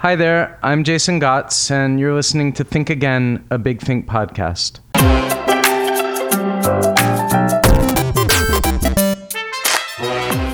Hi 0.00 0.16
there, 0.16 0.58
I'm 0.62 0.82
Jason 0.82 1.20
Gots, 1.20 1.70
and 1.70 2.00
you're 2.00 2.14
listening 2.14 2.54
to 2.54 2.64
Think 2.64 2.88
Again, 2.88 3.46
a 3.50 3.58
Big 3.58 3.82
Think 3.82 4.06
podcast. 4.06 4.80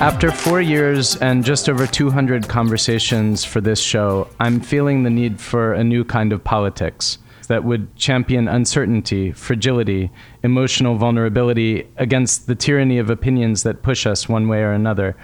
After 0.00 0.32
four 0.32 0.60
years 0.60 1.14
and 1.18 1.44
just 1.44 1.68
over 1.68 1.86
200 1.86 2.48
conversations 2.48 3.44
for 3.44 3.60
this 3.60 3.78
show, 3.78 4.26
I'm 4.40 4.58
feeling 4.58 5.04
the 5.04 5.10
need 5.10 5.40
for 5.40 5.74
a 5.74 5.84
new 5.84 6.02
kind 6.04 6.32
of 6.32 6.42
politics 6.42 7.18
that 7.46 7.62
would 7.62 7.94
champion 7.94 8.48
uncertainty, 8.48 9.30
fragility, 9.30 10.10
emotional 10.42 10.96
vulnerability 10.96 11.86
against 11.98 12.48
the 12.48 12.56
tyranny 12.56 12.98
of 12.98 13.10
opinions 13.10 13.62
that 13.62 13.84
push 13.84 14.08
us 14.08 14.28
one 14.28 14.48
way 14.48 14.62
or 14.62 14.72
another. 14.72 15.16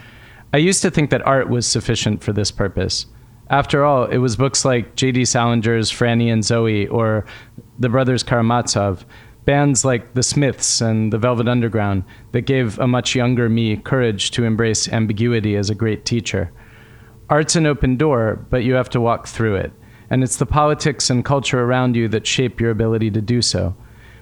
I 0.52 0.58
used 0.58 0.82
to 0.82 0.92
think 0.92 1.10
that 1.10 1.26
art 1.26 1.48
was 1.48 1.66
sufficient 1.66 2.22
for 2.22 2.32
this 2.32 2.52
purpose. 2.52 3.06
After 3.50 3.84
all, 3.84 4.04
it 4.04 4.18
was 4.18 4.36
books 4.36 4.64
like 4.64 4.96
J.D. 4.96 5.22
Salinger's 5.22 5.90
Franny 5.90 6.32
and 6.32 6.42
Zooey 6.42 6.90
or 6.90 7.24
the 7.78 7.88
brothers 7.88 8.22
Karamazov, 8.22 9.04
bands 9.44 9.84
like 9.84 10.14
The 10.14 10.22
Smiths 10.22 10.80
and 10.80 11.12
The 11.12 11.18
Velvet 11.18 11.48
Underground 11.48 12.04
that 12.32 12.42
gave 12.42 12.78
a 12.78 12.86
much 12.86 13.14
younger 13.14 13.48
me 13.48 13.76
courage 13.76 14.30
to 14.32 14.44
embrace 14.44 14.88
ambiguity 14.88 15.56
as 15.56 15.68
a 15.68 15.74
great 15.74 16.04
teacher. 16.04 16.52
Art's 17.28 17.56
an 17.56 17.66
open 17.66 17.96
door, 17.96 18.46
but 18.50 18.64
you 18.64 18.74
have 18.74 18.90
to 18.90 19.00
walk 19.00 19.26
through 19.26 19.56
it 19.56 19.72
and 20.12 20.22
it's 20.22 20.36
the 20.36 20.44
politics 20.44 21.08
and 21.08 21.24
culture 21.24 21.64
around 21.64 21.96
you 21.96 22.06
that 22.06 22.26
shape 22.26 22.60
your 22.60 22.70
ability 22.70 23.10
to 23.10 23.22
do 23.22 23.40
so. 23.40 23.74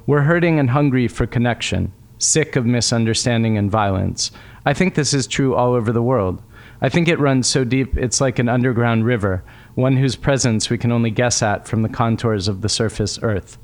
We're 0.07 0.23
hurting 0.23 0.61
and 0.61 0.71
hungry 0.71 1.09
for 1.09 1.27
connection, 1.27 1.93
sick 2.19 2.55
of 2.55 2.65
misunderstanding 2.65 3.59
and 3.59 3.69
violence. 3.69 4.31
I 4.65 4.73
think 4.73 4.95
this 4.95 5.13
is 5.13 5.27
true 5.27 5.57
all 5.57 5.73
over 5.73 5.91
the 5.91 6.01
world. 6.01 6.41
I 6.83 6.89
think 6.89 7.09
it 7.09 7.19
runs 7.19 7.47
so 7.47 7.63
deep 7.65 7.97
it's 7.99 8.21
like 8.21 8.39
an 8.39 8.49
underground 8.49 9.05
river, 9.05 9.45
one 9.75 9.99
whose 9.99 10.17
presence 10.17 10.71
we 10.71 10.79
can 10.79 10.91
only 10.91 11.11
guess 11.11 11.43
at 11.43 11.69
from 11.69 11.83
the 11.83 11.89
contours 11.91 12.49
of 12.49 12.63
the 12.63 12.71
surface 12.71 13.19
earth. 13.23 13.59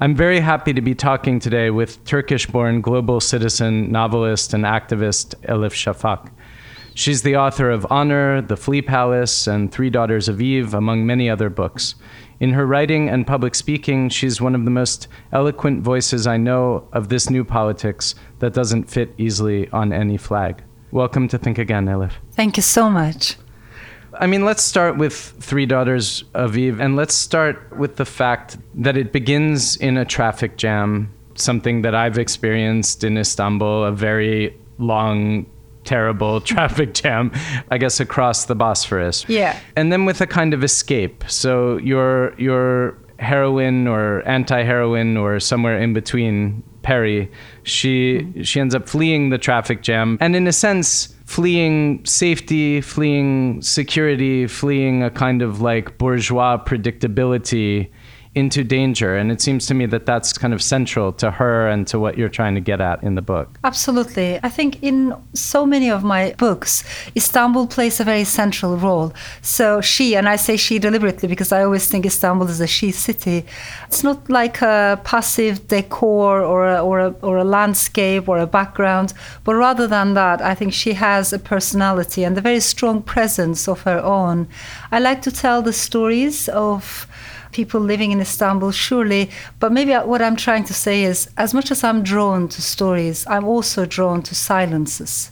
I'm 0.00 0.14
very 0.14 0.40
happy 0.40 0.72
to 0.72 0.80
be 0.80 0.94
talking 0.94 1.38
today 1.38 1.70
with 1.70 2.04
Turkish 2.04 2.46
born 2.46 2.80
global 2.80 3.20
citizen, 3.20 3.92
novelist, 3.92 4.54
and 4.54 4.64
activist 4.64 5.34
Elif 5.46 5.72
Shafak. 5.72 6.30
She's 6.94 7.22
the 7.22 7.36
author 7.36 7.70
of 7.70 7.86
Honor, 7.90 8.42
The 8.42 8.56
Flea 8.56 8.82
Palace, 8.82 9.46
and 9.46 9.70
Three 9.70 9.90
Daughters 9.90 10.28
of 10.28 10.40
Eve, 10.40 10.74
among 10.74 11.06
many 11.06 11.30
other 11.30 11.48
books. 11.48 11.94
In 12.40 12.52
her 12.54 12.66
writing 12.66 13.08
and 13.08 13.26
public 13.26 13.54
speaking, 13.54 14.08
she's 14.08 14.40
one 14.40 14.56
of 14.56 14.64
the 14.64 14.70
most 14.70 15.06
eloquent 15.32 15.82
voices 15.82 16.26
I 16.26 16.38
know 16.38 16.88
of 16.92 17.08
this 17.08 17.30
new 17.30 17.44
politics 17.44 18.16
that 18.40 18.52
doesn't 18.52 18.90
fit 18.90 19.14
easily 19.16 19.68
on 19.70 19.92
any 19.92 20.16
flag. 20.16 20.64
Welcome 20.90 21.28
to 21.28 21.38
Think 21.38 21.58
Again, 21.58 21.86
Elif. 21.86 22.12
Thank 22.32 22.56
you 22.56 22.62
so 22.62 22.88
much. 22.88 23.36
I 24.14 24.26
mean, 24.26 24.46
let's 24.46 24.62
start 24.62 24.96
with 24.96 25.14
Three 25.14 25.66
Daughters 25.66 26.24
of 26.32 26.56
Eve, 26.56 26.80
and 26.80 26.96
let's 26.96 27.14
start 27.14 27.76
with 27.76 27.96
the 27.96 28.06
fact 28.06 28.56
that 28.74 28.96
it 28.96 29.12
begins 29.12 29.76
in 29.76 29.98
a 29.98 30.06
traffic 30.06 30.56
jam, 30.56 31.12
something 31.34 31.82
that 31.82 31.94
I've 31.94 32.16
experienced 32.16 33.04
in 33.04 33.18
Istanbul, 33.18 33.84
a 33.84 33.92
very 33.92 34.56
long 34.78 35.44
terrible 35.84 36.40
traffic 36.52 36.94
jam, 36.94 37.32
I 37.70 37.76
guess, 37.76 38.00
across 38.00 38.46
the 38.46 38.54
Bosphorus. 38.54 39.28
Yeah. 39.28 39.58
And 39.76 39.92
then 39.92 40.06
with 40.06 40.22
a 40.22 40.26
kind 40.26 40.54
of 40.54 40.64
escape. 40.64 41.24
So 41.28 41.76
your 41.78 42.34
your 42.38 42.96
heroine 43.18 43.86
or 43.86 44.26
anti-heroine 44.26 45.16
or 45.16 45.40
somewhere 45.40 45.78
in 45.78 45.92
between, 45.92 46.62
Peri, 46.88 47.30
she 47.64 48.26
she 48.42 48.58
ends 48.58 48.74
up 48.74 48.88
fleeing 48.88 49.28
the 49.28 49.36
traffic 49.36 49.82
jam 49.82 50.16
and 50.22 50.34
in 50.34 50.46
a 50.46 50.52
sense 50.54 51.14
fleeing 51.26 52.02
safety, 52.06 52.80
fleeing 52.80 53.60
security, 53.60 54.46
fleeing 54.46 55.02
a 55.02 55.10
kind 55.10 55.42
of 55.42 55.60
like 55.60 55.98
bourgeois 55.98 56.56
predictability 56.56 57.90
into 58.38 58.62
danger. 58.62 59.16
And 59.16 59.32
it 59.32 59.40
seems 59.40 59.66
to 59.66 59.74
me 59.74 59.86
that 59.86 60.06
that's 60.06 60.32
kind 60.38 60.54
of 60.54 60.62
central 60.62 61.12
to 61.14 61.30
her 61.32 61.68
and 61.68 61.86
to 61.88 61.98
what 61.98 62.16
you're 62.16 62.28
trying 62.28 62.54
to 62.54 62.60
get 62.60 62.80
at 62.80 63.02
in 63.02 63.14
the 63.16 63.22
book. 63.22 63.58
Absolutely. 63.64 64.38
I 64.42 64.48
think 64.48 64.82
in 64.82 65.14
so 65.34 65.66
many 65.66 65.90
of 65.90 66.04
my 66.04 66.34
books, 66.38 66.84
Istanbul 67.16 67.66
plays 67.66 68.00
a 68.00 68.04
very 68.04 68.24
central 68.24 68.76
role. 68.76 69.12
So 69.42 69.80
she, 69.80 70.16
and 70.16 70.28
I 70.28 70.36
say 70.36 70.56
she 70.56 70.78
deliberately 70.78 71.28
because 71.28 71.50
I 71.52 71.64
always 71.64 71.88
think 71.88 72.06
Istanbul 72.06 72.48
is 72.48 72.60
a 72.60 72.66
she 72.66 72.92
city. 72.92 73.44
It's 73.88 74.04
not 74.04 74.30
like 74.30 74.62
a 74.62 75.00
passive 75.04 75.66
decor 75.68 76.42
or 76.42 76.68
a, 76.68 76.80
or 76.80 77.00
a, 77.00 77.10
or 77.22 77.38
a 77.38 77.44
landscape 77.44 78.28
or 78.28 78.38
a 78.38 78.46
background, 78.46 79.12
but 79.44 79.54
rather 79.54 79.86
than 79.86 80.14
that, 80.14 80.40
I 80.40 80.54
think 80.54 80.72
she 80.72 80.92
has 80.92 81.32
a 81.32 81.38
personality 81.38 82.24
and 82.24 82.38
a 82.38 82.40
very 82.40 82.60
strong 82.60 83.02
presence 83.02 83.66
of 83.66 83.82
her 83.82 83.98
own. 83.98 84.46
I 84.92 85.00
like 85.00 85.22
to 85.22 85.32
tell 85.32 85.60
the 85.62 85.72
stories 85.72 86.48
of 86.50 87.08
people 87.52 87.80
living 87.80 88.12
in 88.12 88.20
Istanbul, 88.20 88.72
surely. 88.72 89.30
But 89.60 89.72
maybe 89.72 89.92
what 89.94 90.22
I'm 90.22 90.36
trying 90.36 90.64
to 90.64 90.74
say 90.74 91.04
is 91.04 91.30
as 91.36 91.54
much 91.54 91.70
as 91.70 91.84
I'm 91.84 92.02
drawn 92.02 92.48
to 92.48 92.62
stories, 92.62 93.26
I'm 93.26 93.44
also 93.44 93.86
drawn 93.86 94.22
to 94.22 94.34
silences 94.34 95.30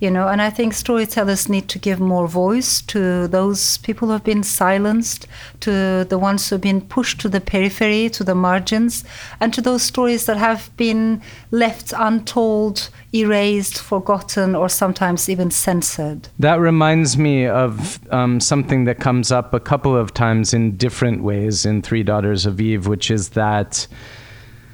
you 0.00 0.10
know 0.10 0.28
and 0.28 0.40
i 0.40 0.50
think 0.50 0.72
storytellers 0.72 1.48
need 1.48 1.68
to 1.68 1.78
give 1.78 2.00
more 2.00 2.28
voice 2.28 2.80
to 2.82 3.26
those 3.28 3.78
people 3.78 4.08
who 4.08 4.12
have 4.12 4.24
been 4.24 4.42
silenced 4.42 5.26
to 5.60 6.04
the 6.04 6.18
ones 6.18 6.48
who 6.48 6.54
have 6.54 6.62
been 6.62 6.80
pushed 6.80 7.20
to 7.20 7.28
the 7.28 7.40
periphery 7.40 8.08
to 8.08 8.24
the 8.24 8.34
margins 8.34 9.04
and 9.40 9.52
to 9.52 9.60
those 9.60 9.82
stories 9.82 10.26
that 10.26 10.36
have 10.36 10.70
been 10.76 11.20
left 11.50 11.92
untold 11.96 12.90
erased 13.14 13.78
forgotten 13.78 14.54
or 14.54 14.68
sometimes 14.68 15.28
even 15.28 15.50
censored. 15.50 16.28
That 16.38 16.60
reminds 16.60 17.16
me 17.16 17.46
of 17.46 17.98
um, 18.12 18.38
something 18.38 18.84
that 18.84 18.98
comes 18.98 19.32
up 19.32 19.54
a 19.54 19.60
couple 19.60 19.96
of 19.96 20.12
times 20.12 20.52
in 20.52 20.76
different 20.76 21.22
ways 21.22 21.64
in 21.64 21.80
three 21.80 22.02
daughters 22.02 22.44
of 22.44 22.60
eve 22.60 22.86
which 22.86 23.10
is 23.10 23.30
that 23.30 23.86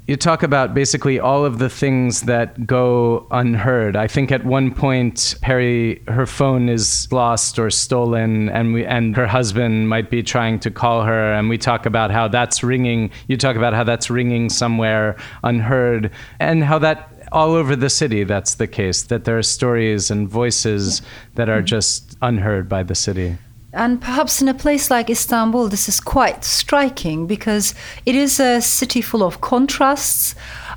you 0.06 0.16
talk 0.16 0.42
about 0.42 0.74
basically 0.74 1.18
all 1.18 1.46
of 1.46 1.58
the 1.58 1.70
things 1.70 2.22
that 2.22 2.66
go 2.66 3.26
unheard. 3.30 3.96
I 3.96 4.06
think 4.06 4.30
at 4.30 4.44
one 4.44 4.74
point 4.74 5.34
Peri 5.40 6.02
her 6.08 6.26
phone 6.26 6.68
is 6.68 7.10
lost 7.10 7.58
or 7.58 7.70
stolen 7.70 8.50
and 8.50 8.74
we 8.74 8.84
and 8.84 9.16
her 9.16 9.26
husband 9.26 9.88
might 9.88 10.10
be 10.10 10.22
trying 10.22 10.60
to 10.60 10.70
call 10.70 11.02
her 11.02 11.32
and 11.32 11.48
we 11.48 11.56
talk 11.56 11.86
about 11.86 12.10
how 12.10 12.28
that's 12.28 12.62
ringing 12.62 13.10
you 13.28 13.36
talk 13.38 13.56
about 13.56 13.72
how 13.72 13.84
that's 13.84 14.10
ringing 14.10 14.50
somewhere 14.50 15.16
unheard 15.42 16.10
and 16.38 16.64
how 16.64 16.78
that 16.78 17.10
all 17.32 17.54
over 17.54 17.74
the 17.74 17.90
city 17.90 18.24
that's 18.24 18.56
the 18.56 18.66
case 18.66 19.04
that 19.04 19.24
there 19.24 19.38
are 19.38 19.42
stories 19.42 20.10
and 20.10 20.28
voices 20.28 21.00
that 21.34 21.48
are 21.48 21.58
mm-hmm. 21.58 21.66
just 21.66 22.16
unheard 22.20 22.68
by 22.68 22.82
the 22.82 22.94
city. 22.94 23.38
And 23.74 24.00
perhaps 24.00 24.40
in 24.40 24.48
a 24.48 24.54
place 24.54 24.90
like 24.90 25.10
Istanbul, 25.10 25.68
this 25.68 25.88
is 25.88 25.98
quite 25.98 26.44
striking 26.44 27.26
because 27.26 27.74
it 28.06 28.14
is 28.14 28.38
a 28.38 28.60
city 28.60 29.00
full 29.00 29.22
of 29.22 29.40
contrasts. 29.40 30.34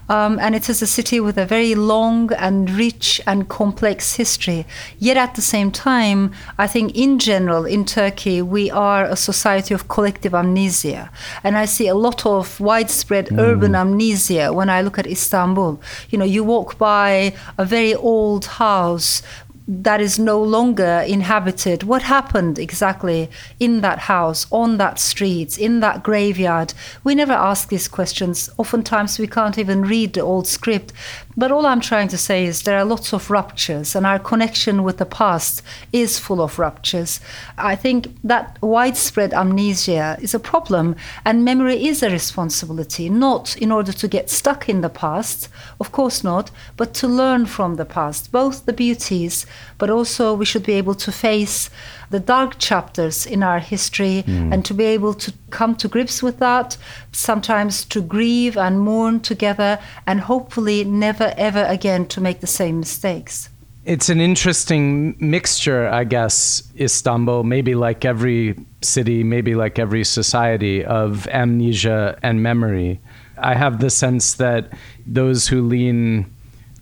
Um, 0.10 0.40
and 0.40 0.56
it 0.56 0.70
is 0.70 0.82
a 0.82 0.88
city 0.88 1.20
with 1.20 1.38
a 1.38 1.46
very 1.46 1.76
long 1.76 2.32
and 2.34 2.70
rich 2.70 3.20
and 3.28 3.50
complex 3.50 4.16
history. 4.16 4.66
Yet 5.00 5.18
at 5.18 5.36
the 5.36 5.42
same 5.42 5.70
time, 5.70 6.32
I 6.58 6.66
think 6.66 6.96
in 6.96 7.20
general 7.20 7.66
in 7.66 7.84
Turkey, 7.84 8.42
we 8.42 8.72
are 8.72 9.04
a 9.04 9.18
society 9.18 9.74
of 9.74 9.90
collective 9.90 10.34
amnesia. 10.34 11.12
And 11.44 11.58
I 11.58 11.66
see 11.66 11.88
a 11.88 11.96
lot 11.96 12.26
of 12.26 12.58
widespread 12.60 13.28
mm. 13.28 13.38
urban 13.38 13.76
amnesia 13.76 14.54
when 14.54 14.70
I 14.70 14.82
look 14.82 14.98
at 14.98 15.08
Istanbul. 15.08 15.82
You 16.10 16.20
know, 16.20 16.26
you 16.26 16.44
walk 16.44 16.78
by 16.78 17.34
a 17.58 17.66
very 17.66 17.94
old 17.94 18.46
house 18.46 19.22
that 19.68 20.00
is 20.00 20.18
no 20.18 20.42
longer 20.42 21.04
inhabited. 21.06 21.84
What 21.84 22.04
happened 22.04 22.58
exactly 22.58 23.30
in 23.60 23.82
that 23.82 24.00
house, 24.00 24.48
on 24.50 24.78
that 24.78 24.98
street, 24.98 25.58
in 25.58 25.82
that 25.82 26.04
graveyard? 26.04 26.74
We 27.04 27.16
never 27.16 27.34
ask 27.34 27.68
these 27.68 27.88
questions. 27.88 28.50
Oftentimes, 28.58 29.20
we 29.20 29.28
can't 29.28 29.58
even 29.58 29.82
read 29.82 30.14
the 30.14 30.22
old 30.22 30.48
script. 30.48 30.94
But 31.40 31.52
all 31.52 31.68
I'm 31.68 31.82
trying 31.82 32.08
to 32.08 32.18
say 32.18 32.46
is 32.46 32.64
there 32.64 32.80
are 32.80 32.84
lots 32.84 33.14
of 33.14 33.30
ruptures, 33.30 33.96
and 33.96 34.08
our 34.08 34.18
connection 34.18 34.84
with 34.84 34.98
the 34.98 35.06
past 35.06 35.62
is 35.94 36.18
full 36.18 36.42
of 36.42 36.58
ruptures. 36.58 37.20
I 37.60 37.76
think 37.76 38.08
that 38.24 38.58
widespread 38.60 39.36
amnesia 39.36 40.18
is 40.20 40.34
a 40.34 40.40
problem, 40.40 40.96
and 41.24 41.46
memory 41.46 41.86
is 41.86 42.02
a 42.02 42.10
responsibility, 42.10 43.08
not 43.08 43.56
in 43.58 43.72
order 43.72 43.94
to 43.94 44.08
get 44.08 44.32
stuck 44.32 44.68
in 44.68 44.82
the 44.82 44.90
past, 44.90 45.48
of 45.80 45.92
course 45.92 46.24
not, 46.24 46.50
but 46.76 46.96
to 46.96 47.08
learn 47.08 47.46
from 47.46 47.76
the 47.76 47.86
past, 47.86 48.32
both 48.32 48.66
the 48.66 48.74
beauties, 48.74 49.46
but 49.78 49.92
also 49.92 50.34
we 50.34 50.46
should 50.46 50.64
be 50.64 50.74
able 50.74 50.96
to 50.96 51.12
face 51.12 51.70
the 52.10 52.20
dark 52.20 52.58
chapters 52.58 53.26
in 53.26 53.44
our 53.44 53.60
history 53.60 54.24
mm. 54.26 54.54
and 54.54 54.64
to 54.66 54.74
be 54.74 54.86
able 54.86 55.14
to 55.14 55.34
come 55.50 55.76
to 55.76 55.88
grips 55.88 56.24
with 56.24 56.40
that, 56.40 56.78
sometimes 57.12 57.86
to 57.86 58.02
grieve 58.02 58.58
and 58.58 58.80
mourn 58.80 59.20
together, 59.20 59.80
and 60.06 60.22
hopefully 60.22 60.84
never 60.84 61.34
ever 61.38 61.64
again 61.64 62.06
to 62.08 62.22
make 62.22 62.40
the 62.40 62.48
same 62.48 62.80
mistakes. 62.80 63.50
It's 63.86 64.10
an 64.10 64.20
interesting 64.20 65.16
mixture, 65.18 65.88
I 65.88 66.04
guess, 66.04 66.62
Istanbul, 66.78 67.44
maybe 67.44 67.74
like 67.74 68.04
every 68.04 68.56
city, 68.82 69.24
maybe 69.24 69.56
like 69.56 69.80
every 69.80 70.04
society, 70.04 70.84
of 70.84 71.26
amnesia 71.30 72.20
and 72.22 72.44
memory. 72.44 73.00
I 73.38 73.56
have 73.56 73.80
the 73.80 73.90
sense 73.90 74.34
that 74.36 74.74
those 75.06 75.48
who 75.48 75.62
lean 75.62 76.26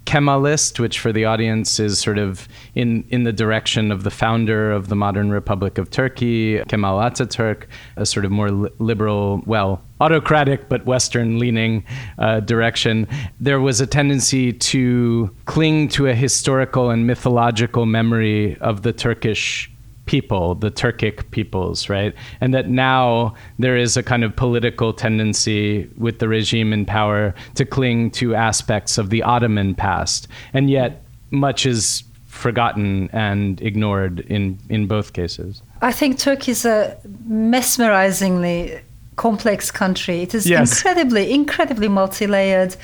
Kemalist, 0.06 0.80
which 0.80 1.00
for 1.00 1.12
the 1.12 1.26
audience 1.26 1.80
is 1.80 2.00
sort 2.00 2.18
of 2.18 2.48
in, 2.76 3.06
in 3.10 3.24
the 3.24 3.34
direction 3.34 3.92
of 3.92 4.04
the 4.04 4.12
founder 4.12 4.72
of 4.72 4.88
the 4.90 4.96
modern 4.96 5.32
Republic 5.32 5.78
of 5.78 5.90
Turkey, 5.90 6.62
Kemal 6.68 7.00
Ataturk, 7.00 7.64
a 7.98 8.06
sort 8.06 8.26
of 8.26 8.32
more 8.32 8.52
li- 8.52 8.70
liberal, 8.80 9.42
well, 9.46 9.82
autocratic 10.00 10.70
but 10.70 10.86
Western 10.86 11.40
leaning 11.40 11.84
uh, 12.20 12.40
direction, 12.42 13.08
there 13.40 13.60
was 13.60 13.82
a 13.82 13.88
tendency 13.88 14.54
to 14.54 15.36
cling 15.46 15.88
to 15.90 16.08
a 16.08 16.14
historical 16.14 16.90
and 16.90 17.08
mythological 17.08 17.86
memory 17.86 18.58
of 18.60 18.84
the 18.84 18.94
Turkish 18.94 19.72
people, 20.06 20.56
the 20.56 20.72
Turkic 20.72 21.30
peoples, 21.32 21.90
right? 21.90 22.14
And 22.42 22.54
that 22.54 22.70
now 22.70 23.36
there 23.60 23.78
is 23.78 23.98
a 23.98 24.04
kind 24.04 24.24
of 24.24 24.36
political 24.36 24.94
tendency 24.94 25.90
with 25.98 26.20
the 26.20 26.28
regime 26.28 26.74
in 26.74 26.86
power 26.86 27.34
to 27.56 27.66
cling 27.66 28.12
to 28.12 28.36
aspects 28.36 28.98
of 28.98 29.10
the 29.10 29.24
Ottoman 29.24 29.76
past. 29.76 30.28
And 30.54 30.70
yet, 30.70 31.04
much 31.32 31.66
is 31.66 32.04
forgotten 32.28 33.10
and 33.14 33.62
ignored 33.62 34.20
in, 34.22 34.60
in 34.70 34.88
both 34.88 35.14
cases. 35.14 35.62
I 35.82 35.92
think 35.92 36.20
Turkey 36.20 36.52
is 36.52 36.66
a 36.66 36.98
mesmerizingly 37.28 38.82
complex 39.16 39.72
country. 39.72 40.22
It 40.22 40.36
is 40.36 40.48
yes. 40.48 40.78
incredibly, 40.78 41.34
incredibly 41.34 41.88
multi-layered 41.88 42.76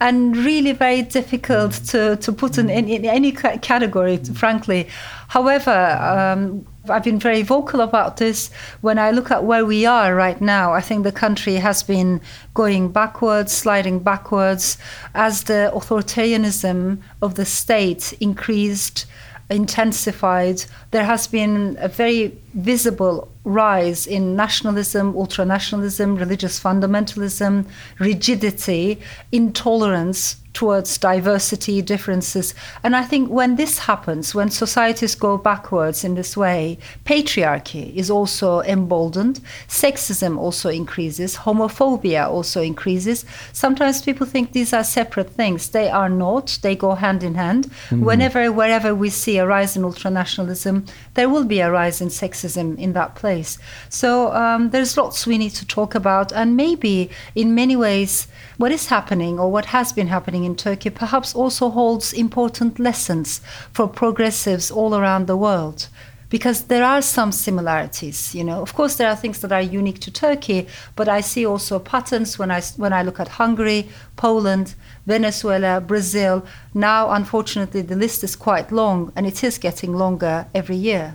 and 0.00 0.36
really 0.36 0.72
very 0.72 1.02
difficult 1.02 1.72
to, 1.72 2.16
to 2.16 2.32
put 2.32 2.58
in, 2.58 2.70
in, 2.70 2.88
in 2.88 3.04
any 3.04 3.32
category, 3.32 4.16
frankly. 4.18 4.88
However, 5.28 5.70
um, 5.70 6.66
I've 6.88 7.04
been 7.04 7.18
very 7.18 7.42
vocal 7.42 7.80
about 7.80 8.16
this. 8.16 8.50
When 8.80 8.98
I 8.98 9.10
look 9.10 9.30
at 9.30 9.44
where 9.44 9.66
we 9.66 9.84
are 9.86 10.14
right 10.14 10.40
now, 10.40 10.72
I 10.72 10.80
think 10.80 11.04
the 11.04 11.12
country 11.12 11.56
has 11.56 11.82
been 11.82 12.20
going 12.54 12.90
backwards, 12.92 13.52
sliding 13.52 13.98
backwards, 13.98 14.78
as 15.14 15.44
the 15.44 15.70
authoritarianism 15.74 17.02
of 17.20 17.34
the 17.34 17.44
state 17.44 18.14
increased 18.20 19.06
intensified. 19.50 20.64
There 20.90 21.04
has 21.04 21.26
been 21.26 21.76
a 21.80 21.88
very 21.88 22.38
visible 22.54 23.28
rise 23.48 24.06
in 24.06 24.36
nationalism, 24.36 25.14
ultranationalism, 25.14 26.18
religious 26.20 26.60
fundamentalism, 26.60 27.64
rigidity, 27.98 29.00
intolerance 29.32 30.36
towards 30.52 30.98
diversity, 30.98 31.82
differences. 31.82 32.54
And 32.82 32.96
I 32.96 33.02
think 33.02 33.30
when 33.30 33.56
this 33.56 33.78
happens, 33.78 34.34
when 34.34 34.50
societies 34.50 35.14
go 35.14 35.38
backwards 35.38 36.04
in 36.04 36.14
this 36.14 36.36
way, 36.36 36.78
patriarchy 37.04 37.94
is 37.94 38.10
also 38.10 38.60
emboldened, 38.62 39.40
sexism 39.68 40.36
also 40.38 40.68
increases, 40.68 41.36
homophobia 41.36 42.26
also 42.26 42.60
increases. 42.60 43.24
Sometimes 43.52 44.02
people 44.02 44.26
think 44.26 44.52
these 44.52 44.72
are 44.72 44.84
separate 44.84 45.30
things. 45.30 45.68
They 45.68 45.88
are 45.88 46.08
not, 46.08 46.58
they 46.62 46.74
go 46.74 46.94
hand 46.94 47.22
in 47.22 47.34
hand. 47.34 47.66
Mm-hmm. 47.66 48.04
Whenever, 48.04 48.50
wherever 48.50 48.94
we 48.94 49.10
see 49.10 49.38
a 49.38 49.46
rise 49.46 49.76
in 49.76 49.82
ultranationalism, 49.82 50.88
there 51.14 51.28
will 51.28 51.44
be 51.44 51.60
a 51.60 51.70
rise 51.70 52.00
in 52.00 52.08
sexism 52.08 52.76
in 52.78 52.94
that 52.94 53.14
place. 53.14 53.58
So 53.88 54.32
um, 54.32 54.70
there's 54.70 54.96
lots 54.96 55.26
we 55.26 55.38
need 55.38 55.50
to 55.52 55.66
talk 55.66 55.94
about, 55.94 56.32
and 56.32 56.56
maybe 56.56 57.10
in 57.34 57.54
many 57.54 57.76
ways, 57.76 58.28
what 58.56 58.72
is 58.72 58.88
happening 58.88 59.38
or 59.38 59.52
what 59.52 59.66
has 59.66 59.92
been 59.92 60.08
happening 60.08 60.37
in 60.44 60.56
Turkey 60.56 60.90
perhaps 60.90 61.34
also 61.34 61.70
holds 61.70 62.12
important 62.12 62.78
lessons 62.78 63.40
for 63.72 63.88
progressives 63.88 64.70
all 64.70 64.94
around 64.94 65.26
the 65.26 65.36
world. 65.36 65.88
Because 66.30 66.64
there 66.64 66.84
are 66.84 67.00
some 67.00 67.32
similarities 67.32 68.34
you 68.34 68.44
know. 68.44 68.60
Of 68.60 68.74
course 68.74 68.96
there 68.96 69.08
are 69.08 69.16
things 69.16 69.40
that 69.40 69.50
are 69.50 69.62
unique 69.62 69.98
to 70.00 70.10
turkey 70.10 70.66
but 70.94 71.08
i 71.08 71.22
see 71.22 71.46
also 71.46 71.78
patterns 71.78 72.38
when 72.38 72.50
i 72.50 72.60
when 72.76 72.92
i 72.92 73.02
look 73.02 73.18
at 73.18 73.28
hungary 73.28 73.88
poland 74.16 74.74
venezuela 75.06 75.80
brazil. 75.80 76.44
Now 76.74 77.10
unfortunately 77.10 77.80
the 77.80 77.96
list 77.96 78.22
is 78.24 78.36
quite 78.36 78.70
long 78.70 79.10
and 79.16 79.26
it 79.26 79.42
is 79.42 79.56
getting 79.56 79.94
longer 79.94 80.46
every 80.54 80.76
year. 80.76 81.14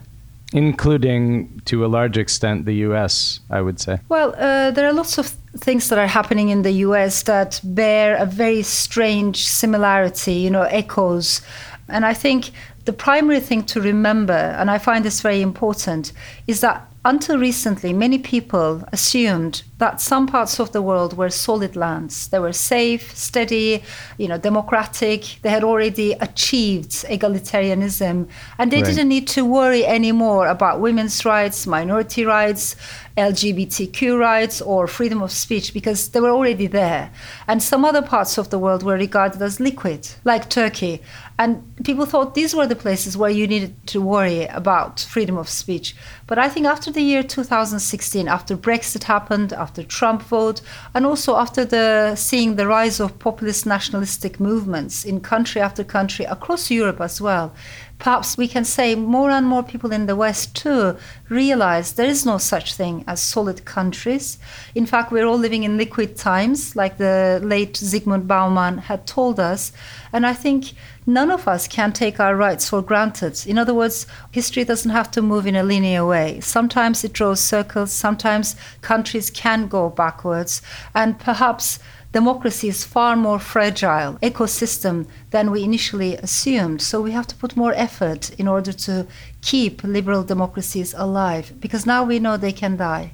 Including 0.51 1.61
to 1.65 1.85
a 1.85 1.87
large 1.87 2.17
extent 2.17 2.65
the 2.65 2.75
US, 2.87 3.39
I 3.49 3.61
would 3.61 3.79
say. 3.79 3.99
Well, 4.09 4.35
uh, 4.37 4.69
there 4.71 4.87
are 4.87 4.93
lots 4.93 5.17
of 5.17 5.35
things 5.57 5.89
that 5.89 6.00
are 6.00 6.07
happening 6.07 6.50
in 6.50 6.63
the 6.63 6.71
US 6.88 7.23
that 7.23 7.59
bear 7.63 8.15
a 8.15 8.25
very 8.25 8.63
strange 8.63 9.47
similarity, 9.47 10.33
you 10.33 10.50
know, 10.50 10.63
echoes. 10.63 11.41
And 11.88 12.05
I 12.05 12.13
think 12.13 12.51
the 12.85 12.94
primary 12.94 13.39
thing 13.39 13.63
to 13.63 13.81
remember, 13.81 14.33
and 14.33 14.69
I 14.69 14.77
find 14.77 15.05
this 15.05 15.21
very 15.21 15.41
important, 15.41 16.11
is 16.47 16.61
that 16.61 16.89
until 17.05 17.38
recently, 17.38 17.91
many 17.91 18.17
people 18.17 18.81
assumed 18.94 19.63
that 19.77 20.00
some 20.00 20.25
parts 20.25 20.57
of 20.57 20.71
the 20.71 20.81
world 20.81 21.17
were 21.17 21.29
solid 21.29 21.75
lands. 21.75 22.29
They 22.29 22.39
were 22.39 22.53
safe, 22.53 23.15
steady, 23.15 23.83
you 24.17 24.29
know, 24.29 24.38
democratic. 24.38 25.39
They 25.41 25.50
had 25.50 25.65
already 25.65 26.13
achieved 26.13 26.91
egalitarianism, 26.91 28.29
and 28.57 28.71
they 28.71 28.81
right. 28.81 28.85
didn't 28.85 29.09
need 29.09 29.27
to 29.29 29.44
worry 29.44 29.85
anymore 29.85 30.47
about 30.47 30.79
women's 30.79 31.25
rights, 31.25 31.67
minority 31.67 32.23
rights, 32.23 32.77
LGBTQ 33.18 34.18
rights, 34.18 34.62
or 34.62 34.88
freedom 34.88 35.21
of 35.21 35.31
speech 35.31 35.74
because 35.74 36.10
they 36.10 36.19
were 36.19 36.31
already 36.31 36.68
there. 36.68 37.12
And 37.48 37.62
some 37.62 37.86
other 37.86 38.01
parts 38.01 38.38
of 38.38 38.50
the 38.50 38.60
world 38.60 38.83
were 38.83 38.95
regarded 38.95 39.42
as 39.42 39.60
liquid, 39.60 40.07
like 40.24 40.50
Turkey. 40.50 41.01
And 41.38 41.63
people 41.83 42.06
thought 42.06 42.36
these 42.36 42.56
were 42.56 42.68
the 42.68 42.75
places 42.75 43.18
where 43.18 43.30
you 43.30 43.48
needed 43.48 43.88
to 43.88 44.01
worry 44.01 44.45
about 44.45 45.00
freedom 45.00 45.38
of 45.38 45.50
speech. 45.50 45.95
But 46.27 46.38
I 46.38 46.48
think 46.48 46.68
after 46.68 46.92
the 46.92 47.01
year 47.01 47.24
2016, 47.24 48.27
after 48.27 48.56
Brexit 48.56 49.04
happened, 49.04 49.51
after 49.51 49.83
Trump 49.83 50.21
vote, 50.24 50.62
and 50.94 51.06
also 51.06 51.36
after 51.36 51.65
the 51.65 52.15
seeing 52.15 52.56
the 52.56 52.68
rise 52.68 53.00
of 53.00 53.19
populist 53.19 53.65
nationalistic 53.65 54.39
movements 54.39 55.06
in 55.06 55.21
country 55.21 55.60
after 55.60 55.83
country 55.83 56.25
across 56.25 56.71
Europe 56.71 57.01
as 57.01 57.19
well, 57.19 57.54
perhaps 57.99 58.37
we 58.37 58.47
can 58.47 58.65
say 58.65 58.95
more 58.95 59.29
and 59.29 59.47
more 59.47 59.63
people 59.63 59.93
in 59.93 60.05
the 60.05 60.15
West 60.15 60.55
too 60.55 60.97
realize 61.29 61.93
there 61.93 62.07
is 62.07 62.25
no 62.25 62.37
such 62.37 62.73
thing 62.73 63.03
as 63.07 63.21
solid 63.21 63.63
countries. 63.65 64.37
In 64.75 64.85
fact, 64.85 65.11
we're 65.11 65.25
all 65.25 65.37
living 65.37 65.63
in 65.63 65.77
liquid 65.77 66.17
times, 66.17 66.75
like 66.75 66.97
the 66.97 67.39
late 67.43 67.73
Zygmunt 67.73 68.27
Bauman 68.27 68.77
had 68.77 69.07
told 69.07 69.39
us. 69.39 69.71
And 70.11 70.25
I 70.25 70.33
think 70.33 70.73
none 71.05 71.31
of 71.31 71.47
us 71.47 71.67
can 71.67 71.93
take 71.93 72.19
our 72.19 72.35
rights 72.35 72.69
for 72.69 72.81
granted. 72.81 73.45
In 73.47 73.57
other 73.57 73.73
words, 73.73 74.05
history 74.31 74.63
doesn't 74.63 74.91
have 74.91 75.09
to 75.11 75.21
move 75.21 75.47
in 75.47 75.55
a 75.55 75.63
linear 75.63 76.05
way. 76.05 76.39
Sometimes 76.41 77.03
it 77.03 77.13
draws 77.13 77.39
circles, 77.39 77.91
sometimes 77.91 78.55
countries 78.81 79.29
can 79.29 79.67
go 79.67 79.89
backwards, 79.89 80.61
and 80.93 81.19
perhaps 81.19 81.79
democracy 82.13 82.69
is 82.69 82.86
far 82.86 83.15
more 83.15 83.39
fragile 83.39 84.13
ecosystem 84.21 85.06
than 85.31 85.51
we 85.51 85.63
initially 85.63 86.15
assumed. 86.18 86.81
So 86.81 87.01
we 87.01 87.12
have 87.12 87.27
to 87.27 87.36
put 87.36 87.57
more 87.57 87.74
effort 87.74 88.31
in 88.39 88.48
order 88.48 88.71
to 88.71 89.06
keep 89.42 89.83
liberal 89.83 90.24
democracies 90.24 90.94
alive 90.95 91.54
because 91.60 91.86
now 91.86 92.06
we 92.06 92.19
know 92.19 92.38
they 92.38 92.54
can 92.54 92.77
die 92.77 93.12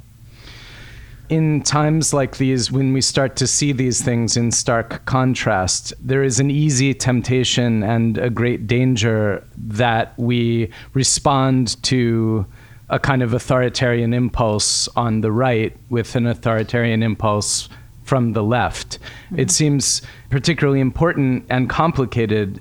in 1.29 1.61
times 1.61 2.11
like 2.11 2.37
these, 2.37 2.71
when 2.71 2.91
we 2.91 3.01
start 3.01 3.35
to 3.35 3.45
see 3.45 3.71
these 3.71 4.01
things 4.01 4.35
in 4.35 4.51
stark 4.51 5.05
contrast, 5.05 5.93
there 6.01 6.23
is 6.23 6.39
an 6.39 6.49
easy 6.49 6.93
temptation 6.93 7.83
and 7.83 8.17
a 8.17 8.29
great 8.31 8.65
danger 8.65 9.45
that 9.55 10.17
we 10.17 10.71
respond 10.93 11.81
to 11.83 12.45
a 12.89 12.99
kind 12.99 13.21
of 13.21 13.33
authoritarian 13.33 14.13
impulse 14.13 14.87
on 14.95 15.21
the 15.21 15.31
right 15.31 15.77
with 15.89 16.15
an 16.15 16.25
authoritarian 16.25 17.03
impulse 17.03 17.69
from 18.09 18.33
the 18.33 18.43
left. 18.43 18.97
Mm-hmm. 18.97 19.39
It 19.39 19.51
seems 19.51 20.01
particularly 20.29 20.79
important 20.79 21.45
and 21.49 21.69
complicated 21.69 22.59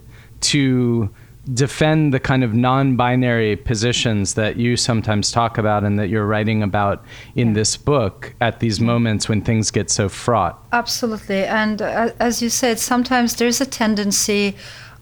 to 0.52 1.09
defend 1.55 2.12
the 2.12 2.21
kind 2.21 2.45
of 2.45 2.52
non-binary 2.52 3.57
positions 3.57 4.35
that 4.35 4.57
you 4.59 4.76
sometimes 4.76 5.33
talk 5.33 5.57
about 5.57 5.83
and 5.83 5.99
that 5.99 6.09
you're 6.11 6.26
writing 6.26 6.62
about 6.62 7.02
in 7.35 7.49
yeah. 7.49 7.55
this 7.55 7.76
book 7.78 8.35
at 8.43 8.61
these 8.61 8.78
moments 8.81 9.28
when 9.31 9.40
things 9.40 9.71
get 9.71 9.90
so 9.90 10.09
fraught. 10.11 10.62
Absolutely, 10.73 11.45
and 11.45 11.81
uh, 11.81 12.11
as 12.21 12.43
you 12.43 12.50
said, 12.50 12.78
sometimes 12.78 13.37
there's 13.37 13.61
a 13.62 13.67
tendency 13.67 14.55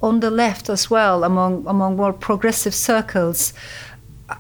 on 0.03 0.21
the 0.21 0.31
left 0.31 0.69
as 0.69 0.91
well 0.91 1.25
among 1.25 1.67
among 1.67 1.97
more 1.97 2.13
progressive 2.13 2.75
circles 2.75 3.53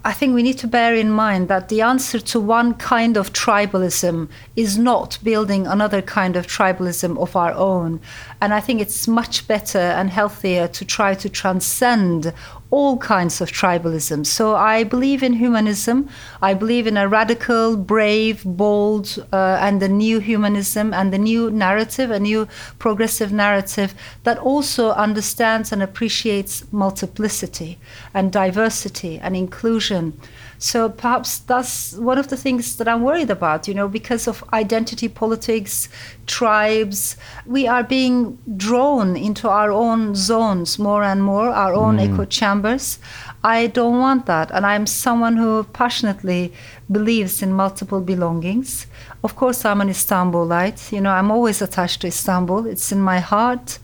I 0.04 0.12
think 0.12 0.34
we 0.34 0.42
need 0.42 0.58
to 0.58 0.66
bear 0.66 0.96
in 0.96 1.10
mind 1.10 1.46
that 1.46 1.68
the 1.68 1.80
answer 1.80 2.18
to 2.18 2.40
one 2.40 2.74
kind 2.74 3.16
of 3.16 3.32
tribalism 3.32 4.28
is 4.56 4.76
not 4.76 5.18
building 5.22 5.66
another 5.66 6.02
kind 6.02 6.34
of 6.34 6.48
tribalism 6.48 7.16
of 7.18 7.36
our 7.36 7.52
own. 7.52 8.00
And 8.40 8.52
I 8.52 8.60
think 8.60 8.80
it's 8.80 9.08
much 9.08 9.48
better 9.48 9.78
and 9.78 10.10
healthier 10.10 10.68
to 10.68 10.84
try 10.84 11.14
to 11.14 11.28
transcend 11.28 12.32
all 12.70 12.98
kinds 12.98 13.40
of 13.40 13.50
tribalism. 13.50 14.26
So 14.26 14.56
I 14.56 14.84
believe 14.84 15.22
in 15.22 15.34
humanism. 15.34 16.08
I 16.42 16.52
believe 16.52 16.86
in 16.86 16.96
a 16.96 17.08
radical, 17.08 17.76
brave, 17.76 18.42
bold, 18.44 19.24
uh, 19.32 19.58
and 19.60 19.80
the 19.80 19.88
new 19.88 20.18
humanism 20.18 20.92
and 20.92 21.12
the 21.12 21.18
new 21.18 21.50
narrative, 21.50 22.10
a 22.10 22.20
new 22.20 22.48
progressive 22.78 23.32
narrative 23.32 23.94
that 24.24 24.38
also 24.38 24.90
understands 24.90 25.72
and 25.72 25.82
appreciates 25.82 26.70
multiplicity 26.72 27.78
and 28.12 28.32
diversity 28.32 29.18
and 29.18 29.36
inclusion. 29.36 30.18
So 30.58 30.88
perhaps 30.88 31.38
that's 31.38 31.92
one 31.94 32.18
of 32.18 32.28
the 32.28 32.36
things 32.36 32.76
that 32.76 32.88
I'm 32.88 33.02
worried 33.02 33.30
about, 33.30 33.68
you 33.68 33.74
know, 33.74 33.88
because 33.88 34.26
of 34.26 34.42
identity 34.52 35.08
politics, 35.08 35.88
tribes, 36.26 37.16
we 37.44 37.66
are 37.66 37.82
being 37.82 38.38
drawn 38.56 39.16
into 39.16 39.48
our 39.48 39.70
own 39.70 40.14
zones 40.14 40.78
more 40.78 41.02
and 41.02 41.22
more, 41.22 41.50
our 41.50 41.74
own 41.74 41.98
mm. 41.98 42.12
echo 42.12 42.24
chambers. 42.24 42.98
I 43.46 43.68
don't 43.68 43.98
want 44.00 44.26
that. 44.26 44.50
And 44.50 44.66
I'm 44.66 44.86
someone 44.86 45.36
who 45.36 45.62
passionately 45.72 46.52
believes 46.90 47.42
in 47.42 47.52
multiple 47.52 48.00
belongings. 48.00 48.88
Of 49.22 49.36
course, 49.36 49.64
I'm 49.64 49.80
an 49.80 49.88
Istanbulite. 49.88 50.90
You 50.90 51.00
know, 51.00 51.10
I'm 51.10 51.30
always 51.30 51.62
attached 51.62 52.00
to 52.00 52.08
Istanbul, 52.08 52.66
it's 52.66 52.90
in 52.90 53.00
my 53.00 53.20
heart. 53.20 53.78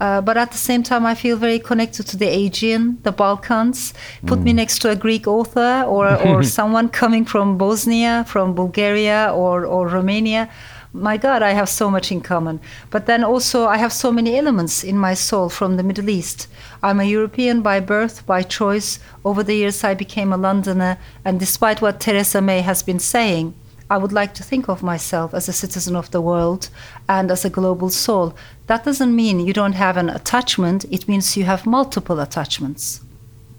Uh, 0.00 0.22
but 0.22 0.36
at 0.38 0.50
the 0.50 0.58
same 0.58 0.82
time, 0.82 1.04
I 1.04 1.14
feel 1.14 1.36
very 1.36 1.58
connected 1.58 2.04
to 2.08 2.16
the 2.16 2.26
Aegean, 2.26 2.98
the 3.02 3.12
Balkans. 3.12 3.92
Put 4.24 4.38
mm. 4.38 4.44
me 4.44 4.52
next 4.54 4.78
to 4.80 4.90
a 4.90 4.96
Greek 4.96 5.28
author 5.28 5.84
or, 5.86 6.04
or 6.28 6.42
someone 6.58 6.88
coming 6.88 7.26
from 7.26 7.58
Bosnia, 7.58 8.24
from 8.26 8.54
Bulgaria, 8.54 9.30
or, 9.34 9.66
or 9.66 9.88
Romania. 9.88 10.48
My 10.94 11.16
God, 11.16 11.42
I 11.42 11.52
have 11.52 11.70
so 11.70 11.90
much 11.90 12.12
in 12.12 12.20
common. 12.20 12.60
But 12.90 13.06
then 13.06 13.24
also, 13.24 13.66
I 13.66 13.78
have 13.78 13.94
so 13.94 14.12
many 14.12 14.36
elements 14.36 14.84
in 14.84 14.98
my 14.98 15.14
soul 15.14 15.48
from 15.48 15.76
the 15.76 15.82
Middle 15.82 16.10
East. 16.10 16.48
I'm 16.82 17.00
a 17.00 17.04
European 17.04 17.62
by 17.62 17.80
birth, 17.80 18.26
by 18.26 18.42
choice. 18.42 18.98
Over 19.24 19.42
the 19.42 19.54
years, 19.54 19.84
I 19.84 19.94
became 19.94 20.34
a 20.34 20.36
Londoner. 20.36 20.98
And 21.24 21.40
despite 21.40 21.80
what 21.80 21.98
Theresa 21.98 22.42
May 22.42 22.60
has 22.60 22.82
been 22.82 22.98
saying, 22.98 23.54
I 23.88 23.96
would 23.96 24.12
like 24.12 24.34
to 24.34 24.42
think 24.42 24.68
of 24.68 24.82
myself 24.82 25.32
as 25.32 25.48
a 25.48 25.52
citizen 25.52 25.96
of 25.96 26.10
the 26.10 26.20
world 26.20 26.68
and 27.08 27.30
as 27.30 27.44
a 27.44 27.50
global 27.50 27.88
soul. 27.88 28.34
That 28.66 28.84
doesn't 28.84 29.16
mean 29.16 29.40
you 29.40 29.52
don't 29.54 29.74
have 29.74 29.96
an 29.96 30.10
attachment, 30.10 30.84
it 30.90 31.08
means 31.08 31.36
you 31.36 31.44
have 31.44 31.66
multiple 31.66 32.20
attachments. 32.20 33.00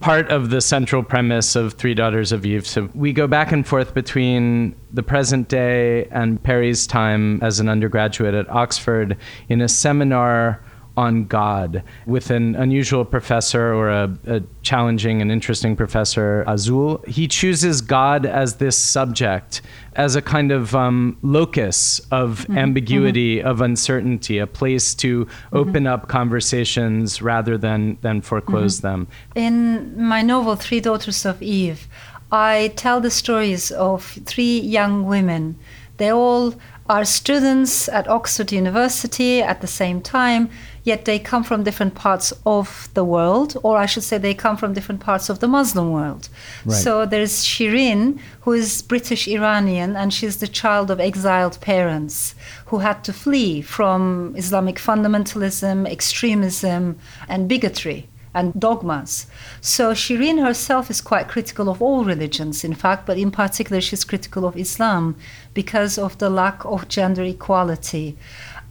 Part 0.04 0.32
of 0.32 0.50
the 0.50 0.60
central 0.60 1.02
premise 1.02 1.56
of 1.56 1.76
Three 1.76 1.94
Daughters 1.94 2.34
of 2.34 2.46
Eve. 2.46 2.68
So 2.68 2.90
we 2.94 3.14
go 3.14 3.26
back 3.26 3.54
and 3.54 3.66
forth 3.66 3.94
between 3.94 4.76
the 4.92 5.02
present 5.02 5.48
day 5.48 6.08
and 6.12 6.44
Peri's 6.44 6.86
time 6.86 7.42
as 7.42 7.62
an 7.62 7.70
undergraduate 7.70 8.34
at 8.34 8.50
Oxford 8.50 9.16
in 9.48 9.62
a 9.62 9.70
seminar 9.70 10.62
on 10.96 11.26
God 11.26 11.84
with 12.06 12.30
an 12.30 12.56
unusual 12.56 13.04
professor 13.04 13.74
or 13.74 13.90
a, 13.90 14.18
a, 14.28 14.42
challenging 14.62 15.22
and 15.22 15.32
interesting 15.32 15.76
professor, 15.76 16.44
Azur. 16.48 17.06
He 17.08 17.28
chooses 17.28 17.82
God 17.82 18.26
as 18.26 18.56
this 18.56 18.78
subject, 18.78 19.62
as 19.96 20.16
a 20.16 20.22
kind 20.22 20.52
of 20.52 20.76
um, 20.76 21.18
locus 21.24 22.00
of 22.12 22.42
mm-hmm. 22.42 22.58
ambiguity, 22.58 23.38
mm-hmm. 23.38 23.48
of 23.48 23.62
uncertainty, 23.62 24.38
a 24.38 24.48
place 24.48 24.94
to 24.96 25.26
mm-hmm. 25.26 25.58
open 25.58 25.88
up 25.88 26.08
conversations 26.08 27.22
rather 27.22 27.58
than, 27.58 27.98
than 28.02 28.22
foreclose 28.22 28.78
mm-hmm. 28.78 28.88
them. 28.88 29.08
In 29.36 30.02
my 30.02 30.22
novel, 30.22 30.56
Three 30.56 30.80
Daughters 30.80 31.26
of 31.26 31.42
Eve, 31.42 31.88
I 32.32 32.72
tell 32.76 33.02
the 33.02 33.12
stories 33.12 33.72
of 33.72 34.04
three 34.26 34.60
young 34.60 35.06
women. 35.06 35.58
They 35.98 36.12
all 36.12 36.56
are 36.90 37.06
students 37.06 37.88
at 37.90 38.08
Oxford 38.08 38.52
University 38.52 39.42
at 39.42 39.62
the 39.62 39.68
same 39.68 40.02
time 40.02 40.50
yet 40.84 41.06
they 41.06 41.20
come 41.20 41.44
from 41.44 41.64
different 41.64 41.96
parts 41.96 42.34
of 42.46 42.90
the 42.94 43.04
world, 43.04 43.58
or 43.64 43.78
I 43.78 43.86
should 43.86 44.04
say, 44.04 44.18
they 44.18 44.34
come 44.34 44.58
from 44.58 44.74
different 44.74 45.02
parts 45.02 45.30
of 45.30 45.40
the 45.40 45.48
Muslim 45.48 45.92
world. 45.92 46.30
Right. 46.66 46.76
So 46.76 47.06
there's 47.06 47.44
Shirin, 47.44 48.20
who 48.42 48.52
is 48.52 48.82
British 48.82 49.28
Iranian, 49.28 49.96
and 49.96 50.14
she's 50.14 50.38
the 50.38 50.48
child 50.48 50.92
of 50.92 51.00
exiled 51.00 51.60
parents 51.62 52.36
who 52.68 52.80
had 52.80 53.04
to 53.06 53.14
flee 53.14 53.62
from 53.62 54.34
Islamic 54.38 54.76
fundamentalism, 54.78 55.88
extremism, 55.90 57.00
and 57.28 57.48
bigotry 57.48 58.08
and 58.34 58.54
dogmas. 58.60 59.28
So 59.62 59.94
Shirin 59.94 60.44
herself 60.44 60.90
is 60.90 61.02
quite 61.02 61.28
critical 61.28 61.70
of 61.70 61.82
all 61.82 62.04
religions, 62.04 62.64
in 62.64 62.74
fact, 62.74 63.06
but 63.06 63.18
in 63.18 63.32
particular, 63.32 63.80
she's 63.80 64.04
critical 64.04 64.46
of 64.46 64.58
Islam 64.58 65.16
because 65.54 65.98
of 65.98 66.18
the 66.18 66.30
lack 66.30 66.66
of 66.66 66.88
gender 66.88 67.24
equality. 67.24 68.18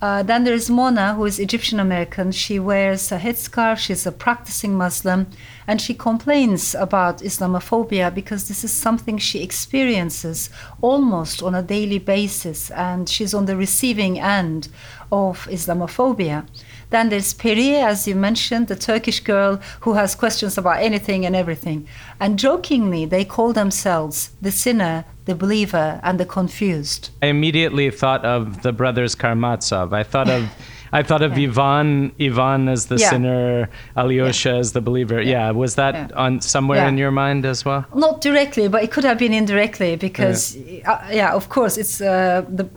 Uh, 0.02 0.21
then 0.21 0.42
there's 0.42 0.68
Mona, 0.68 1.14
who 1.14 1.25
is 1.26 1.38
Egyptian 1.38 1.78
American. 1.78 2.32
She 2.32 2.59
wears 2.59 3.12
a 3.12 3.21
headscarf. 3.21 3.78
She's 3.78 4.04
a 4.04 4.11
practicing 4.11 4.75
Muslim, 4.76 5.28
and 5.64 5.80
she 5.80 5.94
complains 5.94 6.75
about 6.75 7.18
Islamophobia 7.18 8.12
because 8.12 8.49
this 8.49 8.64
is 8.64 8.73
something 8.73 9.16
she 9.16 9.44
experiences 9.44 10.50
almost 10.80 11.40
on 11.40 11.54
a 11.54 11.62
daily 11.62 12.00
basis, 12.00 12.68
and 12.73 13.09
she's 13.09 13.32
on 13.32 13.47
the 13.47 13.56
receiving 13.56 14.18
end 14.18 14.66
of 15.12 15.47
Islamophobia. 15.47 16.49
Then 16.93 17.09
there's 17.09 17.33
Peri, 17.33 17.77
as 17.77 18.07
you 18.07 18.15
mentioned, 18.15 18.69
the 18.69 18.77
Turkish 18.77 19.21
girl 19.21 19.59
who 19.81 19.95
has 19.95 20.15
questions 20.15 20.59
about 20.59 20.83
anything 20.83 21.25
and 21.25 21.35
everything. 21.35 21.89
And 22.21 22.39
jokingly, 22.39 23.07
they 23.07 23.25
call 23.25 23.55
themselves 23.55 24.33
the 24.43 24.53
sinner, 24.53 25.07
the 25.25 25.35
believer, 25.35 26.01
and 26.03 26.21
the 26.21 26.27
confused. 26.27 27.09
I 27.23 27.29
immediately 27.29 27.91
thought 27.91 28.27
of 28.27 28.61
the 28.61 28.73
brothers 28.73 29.15
Karamazov. 29.15 29.95
I 29.95 30.03
thought 30.03 30.29
of 30.29 30.51
I 30.95 31.03
thought 31.03 31.23
of 31.23 31.39
yeah. 31.39 31.49
Ivan, 31.49 32.13
Ivan 32.21 32.69
as 32.69 32.87
the 32.87 32.97
yeah. 32.97 33.11
sinner, 33.11 33.71
Alyosha 33.97 34.51
yeah. 34.51 34.57
as 34.57 34.73
the 34.73 34.83
believer. 34.83 35.23
Yeah, 35.23 35.51
was 35.53 35.75
that 35.77 36.13
on 36.13 36.43
somewhere 36.43 36.87
in 36.87 36.99
your 36.99 37.11
mind 37.11 37.47
as 37.47 37.65
well? 37.65 37.87
Not 37.95 38.21
directly, 38.21 38.69
but 38.69 38.83
it 38.83 38.93
could 38.93 39.05
have 39.05 39.19
been 39.19 39.33
indirectly 39.33 39.97
because, 39.97 40.57
uh, 40.85 41.09
yeah, 41.11 41.33
of 41.33 41.49
course, 41.49 41.79
it's 41.79 42.03
uh, 42.03 42.45
the 42.47 42.69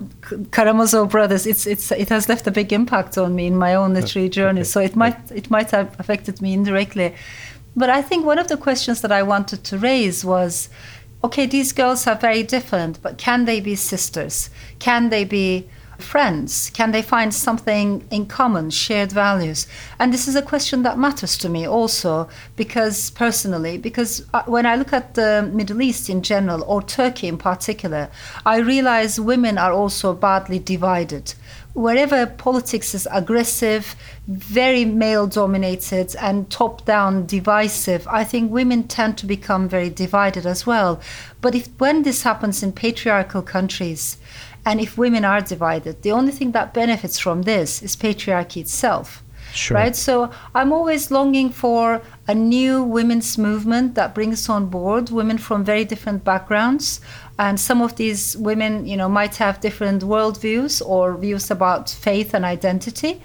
Karamazov 0.52 1.10
brothers. 1.10 1.46
It's 1.46 1.68
it's 1.68 1.92
it 1.92 2.10
has 2.10 2.30
left 2.30 2.48
a 2.48 2.52
big 2.52 2.72
impact 2.72 3.18
on 3.18 3.36
me 3.36 3.48
in 3.48 3.58
my 3.58 3.76
own 3.76 3.94
literary 3.94 4.30
journey. 4.30 4.62
Okay. 4.62 4.70
So 4.70 4.80
it 4.80 4.96
might 4.96 5.32
it 5.32 5.52
might 5.52 5.72
have 5.72 6.00
affected 6.00 6.42
me 6.42 6.54
indirectly. 6.54 7.14
But 7.76 7.90
I 7.90 8.02
think 8.02 8.26
one 8.26 8.40
of 8.40 8.48
the 8.48 8.56
questions 8.56 9.02
that 9.02 9.12
I 9.12 9.24
wanted 9.24 9.66
to 9.66 9.78
raise 9.78 10.24
was 10.24 10.70
okay, 11.26 11.46
these 11.48 11.74
girls 11.74 12.08
are 12.08 12.16
very 12.16 12.44
different, 12.44 13.02
but 13.02 13.18
can 13.18 13.46
they 13.46 13.60
be 13.60 13.76
sisters? 13.76 14.50
Can 14.80 15.10
they 15.10 15.26
be 15.26 15.68
friends? 15.98 16.70
Can 16.74 16.92
they 16.92 17.02
find 17.02 17.34
something 17.34 18.08
in 18.12 18.26
common, 18.26 18.70
shared 18.70 19.12
values? 19.12 19.68
And 20.00 20.14
this 20.14 20.28
is 20.28 20.36
a 20.36 20.42
question 20.42 20.84
that 20.84 20.98
matters 20.98 21.38
to 21.40 21.50
me 21.50 21.68
also, 21.68 22.30
because 22.56 23.10
personally, 23.12 23.78
because 23.78 24.26
uh, 24.34 24.44
when 24.46 24.66
I 24.66 24.76
look 24.76 24.94
at 24.94 25.14
the 25.16 25.50
Middle 25.54 25.82
East 25.82 26.10
in 26.10 26.22
general, 26.22 26.64
or 26.64 26.82
Turkey 26.82 27.28
in 27.28 27.38
particular, 27.38 28.10
I 28.46 28.58
realize 28.58 29.20
women 29.20 29.58
are 29.58 29.74
also 29.74 30.14
badly 30.14 30.60
divided. 30.60 31.34
Wherever 31.74 32.26
politics 32.26 32.96
is 32.96 33.06
aggressive, 33.12 33.98
very 34.28 34.86
male 34.86 35.28
dominated, 35.28 36.16
and 36.22 36.50
top 36.50 36.86
down 36.86 37.26
divisive, 37.26 38.08
I 38.08 38.24
think 38.24 38.50
women 38.50 38.88
tend 38.88 39.18
to 39.18 39.26
become 39.26 39.68
very 39.68 39.90
divided 39.90 40.46
as 40.46 40.66
well. 40.66 41.02
But 41.42 41.54
if 41.54 41.68
when 41.78 42.04
this 42.04 42.24
happens 42.24 42.64
in 42.64 42.72
patriarchal 42.72 43.42
countries, 43.42 44.16
and 44.66 44.82
if 44.82 44.98
women 44.98 45.24
are 45.24 45.42
divided, 45.42 46.02
the 46.02 46.12
only 46.12 46.32
thing 46.32 46.52
that 46.52 46.74
benefits 46.74 47.20
from 47.20 47.44
this 47.44 47.82
is 47.84 47.96
patriarchy 47.96 48.62
itself. 48.62 49.24
Sure. 49.54 49.76
Right? 49.76 49.96
So 49.96 50.32
I'm 50.54 50.74
always 50.74 51.12
longing 51.12 51.50
for 51.50 52.02
a 52.28 52.36
new 52.36 52.84
women's 52.84 53.38
movement 53.38 53.96
that 53.96 54.14
brings 54.14 54.50
on 54.50 54.66
board 54.68 55.12
women 55.12 55.38
from 55.38 55.64
very 55.64 55.86
different 55.86 56.26
backgrounds. 56.26 57.00
And 57.40 57.60
some 57.60 57.82
of 57.82 57.96
these 57.96 58.36
women, 58.36 58.86
you 58.86 58.98
know, 58.98 59.08
might 59.08 59.36
have 59.36 59.62
different 59.62 60.02
worldviews 60.04 60.86
or 60.86 61.16
views 61.16 61.50
about 61.52 61.90
faith 61.90 62.34
and 62.34 62.44
identity, 62.44 63.22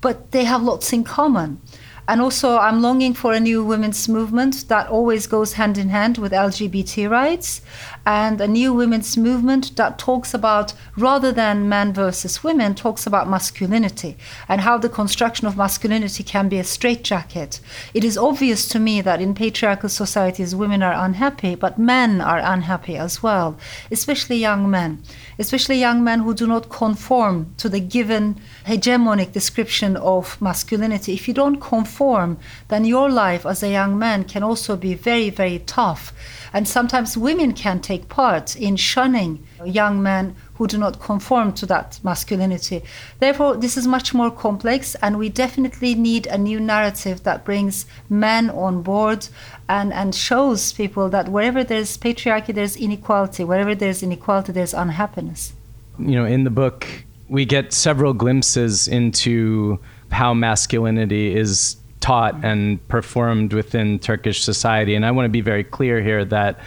but 0.00 0.30
they 0.30 0.44
have 0.44 0.62
lots 0.62 0.92
in 0.92 1.02
common. 1.02 1.60
And 2.06 2.20
also, 2.20 2.58
I'm 2.58 2.82
longing 2.82 3.14
for 3.14 3.32
a 3.32 3.40
new 3.40 3.64
women's 3.64 4.08
movement 4.08 4.68
that 4.68 4.88
always 4.88 5.26
goes 5.26 5.54
hand 5.54 5.78
in 5.78 5.88
hand 5.88 6.18
with 6.18 6.32
LGBT 6.32 7.08
rights, 7.08 7.62
and 8.04 8.40
a 8.40 8.48
new 8.48 8.74
women's 8.74 9.16
movement 9.16 9.74
that 9.76 9.98
talks 9.98 10.34
about, 10.34 10.74
rather 10.96 11.32
than 11.32 11.68
men 11.68 11.94
versus 11.94 12.44
women, 12.44 12.74
talks 12.74 13.06
about 13.06 13.28
masculinity 13.28 14.18
and 14.48 14.60
how 14.60 14.76
the 14.76 14.90
construction 14.90 15.46
of 15.46 15.56
masculinity 15.56 16.22
can 16.22 16.50
be 16.50 16.58
a 16.58 16.64
straitjacket. 16.64 17.60
It 17.94 18.04
is 18.04 18.18
obvious 18.18 18.68
to 18.68 18.78
me 18.78 19.00
that 19.00 19.22
in 19.22 19.34
patriarchal 19.34 19.88
societies, 19.88 20.54
women 20.54 20.82
are 20.82 21.06
unhappy, 21.06 21.54
but 21.54 21.78
men 21.78 22.20
are 22.20 22.38
unhappy 22.38 22.96
as 22.96 23.22
well, 23.22 23.58
especially 23.90 24.36
young 24.36 24.70
men 24.70 25.02
especially 25.38 25.78
young 25.78 26.04
men 26.04 26.20
who 26.20 26.34
do 26.34 26.46
not 26.46 26.68
conform 26.68 27.52
to 27.56 27.68
the 27.68 27.80
given 27.80 28.36
hegemonic 28.66 29.32
description 29.32 29.96
of 29.96 30.40
masculinity. 30.40 31.14
If 31.14 31.28
you 31.28 31.34
don't 31.34 31.60
conform, 31.60 32.38
then 32.68 32.84
your 32.84 33.10
life 33.10 33.44
as 33.44 33.62
a 33.62 33.70
young 33.70 33.98
man 33.98 34.24
can 34.24 34.42
also 34.42 34.76
be 34.76 34.94
very, 34.94 35.30
very 35.30 35.58
tough. 35.60 36.12
And 36.52 36.66
sometimes 36.68 37.16
women 37.16 37.52
can 37.52 37.80
take 37.80 38.08
part 38.08 38.56
in 38.56 38.76
shunning 38.76 39.44
young 39.64 40.02
men 40.02 40.36
who 40.54 40.66
do 40.68 40.78
not 40.78 41.00
conform 41.00 41.52
to 41.54 41.66
that 41.66 41.98
masculinity. 42.04 42.82
Therefore, 43.18 43.56
this 43.56 43.76
is 43.76 43.86
much 43.86 44.14
more 44.14 44.30
complex, 44.30 44.94
and 45.02 45.18
we 45.18 45.28
definitely 45.28 45.94
need 45.94 46.26
a 46.28 46.38
new 46.38 46.60
narrative 46.60 47.24
that 47.24 47.44
brings 47.44 47.86
men 48.08 48.50
on 48.50 48.82
board 48.82 49.26
and, 49.68 49.92
and 49.92 50.14
shows 50.14 50.72
people 50.72 51.08
that 51.08 51.28
wherever 51.28 51.64
there's 51.64 51.98
patriarchy, 51.98 52.54
there's 52.54 52.76
inequality. 52.76 53.42
Wherever 53.42 53.74
there's 53.74 54.02
inequality, 54.02 54.52
there's 54.52 54.74
unhappiness. 54.74 55.54
You 55.98 56.12
know, 56.12 56.24
in 56.24 56.44
the 56.44 56.50
book, 56.50 56.86
we 57.28 57.44
get 57.44 57.72
several 57.72 58.12
glimpses 58.12 58.88
into 58.88 59.78
how 60.10 60.34
masculinity 60.34 61.34
is 61.34 61.76
taught 62.00 62.44
and 62.44 62.86
performed 62.88 63.52
within 63.52 63.98
Turkish 63.98 64.42
society. 64.42 64.94
And 64.94 65.06
I 65.06 65.10
want 65.10 65.24
to 65.24 65.30
be 65.30 65.40
very 65.40 65.64
clear 65.64 66.02
here 66.02 66.24
that, 66.26 66.60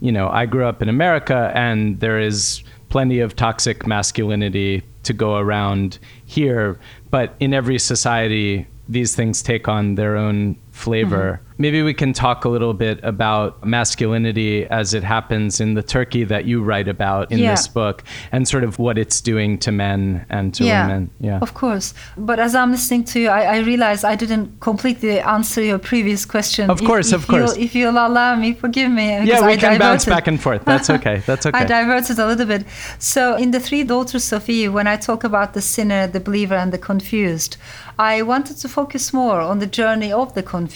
you 0.00 0.10
know, 0.10 0.28
I 0.28 0.46
grew 0.46 0.64
up 0.64 0.80
in 0.80 0.88
America 0.88 1.52
and 1.54 2.00
there 2.00 2.18
is 2.18 2.62
plenty 2.88 3.20
of 3.20 3.36
toxic 3.36 3.86
masculinity 3.86 4.82
to 5.02 5.12
go 5.12 5.36
around 5.36 5.98
here. 6.24 6.78
But 7.10 7.34
in 7.38 7.52
every 7.52 7.78
society, 7.78 8.66
these 8.88 9.14
things 9.14 9.42
take 9.42 9.68
on 9.68 9.96
their 9.96 10.16
own 10.16 10.56
flavor. 10.78 11.40
Mm-hmm. 11.40 11.44
Maybe 11.60 11.82
we 11.82 11.92
can 11.92 12.12
talk 12.12 12.44
a 12.44 12.48
little 12.48 12.72
bit 12.72 13.00
about 13.02 13.66
masculinity 13.66 14.64
as 14.66 14.94
it 14.94 15.02
happens 15.02 15.60
in 15.60 15.74
the 15.74 15.82
Turkey 15.82 16.22
that 16.24 16.44
you 16.44 16.62
write 16.62 16.86
about 16.86 17.32
in 17.32 17.40
yeah. 17.40 17.50
this 17.50 17.66
book 17.66 18.04
and 18.30 18.46
sort 18.46 18.62
of 18.62 18.78
what 18.78 18.96
it's 18.96 19.20
doing 19.20 19.58
to 19.58 19.72
men 19.72 20.24
and 20.30 20.54
to 20.54 20.64
yeah, 20.64 20.86
women. 20.86 21.10
Yeah, 21.18 21.40
of 21.40 21.54
course. 21.54 21.94
But 22.16 22.38
as 22.38 22.54
I'm 22.54 22.70
listening 22.70 23.04
to 23.04 23.20
you, 23.20 23.28
I, 23.28 23.56
I 23.56 23.58
realize 23.58 24.04
I 24.04 24.14
didn't 24.14 24.60
completely 24.60 25.18
answer 25.18 25.60
your 25.60 25.78
previous 25.78 26.24
question. 26.24 26.70
Of 26.70 26.80
course, 26.84 27.12
if, 27.12 27.22
of 27.22 27.26
course. 27.26 27.56
If 27.56 27.74
you'll 27.74 27.98
allow 27.98 28.36
me, 28.36 28.54
forgive 28.54 28.90
me. 28.92 29.08
Yeah, 29.24 29.44
we 29.44 29.54
I 29.54 29.56
can 29.56 29.72
diverted. 29.72 29.78
bounce 29.80 30.04
back 30.06 30.28
and 30.28 30.40
forth. 30.40 30.64
That's 30.64 30.88
okay. 30.90 31.22
That's 31.26 31.44
okay. 31.48 31.58
I 31.58 31.64
diverted 31.64 32.20
a 32.20 32.26
little 32.26 32.46
bit. 32.46 32.64
So 33.00 33.34
in 33.34 33.50
the 33.50 33.60
three 33.60 33.82
daughters 33.82 34.32
of 34.32 34.48
Eve, 34.48 34.72
when 34.72 34.86
I 34.86 34.96
talk 34.96 35.24
about 35.24 35.54
the 35.54 35.60
sinner, 35.60 36.06
the 36.06 36.20
believer, 36.20 36.54
and 36.54 36.72
the 36.72 36.78
confused, 36.78 37.56
I 37.98 38.22
wanted 38.22 38.58
to 38.58 38.68
focus 38.68 39.12
more 39.12 39.40
on 39.40 39.58
the 39.58 39.66
journey 39.66 40.12
of 40.12 40.34
the 40.34 40.42
confused, 40.42 40.67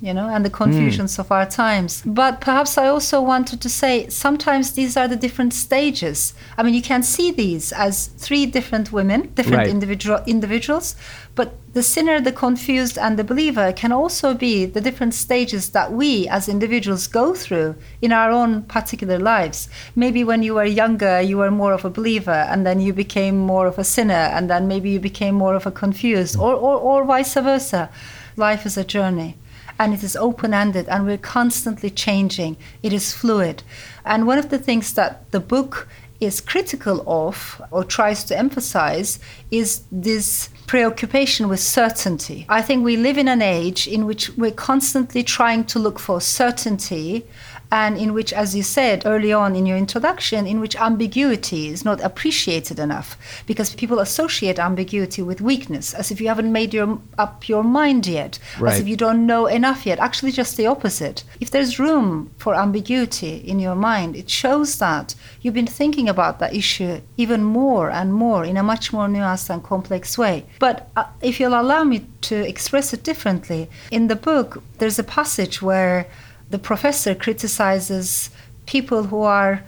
you 0.00 0.14
know, 0.14 0.28
and 0.28 0.44
the 0.44 0.50
confusions 0.50 1.16
mm. 1.16 1.18
of 1.20 1.32
our 1.32 1.46
times. 1.46 2.02
But 2.04 2.40
perhaps 2.40 2.78
I 2.78 2.88
also 2.88 3.20
wanted 3.20 3.60
to 3.60 3.68
say 3.68 4.08
sometimes 4.08 4.72
these 4.72 4.96
are 4.96 5.08
the 5.08 5.16
different 5.16 5.54
stages. 5.54 6.34
I 6.56 6.62
mean, 6.62 6.74
you 6.74 6.82
can 6.82 7.02
see 7.02 7.30
these 7.30 7.72
as 7.72 8.08
three 8.18 8.46
different 8.46 8.92
women, 8.92 9.32
different 9.34 9.58
right. 9.58 9.68
individual 9.68 10.20
individuals, 10.26 10.96
but 11.34 11.54
the 11.72 11.82
sinner, 11.82 12.20
the 12.20 12.32
confused, 12.32 12.98
and 12.98 13.18
the 13.18 13.24
believer 13.24 13.72
can 13.72 13.92
also 13.92 14.34
be 14.34 14.66
the 14.66 14.80
different 14.80 15.14
stages 15.14 15.70
that 15.70 15.90
we 15.90 16.28
as 16.28 16.46
individuals 16.48 17.06
go 17.06 17.34
through 17.34 17.74
in 18.02 18.12
our 18.12 18.30
own 18.30 18.62
particular 18.64 19.18
lives. 19.18 19.70
Maybe 19.96 20.22
when 20.22 20.42
you 20.42 20.54
were 20.54 20.66
younger, 20.66 21.22
you 21.22 21.38
were 21.38 21.50
more 21.50 21.72
of 21.72 21.86
a 21.86 21.90
believer, 21.90 22.30
and 22.30 22.66
then 22.66 22.80
you 22.80 22.92
became 22.92 23.38
more 23.38 23.66
of 23.66 23.78
a 23.78 23.84
sinner, 23.84 24.12
and 24.34 24.50
then 24.50 24.68
maybe 24.68 24.90
you 24.90 25.00
became 25.00 25.34
more 25.34 25.54
of 25.54 25.66
a 25.66 25.70
confused, 25.70 26.36
or, 26.36 26.54
or, 26.54 26.76
or 26.76 27.04
vice 27.04 27.34
versa. 27.34 27.88
Life 28.36 28.66
is 28.66 28.76
a 28.76 28.84
journey 28.84 29.36
and 29.78 29.94
it 29.94 30.02
is 30.02 30.16
open 30.16 30.54
ended 30.54 30.88
and 30.88 31.06
we're 31.06 31.18
constantly 31.18 31.90
changing. 31.90 32.56
It 32.82 32.92
is 32.92 33.12
fluid. 33.12 33.62
And 34.04 34.26
one 34.26 34.38
of 34.38 34.50
the 34.50 34.58
things 34.58 34.94
that 34.94 35.30
the 35.32 35.40
book 35.40 35.88
is 36.20 36.40
critical 36.40 37.02
of 37.08 37.60
or 37.72 37.82
tries 37.82 38.22
to 38.22 38.38
emphasize 38.38 39.18
is 39.50 39.82
this 39.90 40.50
preoccupation 40.68 41.48
with 41.48 41.58
certainty. 41.58 42.46
I 42.48 42.62
think 42.62 42.84
we 42.84 42.96
live 42.96 43.18
in 43.18 43.26
an 43.26 43.42
age 43.42 43.88
in 43.88 44.06
which 44.06 44.30
we're 44.36 44.52
constantly 44.52 45.24
trying 45.24 45.64
to 45.64 45.80
look 45.80 45.98
for 45.98 46.20
certainty 46.20 47.26
and 47.72 47.96
in 47.96 48.12
which, 48.12 48.34
as 48.34 48.54
you 48.54 48.62
said 48.62 49.02
early 49.06 49.32
on 49.32 49.56
in 49.56 49.64
your 49.64 49.78
introduction, 49.78 50.46
in 50.46 50.60
which 50.60 50.76
ambiguity 50.76 51.68
is 51.68 51.86
not 51.86 52.02
appreciated 52.02 52.78
enough 52.78 53.16
because 53.46 53.74
people 53.74 53.98
associate 53.98 54.58
ambiguity 54.58 55.22
with 55.22 55.40
weakness, 55.40 55.94
as 55.94 56.10
if 56.10 56.20
you 56.20 56.28
haven't 56.28 56.52
made 56.52 56.74
your, 56.74 57.00
up 57.16 57.48
your 57.48 57.64
mind 57.64 58.06
yet, 58.06 58.38
right. 58.60 58.74
as 58.74 58.80
if 58.80 58.86
you 58.86 58.94
don't 58.94 59.26
know 59.26 59.46
enough 59.46 59.86
yet. 59.86 59.98
Actually, 59.98 60.32
just 60.32 60.58
the 60.58 60.66
opposite. 60.66 61.24
If 61.40 61.50
there's 61.50 61.78
room 61.78 62.30
for 62.36 62.54
ambiguity 62.54 63.36
in 63.36 63.58
your 63.58 63.74
mind, 63.74 64.16
it 64.16 64.28
shows 64.28 64.76
that 64.78 65.14
you've 65.40 65.54
been 65.54 65.66
thinking 65.66 66.10
about 66.10 66.40
that 66.40 66.54
issue 66.54 67.00
even 67.16 67.42
more 67.42 67.90
and 67.90 68.12
more 68.12 68.44
in 68.44 68.58
a 68.58 68.62
much 68.62 68.92
more 68.92 69.08
nuanced 69.08 69.48
and 69.48 69.64
complex 69.64 70.18
way. 70.18 70.44
But 70.58 70.90
uh, 70.94 71.04
if 71.22 71.40
you'll 71.40 71.58
allow 71.58 71.84
me 71.84 72.04
to 72.22 72.36
express 72.46 72.92
it 72.92 73.02
differently, 73.02 73.70
in 73.90 74.08
the 74.08 74.16
book, 74.16 74.62
there's 74.76 74.98
a 74.98 75.04
passage 75.04 75.62
where 75.62 76.06
the 76.52 76.58
professor 76.58 77.14
criticizes 77.14 78.30
people 78.66 79.04
who 79.04 79.22
are 79.22 79.64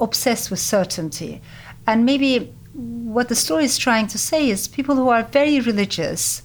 obsessed 0.00 0.50
with 0.50 0.60
certainty. 0.60 1.42
And 1.86 2.06
maybe 2.06 2.54
what 2.72 3.28
the 3.28 3.34
story 3.34 3.64
is 3.64 3.76
trying 3.76 4.06
to 4.06 4.18
say 4.18 4.48
is 4.48 4.68
people 4.68 4.94
who 4.94 5.08
are 5.08 5.24
very 5.24 5.60
religious, 5.60 6.42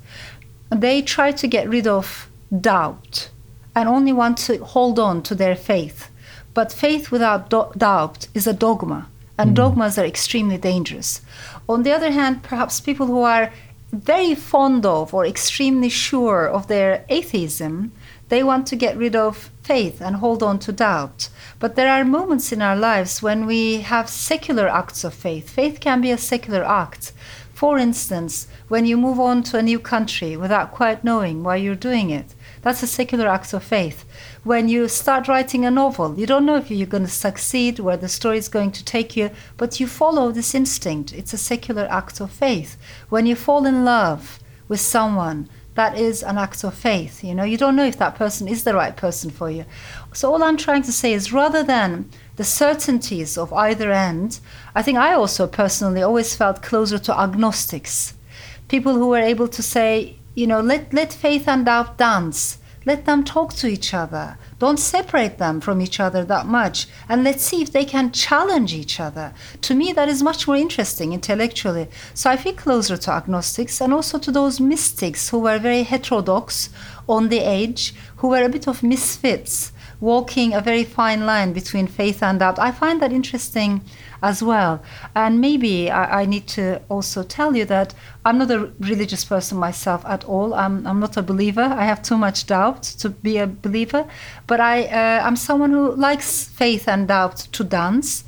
they 0.71 1.01
try 1.03 1.31
to 1.31 1.47
get 1.47 1.69
rid 1.69 1.85
of 1.85 2.27
doubt 2.59 3.29
and 3.75 3.88
only 3.88 4.12
want 4.12 4.38
to 4.39 4.57
hold 4.63 4.97
on 4.97 5.21
to 5.23 5.35
their 5.35 5.55
faith. 5.55 6.09
But 6.55 6.71
faith 6.71 7.12
without 7.12 7.50
do- 7.51 7.71
doubt 7.77 8.27
is 8.33 8.47
a 8.47 8.53
dogma, 8.53 9.09
and 9.38 9.51
mm. 9.51 9.55
dogmas 9.55 9.97
are 9.97 10.05
extremely 10.05 10.57
dangerous. 10.57 11.21
On 11.69 11.83
the 11.83 11.91
other 11.91 12.12
hand, 12.12 12.43
perhaps 12.43 12.81
people 12.81 13.07
who 13.07 13.21
are 13.21 13.51
very 13.91 14.34
fond 14.34 14.86
of 14.86 15.13
or 15.13 15.25
extremely 15.25 15.89
sure 15.89 16.47
of 16.47 16.67
their 16.67 17.06
atheism, 17.10 17.91
they 18.29 18.43
want 18.43 18.67
to 18.67 18.75
get 18.75 18.97
rid 18.97 19.15
of 19.15 19.51
faith 19.62 20.01
and 20.01 20.17
hold 20.17 20.41
on 20.41 20.59
to 20.59 20.71
doubt. 20.71 21.29
But 21.59 21.75
there 21.75 21.89
are 21.89 22.03
moments 22.03 22.51
in 22.51 22.62
our 22.62 22.75
lives 22.75 23.21
when 23.21 23.45
we 23.45 23.81
have 23.81 24.09
secular 24.09 24.67
acts 24.67 25.03
of 25.03 25.13
faith. 25.13 25.49
Faith 25.49 25.79
can 25.79 26.01
be 26.01 26.12
a 26.12 26.17
secular 26.17 26.63
act. 26.63 27.13
For 27.53 27.77
instance, 27.77 28.47
when 28.67 28.86
you 28.86 28.97
move 28.97 29.19
on 29.19 29.43
to 29.43 29.57
a 29.57 29.62
new 29.62 29.79
country 29.79 30.36
without 30.36 30.71
quite 30.71 31.03
knowing 31.03 31.43
why 31.43 31.57
you're 31.57 31.75
doing 31.75 32.09
it, 32.09 32.33
that's 32.62 32.81
a 32.81 32.88
secular 32.88 33.27
act 33.27 33.53
of 33.53 33.63
faith. 33.63 34.05
When 34.43 34.67
you 34.67 34.88
start 34.88 35.27
writing 35.27 35.65
a 35.65 35.71
novel, 35.71 36.17
you 36.17 36.25
don't 36.25 36.45
know 36.45 36.55
if 36.55 36.71
you're 36.71 36.88
going 36.88 37.05
to 37.05 37.09
succeed, 37.09 37.79
where 37.79 37.97
the 37.97 38.09
story 38.09 38.38
is 38.38 38.49
going 38.49 38.71
to 38.71 38.83
take 38.83 39.15
you, 39.15 39.29
but 39.57 39.79
you 39.79 39.88
follow 39.88 40.31
this 40.31 40.55
instinct. 40.55 41.13
It's 41.13 41.33
a 41.33 41.38
secular 41.38 41.88
act 41.89 42.19
of 42.19 42.31
faith. 42.31 42.77
When 43.09 43.25
you 43.25 43.36
fall 43.36 43.65
in 43.65 43.86
love 43.86 44.39
with 44.67 44.79
someone, 44.79 45.49
that 45.75 45.97
is 45.97 46.21
an 46.23 46.38
act 46.38 46.63
of 46.63 46.73
faith. 46.73 47.23
You 47.23 47.33
know, 47.33 47.43
you 47.43 47.57
don't 47.57 47.75
know 47.75 47.86
if 47.86 47.97
that 47.97 48.15
person 48.15 48.47
is 48.47 48.63
the 48.63 48.75
right 48.75 48.95
person 48.95 49.29
for 49.31 49.49
you. 49.49 49.65
So 50.13 50.31
all 50.31 50.43
I'm 50.43 50.57
trying 50.57 50.83
to 50.83 50.91
say 50.91 51.13
is 51.13 51.33
rather 51.33 51.63
than 51.63 52.09
the 52.36 52.43
certainties 52.43 53.38
of 53.38 53.51
either 53.53 53.91
end, 53.91 54.39
I 54.75 54.81
think 54.83 54.97
I 54.97 55.13
also 55.13 55.47
personally 55.47 56.01
always 56.01 56.36
felt 56.36 56.62
closer 56.62 56.99
to 56.99 57.19
agnostics. 57.19 58.13
People 58.67 58.93
who 58.93 59.07
were 59.07 59.19
able 59.19 59.47
to 59.47 59.63
say, 59.63 60.17
you 60.36 60.47
know, 60.47 60.62
let, 60.62 60.93
let 60.93 61.13
faith 61.13 61.47
and 61.47 61.65
doubt 61.65 61.97
dance. 61.97 62.57
Let 62.86 63.06
them 63.06 63.24
talk 63.24 63.54
to 63.56 63.67
each 63.67 63.93
other. 63.93 64.38
Don't 64.60 64.80
separate 64.80 65.38
them 65.38 65.60
from 65.60 65.82
each 65.82 66.00
other 66.00 66.24
that 66.26 66.46
much. 66.46 66.88
And 67.10 67.24
let's 67.24 67.43
see 67.43 67.62
if 67.62 67.72
they 67.72 67.86
can 67.86 68.12
challenge 68.12 68.74
each 68.74 69.00
other. 69.00 69.34
To 69.62 69.76
me, 69.76 69.93
that 69.93 70.10
is 70.10 70.24
much 70.24 70.48
more 70.48 70.56
interesting 70.56 71.13
intellectually. 71.13 71.89
So 72.13 72.30
I 72.30 72.38
feel 72.38 72.54
closer 72.54 72.96
to 72.96 73.12
agnostics 73.12 73.82
and 73.82 73.93
also 73.93 74.17
to 74.19 74.32
those 74.32 74.60
mystics 74.60 75.30
who 75.30 75.39
were 75.39 75.60
very 75.60 75.84
heterodox 75.84 76.69
on 77.10 77.28
the 77.28 77.41
edge, 77.41 77.93
who 78.17 78.30
were 78.30 78.43
a 78.43 78.50
bit 78.50 78.67
of 78.67 78.84
misfits, 78.84 79.72
walking 80.04 80.54
a 80.54 80.60
very 80.60 80.84
fine 80.84 81.26
line 81.26 81.54
between 81.54 81.88
faith 81.88 82.22
and 82.22 82.39
doubt. 82.39 82.60
I 82.60 82.72
find 82.72 83.02
that 83.02 83.13
interesting 83.13 83.82
as 84.22 84.44
well. 84.44 84.84
And 85.16 85.39
maybe 85.39 85.89
I, 85.89 86.22
I, 86.22 86.26
need 86.26 86.46
to 86.50 86.82
also 86.89 87.24
tell 87.24 87.56
you 87.56 87.63
that 87.66 87.94
I'm 88.26 88.38
not 88.38 88.52
a 88.52 88.70
religious 88.80 89.24
person 89.24 89.58
myself 89.58 90.04
at 90.06 90.26
all. 90.26 90.54
I'm, 90.54 90.86
I'm 90.86 91.00
not 91.00 91.16
a 91.16 91.22
believer. 91.22 91.62
I 91.62 91.86
have 91.86 92.02
too 92.02 92.18
much 92.18 92.48
doubt 92.48 92.84
to 93.00 93.10
be 93.10 93.38
a 93.38 93.48
believer. 93.48 94.06
But 94.46 94.60
I, 94.60 94.84
uh, 94.88 95.26
I'm 95.26 95.38
someone 95.38 95.72
who 95.72 95.96
likes 95.96 96.46
faith 96.50 96.89
and 96.89 97.08
doubt 97.08 97.38
to 97.54 97.63
dance. 97.63 98.26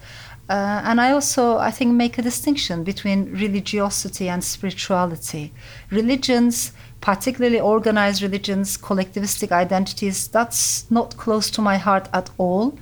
Uh, 0.47 0.81
and 0.85 1.01
I 1.01 1.11
also, 1.11 1.57
I 1.57 1.71
think, 1.71 1.93
make 1.93 2.17
a 2.17 2.21
distinction 2.21 2.83
between 2.83 3.31
religiosity 3.31 4.29
and 4.29 4.43
spirituality. 4.43 5.51
Religions, 5.89 6.71
particularly 7.05 7.59
organized 7.59 8.23
religions, 8.23 8.79
collectivistic 8.79 9.51
identities, 9.51 10.27
that's 10.27 10.89
not 10.89 11.15
close 11.17 11.51
to 11.51 11.61
my 11.61 11.77
heart 11.77 12.09
at 12.11 12.31
all 12.39 12.75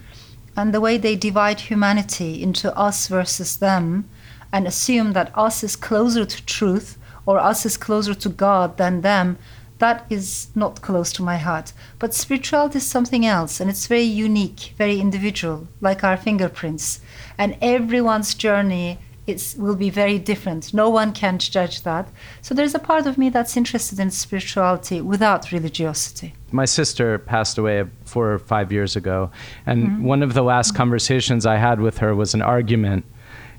and 0.55 0.73
the 0.73 0.79
way 0.79 0.97
they 0.97 1.17
divide 1.17 1.59
humanity 1.59 2.41
into 2.41 2.73
us 2.77 3.09
versus 3.09 3.57
them 3.57 4.07
and 4.53 4.65
assume 4.65 5.11
that 5.11 5.37
us 5.37 5.61
is 5.61 5.75
closer 5.75 6.23
to 6.23 6.45
truth 6.45 6.97
or 7.25 7.37
us 7.37 7.65
is 7.65 7.75
closer 7.75 8.13
to 8.13 8.29
God 8.29 8.77
than 8.77 9.01
them, 9.01 9.37
that 9.79 10.05
is 10.09 10.47
not 10.55 10.81
close 10.81 11.11
to 11.11 11.21
my 11.21 11.35
heart. 11.35 11.73
But 11.99 12.13
spirituality 12.13 12.77
is 12.77 12.87
something 12.87 13.25
else, 13.25 13.59
and 13.59 13.69
it's 13.69 13.87
very 13.87 14.03
unique, 14.03 14.73
very 14.77 15.01
individual, 15.01 15.67
like 15.81 16.01
our 16.01 16.15
fingerprints. 16.15 17.01
And 17.37 17.57
everyone's 17.61 18.35
journey 18.35 18.99
it 19.25 19.55
will 19.57 19.75
be 19.75 19.89
very 19.89 20.19
different. 20.19 20.73
No 20.73 20.89
one 20.89 21.13
can 21.13 21.39
judge 21.39 21.83
that. 21.83 22.09
So 22.41 22.53
there's 22.53 22.75
a 22.75 22.79
part 22.79 23.05
of 23.05 23.17
me 23.17 23.29
that's 23.29 23.55
interested 23.55 23.99
in 23.99 24.11
spirituality 24.11 24.99
without 25.01 25.51
religiosity. 25.51 26.33
My 26.51 26.65
sister 26.65 27.17
passed 27.19 27.57
away 27.57 27.85
four 28.03 28.33
or 28.33 28.39
five 28.39 28.71
years 28.71 28.95
ago, 28.95 29.31
and 29.65 29.87
mm-hmm. 29.87 30.03
one 30.03 30.23
of 30.23 30.33
the 30.33 30.43
last 30.43 30.75
conversations 30.75 31.45
I 31.45 31.55
had 31.55 31.79
with 31.79 31.99
her 31.99 32.13
was 32.13 32.33
an 32.33 32.41
argument. 32.41 33.05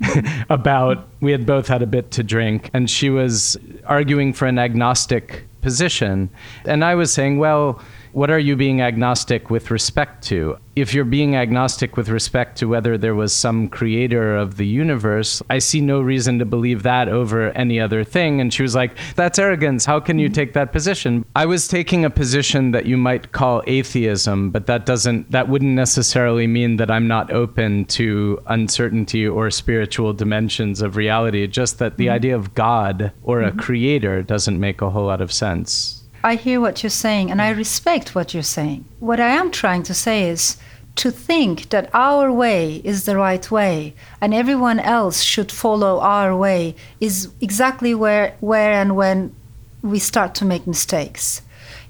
about 0.51 1.07
we 1.21 1.31
had 1.31 1.47
both 1.47 1.69
had 1.69 1.81
a 1.81 1.87
bit 1.87 2.11
to 2.11 2.25
drink 2.25 2.69
and 2.75 2.91
she 2.91 3.11
was 3.11 3.57
arguing 3.87 4.33
for 4.33 4.47
an 4.47 4.59
agnostic 4.59 5.45
position 5.63 6.29
and 6.65 6.85
I 6.85 6.97
was 6.97 7.13
saying 7.13 7.39
well 7.39 7.81
what 8.15 8.31
are 8.31 8.39
you 8.39 8.55
being 8.55 8.81
agnostic 8.81 9.51
with 9.51 9.73
respect 9.73 10.23
to? 10.23 10.57
If 10.77 10.95
you're 10.95 11.05
being 11.05 11.35
agnostic 11.35 11.97
with 11.97 12.09
respect 12.09 12.57
to 12.59 12.69
whether 12.69 12.97
there 12.97 13.17
was 13.17 13.33
some 13.33 13.69
creator 13.69 14.37
of 14.37 14.57
the 14.57 14.67
universe, 14.67 15.43
I 15.51 15.59
see 15.59 15.81
no 15.81 16.01
reason 16.01 16.39
to 16.39 16.45
believe 16.45 16.85
that 16.85 17.09
over 17.09 17.51
any 17.51 17.81
other 17.81 18.05
thing. 18.05 18.41
And 18.41 18.55
she 18.55 18.63
was 18.63 18.77
like, 18.77 18.97
That's 19.17 19.41
arrogance. 19.41 19.85
How 19.85 19.99
can 19.99 20.21
you 20.21 20.29
take 20.29 20.53
that 20.53 20.73
position? 20.73 21.25
I 21.35 21.47
was 21.47 21.67
taking 21.67 22.05
a 22.05 22.11
position 22.11 22.71
that 22.71 22.87
you 22.87 22.97
might 22.97 23.33
call 23.33 23.65
atheism, 23.67 24.51
but 24.51 24.67
that 24.67 24.87
doesn't, 24.87 25.33
that 25.33 25.49
wouldn't 25.49 25.75
necessarily 25.75 26.47
mean 26.47 26.77
that 26.77 26.93
I'm 26.93 27.09
not 27.09 27.33
open 27.33 27.85
to 27.87 28.41
uncertainty 28.47 29.27
or 29.27 29.51
spiritual 29.51 30.13
dimensions 30.13 30.83
of 30.83 30.95
reality, 30.95 31.49
just 31.49 31.81
that 31.81 31.97
the 31.97 32.07
mm-hmm. 32.07 32.15
idea 32.15 32.37
of 32.37 32.55
God 32.55 33.11
or 33.25 33.43
a 33.43 33.51
mm-hmm. 33.51 33.59
creator 33.59 34.23
doesn't 34.23 34.61
make 34.61 34.83
a 34.83 34.91
whole 34.91 35.07
lot 35.07 35.21
of 35.21 35.33
sense. 35.33 36.04
I 36.25 36.37
hear 36.37 36.59
what 36.59 36.83
you're 36.83 36.89
saying 36.89 37.31
and 37.31 37.43
I 37.43 37.53
mm. 37.53 37.59
respect 37.59 38.15
what 38.15 38.33
you're 38.33 38.43
saying. 38.43 38.87
What 38.99 39.21
I 39.21 39.29
am 39.29 39.51
trying 39.51 39.83
to 39.85 39.95
say 39.95 40.31
is 40.31 40.57
to 40.97 41.11
think 41.11 41.69
that 41.69 41.91
our 41.93 42.33
way 42.33 42.81
is 42.83 43.05
the 43.05 43.19
right 43.19 43.51
way 43.51 43.95
and 44.23 44.33
everyone 44.33 44.81
else 44.81 45.21
should 45.21 45.53
follow 45.53 46.01
our 46.01 46.35
way 46.35 46.77
is 46.99 47.29
exactly 47.43 47.95
where 47.95 48.37
where 48.41 48.73
and 48.73 48.97
when 48.97 49.35
we 49.83 49.99
start 49.99 50.35
to 50.37 50.47
make 50.47 50.67
mistakes. 50.67 51.43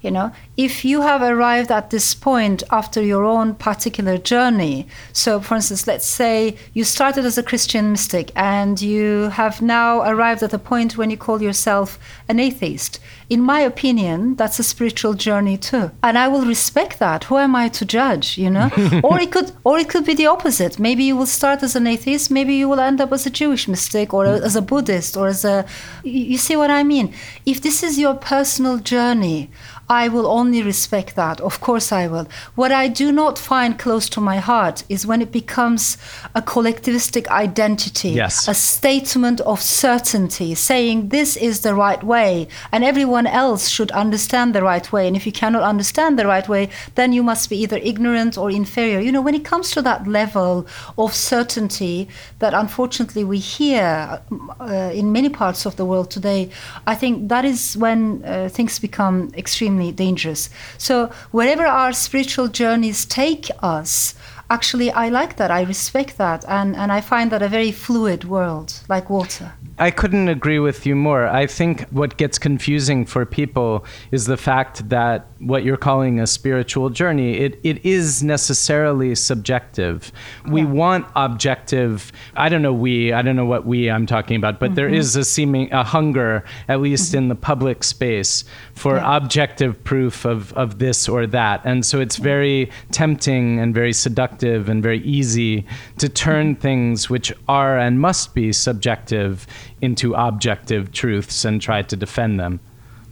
You 0.05 0.11
know, 0.11 0.31
if 0.55 0.85
you 0.85 1.01
have 1.01 1.23
arrived 1.23 1.71
at 1.71 1.89
this 1.89 2.13
point 2.13 2.61
after 2.69 3.01
your 3.01 3.23
own 3.25 3.55
particular 3.55 4.19
journey, 4.19 4.87
so 5.13 5.39
for 5.39 5.55
instance, 5.55 5.87
let's 5.87 6.05
say 6.05 6.57
you 6.73 6.83
started 6.83 7.25
as 7.25 7.39
a 7.39 7.43
Christian 7.43 7.89
mystic 7.89 8.31
and 8.35 8.79
you 8.79 9.29
have 9.29 9.63
now 9.63 10.01
arrived 10.07 10.43
at 10.43 10.53
a 10.53 10.59
point 10.59 10.95
when 10.95 11.09
you 11.09 11.17
call 11.17 11.41
yourself 11.41 11.97
an 12.29 12.39
atheist. 12.39 12.99
In 13.31 13.41
my 13.41 13.61
opinion, 13.61 14.35
that's 14.35 14.59
a 14.59 14.63
spiritual 14.63 15.15
journey 15.15 15.57
too. 15.57 15.89
And 16.03 16.19
I 16.19 16.27
will 16.27 16.45
respect 16.45 16.99
that. 16.99 17.23
Who 17.23 17.37
am 17.37 17.55
I 17.55 17.67
to 17.69 17.83
judge, 17.83 18.37
you 18.37 18.51
know? 18.51 18.69
or 19.03 19.19
it 19.19 19.31
could 19.31 19.53
or 19.63 19.79
it 19.79 19.89
could 19.89 20.05
be 20.05 20.13
the 20.13 20.27
opposite. 20.27 20.77
Maybe 20.77 21.03
you 21.05 21.15
will 21.17 21.25
start 21.25 21.63
as 21.63 21.75
an 21.75 21.87
atheist, 21.87 22.29
maybe 22.29 22.53
you 22.53 22.69
will 22.69 22.79
end 22.79 23.01
up 23.01 23.11
as 23.11 23.25
a 23.25 23.31
Jewish 23.31 23.67
mystic 23.67 24.13
or 24.13 24.25
mm. 24.25 24.41
as 24.43 24.55
a 24.55 24.61
Buddhist 24.61 25.17
or 25.17 25.25
as 25.25 25.43
a 25.43 25.65
you 26.03 26.37
see 26.37 26.55
what 26.55 26.69
I 26.69 26.83
mean? 26.83 27.11
If 27.47 27.63
this 27.63 27.81
is 27.81 27.97
your 27.97 28.13
personal 28.13 28.77
journey, 28.77 29.49
I 29.89 30.07
will 30.07 30.25
only 30.25 30.63
respect 30.63 31.15
that. 31.15 31.39
Of 31.39 31.61
course, 31.61 31.91
I 31.91 32.07
will. 32.07 32.27
What 32.55 32.71
I 32.71 32.87
do 32.87 33.11
not 33.11 33.37
find 33.37 33.77
close 33.77 34.09
to 34.09 34.21
my 34.21 34.37
heart 34.37 34.83
is 34.89 35.05
when 35.05 35.21
it 35.21 35.31
becomes 35.31 35.97
a 36.33 36.41
collectivistic 36.41 37.27
identity, 37.27 38.09
yes. 38.09 38.47
a 38.47 38.55
statement 38.55 39.41
of 39.41 39.61
certainty, 39.61 40.55
saying 40.55 41.09
this 41.09 41.37
is 41.37 41.61
the 41.61 41.75
right 41.75 42.03
way, 42.03 42.47
and 42.71 42.83
everyone 42.83 43.27
else 43.27 43.67
should 43.69 43.91
understand 43.91 44.55
the 44.55 44.63
right 44.63 44.91
way. 44.91 45.07
And 45.07 45.15
if 45.15 45.25
you 45.27 45.31
cannot 45.31 45.61
understand 45.61 46.17
the 46.17 46.25
right 46.25 46.47
way, 46.49 46.69
then 46.95 47.13
you 47.13 47.21
must 47.21 47.49
be 47.49 47.57
either 47.57 47.77
ignorant 47.77 48.37
or 48.37 48.49
inferior. 48.49 48.99
You 48.99 49.11
know, 49.11 49.21
when 49.21 49.35
it 49.35 49.45
comes 49.45 49.69
to 49.71 49.81
that 49.83 50.07
level 50.07 50.65
of 50.97 51.13
certainty 51.13 52.07
that 52.39 52.53
unfortunately 52.55 53.23
we 53.23 53.37
hear 53.37 54.19
uh, 54.59 54.91
in 54.93 55.11
many 55.11 55.29
parts 55.29 55.65
of 55.67 55.75
the 55.75 55.85
world 55.85 56.09
today, 56.09 56.49
I 56.87 56.95
think 56.95 57.29
that 57.29 57.45
is 57.45 57.77
when 57.77 58.23
uh, 58.25 58.49
things 58.49 58.79
become 58.79 59.31
extremely 59.35 59.74
extremely 59.75 59.91
dangerous. 59.91 60.49
So, 60.77 61.11
wherever 61.31 61.65
our 61.65 61.93
spiritual 61.93 62.47
journeys 62.47 63.05
take 63.05 63.49
us, 63.61 64.15
actually, 64.49 64.91
I 64.91 65.09
like 65.09 65.35
that. 65.37 65.51
I 65.51 65.63
respect 65.63 66.17
that. 66.17 66.45
And, 66.47 66.75
and 66.75 66.91
I 66.91 67.01
find 67.01 67.31
that 67.31 67.41
a 67.41 67.49
very 67.49 67.71
fluid 67.71 68.23
world, 68.23 68.73
like 68.87 69.09
water. 69.09 69.53
I 69.77 69.91
couldn't 69.91 70.29
agree 70.29 70.59
with 70.59 70.85
you 70.85 70.95
more. 70.95 71.27
I 71.27 71.47
think 71.47 71.87
what 71.89 72.15
gets 72.15 72.39
confusing 72.39 73.05
for 73.05 73.25
people 73.25 73.85
is 74.11 74.25
the 74.25 74.37
fact 74.37 74.87
that 74.87 75.27
what 75.39 75.65
you're 75.65 75.75
calling 75.75 76.19
a 76.19 76.27
spiritual 76.27 76.89
journey, 76.89 77.37
it, 77.39 77.59
it 77.63 77.85
is 77.85 78.23
necessarily 78.23 79.15
subjective. 79.15 80.13
We 80.47 80.61
yeah. 80.61 80.67
want 80.67 81.07
objective, 81.17 82.13
I 82.37 82.47
don't 82.47 82.61
know 82.61 82.71
we, 82.71 83.11
I 83.11 83.21
don't 83.21 83.35
know 83.35 83.45
what 83.45 83.65
we 83.65 83.91
I'm 83.91 84.05
talking 84.05 84.37
about, 84.37 84.61
but 84.61 84.67
mm-hmm. 84.67 84.75
there 84.75 84.87
is 84.87 85.17
a 85.17 85.25
seeming 85.25 85.71
a 85.73 85.83
hunger, 85.83 86.45
at 86.69 86.79
least 86.79 87.09
mm-hmm. 87.09 87.17
in 87.17 87.27
the 87.27 87.35
public 87.35 87.83
space, 87.83 88.45
for 88.75 88.95
yeah. 88.95 89.17
objective 89.17 89.83
proof 89.83 90.23
of, 90.23 90.53
of 90.53 90.79
this 90.79 91.09
or 91.09 91.27
that. 91.27 91.61
And 91.65 91.85
so 91.85 91.99
it's 91.99 92.15
very 92.15 92.71
tempting 92.91 93.59
and 93.59 93.73
very 93.73 93.91
seductive 93.91 94.69
and 94.69 94.81
very 94.81 95.01
easy 95.01 95.65
to 95.97 96.07
turn 96.07 96.53
mm-hmm. 96.53 96.61
things 96.61 97.09
which 97.09 97.33
are 97.49 97.77
and 97.77 97.99
must 97.99 98.33
be 98.33 98.53
subjective 98.53 99.45
into 99.81 100.13
objective 100.13 100.91
truths 100.91 101.45
and 101.45 101.61
try 101.61 101.81
to 101.81 101.95
defend 101.95 102.39
them. 102.39 102.59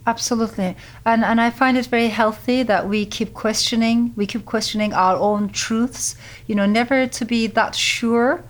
Absolutely. 0.06 0.76
And 1.06 1.24
and 1.24 1.40
I 1.40 1.50
find 1.50 1.78
it 1.78 1.86
very 1.86 2.08
healthy 2.08 2.62
that 2.62 2.88
we 2.88 3.06
keep 3.06 3.32
questioning, 3.32 4.12
we 4.16 4.26
keep 4.26 4.44
questioning 4.44 4.92
our 4.92 5.16
own 5.16 5.48
truths, 5.48 6.14
you 6.46 6.54
know, 6.54 6.66
never 6.66 7.06
to 7.06 7.24
be 7.24 7.46
that 7.46 7.74
sure 7.74 8.44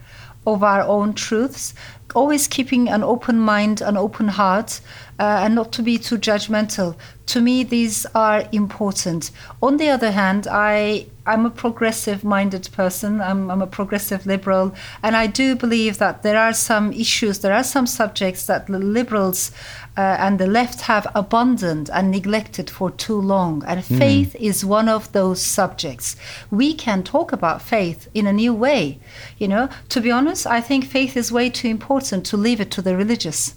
of 0.46 0.62
our 0.62 0.82
own 0.82 1.14
truths, 1.14 1.74
always 2.14 2.48
keeping 2.48 2.88
an 2.88 3.02
open 3.02 3.38
mind, 3.38 3.80
an 3.80 3.96
open 3.96 4.28
heart, 4.28 4.80
uh, 5.18 5.42
and 5.44 5.54
not 5.54 5.72
to 5.72 5.82
be 5.82 5.98
too 5.98 6.18
judgmental. 6.18 6.96
To 7.26 7.40
me, 7.40 7.62
these 7.64 8.06
are 8.14 8.44
important. 8.52 9.30
On 9.62 9.76
the 9.76 9.88
other 9.88 10.10
hand, 10.10 10.46
I 10.50 11.06
I'm 11.26 11.46
a 11.46 11.50
progressive 11.50 12.22
minded 12.22 12.68
person. 12.72 13.22
I'm, 13.22 13.50
I'm, 13.50 13.62
a 13.62 13.66
progressive 13.66 14.26
liberal. 14.26 14.74
And 15.02 15.16
I 15.16 15.26
do 15.26 15.56
believe 15.56 15.96
that 15.96 16.22
there 16.22 16.38
are 16.38 16.52
some 16.52 16.92
issues, 16.92 17.38
there 17.38 17.54
are 17.54 17.64
some 17.64 17.86
subjects 17.86 18.44
that 18.46 18.66
the 18.66 18.78
liberals 18.78 19.50
uh, 19.96 20.16
and 20.18 20.38
the 20.38 20.46
left 20.46 20.82
have 20.82 21.06
abandoned 21.14 21.88
and 21.92 22.10
neglected 22.10 22.68
for 22.68 22.90
too 22.90 23.20
long. 23.20 23.62
And 23.66 23.80
mm. 23.80 23.98
faith 23.98 24.34
is 24.36 24.64
one 24.64 24.88
of 24.88 25.12
those 25.12 25.40
subjects. 25.40 26.16
We 26.50 26.74
can 26.74 27.02
talk 27.02 27.32
about 27.32 27.62
faith 27.62 28.08
in 28.14 28.26
a 28.26 28.32
new 28.32 28.52
way. 28.52 28.98
You 29.38 29.48
know, 29.48 29.68
to 29.90 30.00
be 30.00 30.10
honest, 30.10 30.46
I 30.46 30.60
think 30.60 30.84
faith 30.84 31.16
is 31.16 31.30
way 31.30 31.50
too 31.50 31.68
important 31.68 32.26
to 32.26 32.36
leave 32.36 32.60
it 32.60 32.70
to 32.72 32.82
the 32.82 32.96
religious. 32.96 33.54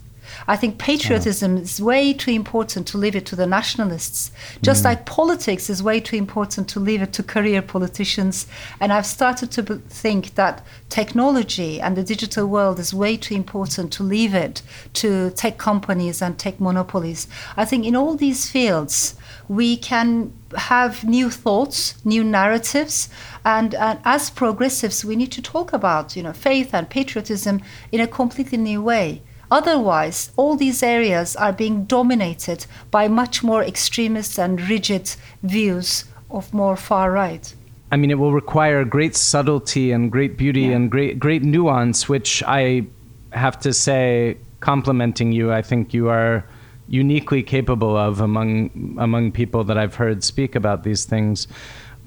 I 0.47 0.56
think 0.56 0.78
patriotism 0.78 1.58
is 1.58 1.82
way 1.82 2.13
too 2.13 2.32
important 2.32 2.88
to 2.88 2.97
leave 2.97 3.15
it 3.15 3.26
to 3.28 3.36
the 3.36 3.47
nationalists. 3.47 4.32
Just 4.62 4.82
mm. 4.82 4.86
like 4.86 5.06
politics 5.06 5.69
is 5.69 5.82
way 5.82 6.00
too 6.00 6.15
important 6.15 6.67
to 6.69 6.80
leave 6.80 7.02
it 7.02 7.13
to 7.13 7.23
career 7.23 7.62
politicians. 7.62 8.47
And 8.80 8.93
I've 8.93 9.06
started 9.06 9.52
to 9.52 9.63
think 9.63 10.36
that 10.36 10.65
technology 10.89 11.82
and 11.82 11.95
the 11.95 12.04
digital 12.04 12.47
world 12.47 12.80
is 12.80 12.93
way 12.93 13.17
too 13.17 13.36
important 13.36 13.91
to 13.93 14.04
leave 14.04 14.34
it 14.34 14.62
to 14.93 15.32
tech 15.32 15.58
companies 15.58 16.21
and 16.21 16.38
tech 16.38 16.60
monopolies. 16.60 17.28
I 17.56 17.65
think 17.65 17.86
in 17.86 17.95
all 17.95 18.15
these 18.15 18.50
fields, 18.50 19.15
we 19.47 19.78
can 19.78 20.34
have 20.56 21.04
new 21.04 21.30
thoughts, 21.30 21.95
new 22.06 22.23
narratives, 22.23 23.10
and, 23.43 23.73
and, 23.76 24.00
as 24.04 24.30
progressives, 24.30 25.04
we 25.04 25.15
need 25.15 25.32
to 25.34 25.41
talk 25.41 25.73
about 25.73 26.15
you 26.15 26.23
know 26.23 26.34
faith 26.34 26.73
and 26.73 26.89
patriotism 26.89 27.62
in 27.91 28.00
a 28.02 28.08
completely 28.08 28.58
new 28.58 28.82
way. 28.82 29.21
Otherwise, 29.49 30.31
all 30.36 30.55
these 30.55 30.83
areas 30.83 31.36
are 31.36 31.53
being 31.53 31.86
dominated 31.86 32.65
by 32.91 33.07
much 33.07 33.43
more 33.43 33.63
extremist 33.63 34.38
and 34.38 34.62
rigid 34.69 35.15
views 35.43 36.05
of 36.29 36.53
more 36.53 36.75
far 36.75 37.12
right. 37.12 37.53
I 37.91 37.95
mean, 37.95 38.12
it 38.12 38.19
will 38.19 38.33
require 38.33 38.83
great 38.83 39.15
subtlety 39.15 39.91
and 39.91 40.12
great 40.12 40.38
beauty 40.38 40.62
yeah. 40.62 40.75
and 40.75 40.91
great 40.91 41.19
great 41.19 41.43
nuance, 41.43 42.10
which 42.10 42.43
I 42.45 42.86
have 43.31 43.60
to 43.62 43.71
say, 43.73 44.38
complimenting 44.60 45.31
you, 45.31 45.53
I 45.53 45.62
think 45.62 45.93
you 45.93 46.10
are 46.10 46.43
uniquely 46.89 47.43
capable 47.43 47.95
of 47.95 48.19
among 48.19 48.95
among 48.99 49.31
people 49.31 49.63
that 49.65 49.77
I've 49.77 49.95
heard 49.95 50.23
speak 50.23 50.55
about 50.55 50.83
these 50.83 51.05
things. 51.05 51.47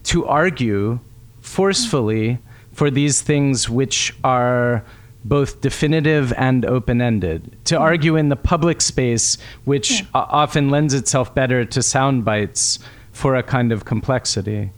To 0.04 0.26
argue 0.26 0.98
forcefully 1.40 2.28
mm. 2.28 2.38
for 2.72 2.90
these 2.90 3.22
things 3.22 3.68
which 3.68 4.14
are 4.22 4.84
both 5.24 5.60
definitive 5.60 6.32
and 6.36 6.64
open 6.64 7.00
ended. 7.00 7.56
To 7.66 7.76
mm 7.76 7.80
argue 7.80 8.16
in 8.16 8.28
the 8.28 8.36
public 8.36 8.80
space, 8.80 9.38
which 9.64 10.00
yeah. 10.00 10.06
often 10.14 10.70
lends 10.70 10.94
itself 10.94 11.34
better 11.34 11.64
to 11.64 11.82
sound 11.82 12.24
bites 12.24 12.78
for 13.10 13.34
a 13.34 13.42
kind 13.42 13.72
of 13.72 13.84
complexity. 13.84 14.70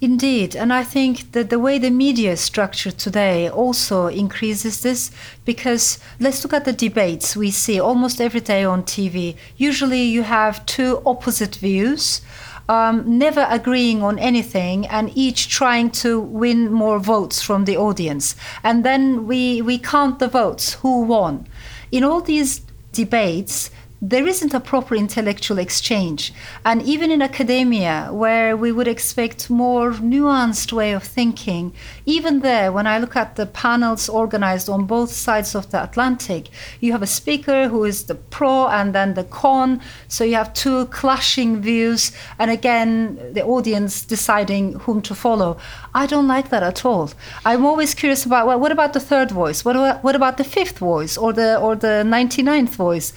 Indeed, 0.00 0.56
and 0.56 0.72
I 0.72 0.82
think 0.82 1.32
that 1.32 1.50
the 1.50 1.58
way 1.58 1.78
the 1.78 1.90
media 1.90 2.32
is 2.32 2.40
structured 2.40 2.96
today 2.96 3.50
also 3.50 4.06
increases 4.06 4.80
this 4.80 5.10
because 5.44 5.98
let's 6.18 6.42
look 6.42 6.54
at 6.54 6.64
the 6.64 6.72
debates 6.72 7.36
we 7.36 7.50
see 7.50 7.78
almost 7.78 8.18
every 8.18 8.40
day 8.40 8.64
on 8.64 8.84
TV. 8.84 9.36
Usually 9.58 10.00
you 10.02 10.22
have 10.22 10.64
two 10.64 11.02
opposite 11.04 11.56
views 11.56 12.22
um, 12.70 13.18
never 13.18 13.48
agreeing 13.50 14.00
on 14.00 14.16
anything 14.20 14.86
and 14.86 15.10
each 15.16 15.48
trying 15.48 15.90
to 15.90 16.20
win 16.20 16.72
more 16.72 17.00
votes 17.00 17.42
from 17.42 17.64
the 17.64 17.76
audience. 17.76 18.36
And 18.62 18.84
then 18.84 19.26
we, 19.26 19.60
we 19.60 19.76
count 19.76 20.20
the 20.20 20.28
votes, 20.28 20.74
who 20.74 21.02
won. 21.02 21.48
In 21.90 22.04
all 22.04 22.20
these 22.20 22.60
debates, 22.92 23.72
there 24.02 24.26
isn't 24.26 24.54
a 24.54 24.60
proper 24.60 24.94
intellectual 24.94 25.58
exchange. 25.58 26.32
And 26.64 26.80
even 26.82 27.10
in 27.10 27.20
academia, 27.20 28.08
where 28.10 28.56
we 28.56 28.72
would 28.72 28.88
expect 28.88 29.50
more 29.50 29.92
nuanced 29.92 30.72
way 30.72 30.92
of 30.92 31.02
thinking, 31.02 31.74
even 32.06 32.40
there, 32.40 32.72
when 32.72 32.86
I 32.86 32.98
look 32.98 33.14
at 33.14 33.36
the 33.36 33.44
panels 33.44 34.08
organized 34.08 34.70
on 34.70 34.86
both 34.86 35.10
sides 35.10 35.54
of 35.54 35.70
the 35.70 35.82
Atlantic, 35.82 36.48
you 36.80 36.92
have 36.92 37.02
a 37.02 37.06
speaker 37.06 37.68
who 37.68 37.84
is 37.84 38.04
the 38.04 38.14
pro 38.14 38.68
and 38.68 38.94
then 38.94 39.14
the 39.14 39.24
con. 39.24 39.82
So 40.08 40.24
you 40.24 40.34
have 40.36 40.54
two 40.54 40.86
clashing 40.86 41.60
views, 41.60 42.12
and 42.38 42.50
again, 42.50 43.34
the 43.34 43.44
audience 43.44 44.02
deciding 44.02 44.78
whom 44.80 45.02
to 45.02 45.14
follow. 45.14 45.58
I 45.94 46.06
don't 46.06 46.28
like 46.28 46.48
that 46.48 46.62
at 46.62 46.86
all. 46.86 47.10
I'm 47.44 47.66
always 47.66 47.94
curious 47.94 48.24
about 48.24 48.46
well, 48.46 48.58
what 48.58 48.72
about 48.72 48.94
the 48.94 49.00
third 49.00 49.30
voice? 49.30 49.62
What 49.62 49.76
about, 49.76 50.02
what 50.02 50.16
about 50.16 50.38
the 50.38 50.44
fifth 50.44 50.78
voice 50.78 51.18
or 51.18 51.34
the 51.34 51.58
or 51.58 51.76
the 51.76 52.02
99th 52.06 52.70
voice? 52.70 53.12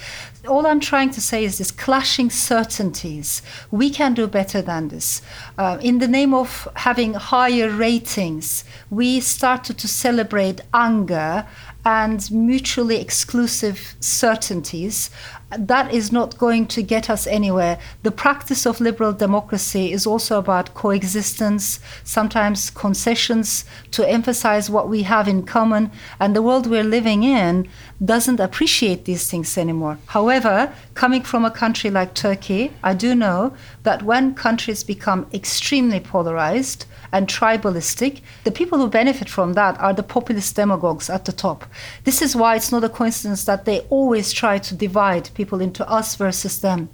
All 0.47 0.67
I'm 0.67 0.79
trying 0.79 1.09
to 1.11 1.21
say 1.21 1.45
is 1.45 1.57
this 1.57 1.71
clashing 1.71 2.29
certainties. 2.29 3.41
We 3.71 3.89
can 3.89 4.13
do 4.13 4.27
better 4.27 4.61
than 4.61 4.89
this. 4.89 5.21
Uh, 5.57 5.77
in 5.81 5.99
the 5.99 6.07
name 6.07 6.33
of 6.33 6.67
having 6.75 7.13
higher 7.13 7.69
ratings, 7.69 8.65
we 8.89 9.21
started 9.21 9.77
to 9.77 9.87
celebrate 9.87 10.61
anger 10.73 11.47
and 11.85 12.31
mutually 12.31 12.99
exclusive 12.99 13.95
certainties 13.99 15.09
that 15.57 15.93
is 15.93 16.11
not 16.11 16.37
going 16.37 16.67
to 16.67 16.81
get 16.81 17.09
us 17.09 17.27
anywhere. 17.27 17.77
The 18.03 18.11
practice 18.11 18.65
of 18.65 18.81
liberal 18.81 19.13
democracy 19.13 19.91
is 19.91 20.05
also 20.05 20.39
about 20.39 20.73
coexistence, 20.73 21.79
sometimes 22.03 22.69
concessions 22.69 23.65
to 23.91 24.07
emphasize 24.07 24.69
what 24.69 24.89
we 24.89 25.03
have 25.03 25.27
in 25.27 25.43
common. 25.43 25.91
And 26.19 26.35
the 26.35 26.41
world 26.41 26.67
we're 26.67 26.83
living 26.83 27.23
in 27.23 27.67
doesn't 28.03 28.39
appreciate 28.39 29.05
these 29.05 29.29
things 29.29 29.57
anymore. 29.57 29.97
However, 30.07 30.73
coming 30.93 31.21
from 31.21 31.45
a 31.45 31.51
country 31.51 31.89
like 31.89 32.13
Turkey, 32.13 32.71
I 32.83 32.93
do 32.93 33.15
know 33.15 33.55
that 33.83 34.03
when 34.03 34.35
countries 34.35 34.83
become 34.83 35.27
extremely 35.33 35.99
polarized, 35.99 36.85
and 37.13 37.27
tribalistic, 37.27 38.21
the 38.43 38.51
people 38.51 38.79
who 38.79 38.87
benefit 38.87 39.29
from 39.29 39.53
that 39.53 39.79
are 39.79 39.93
the 39.93 40.01
populist 40.01 40.55
demagogues 40.55 41.11
at 41.11 41.25
the 41.25 41.31
top. 41.31 41.63
This 42.03 42.21
is 42.21 42.35
why 42.35 42.55
it's 42.55 42.71
not 42.71 42.83
a 42.83 42.89
coincidence 42.89 43.45
that 43.45 43.65
they 43.65 43.81
always 43.89 44.31
try 44.31 44.57
to 44.59 44.75
divide 44.75 45.33
people 45.33 45.61
into 45.61 45.87
us 45.89 46.15
versus 46.15 46.59
them. 46.59 46.89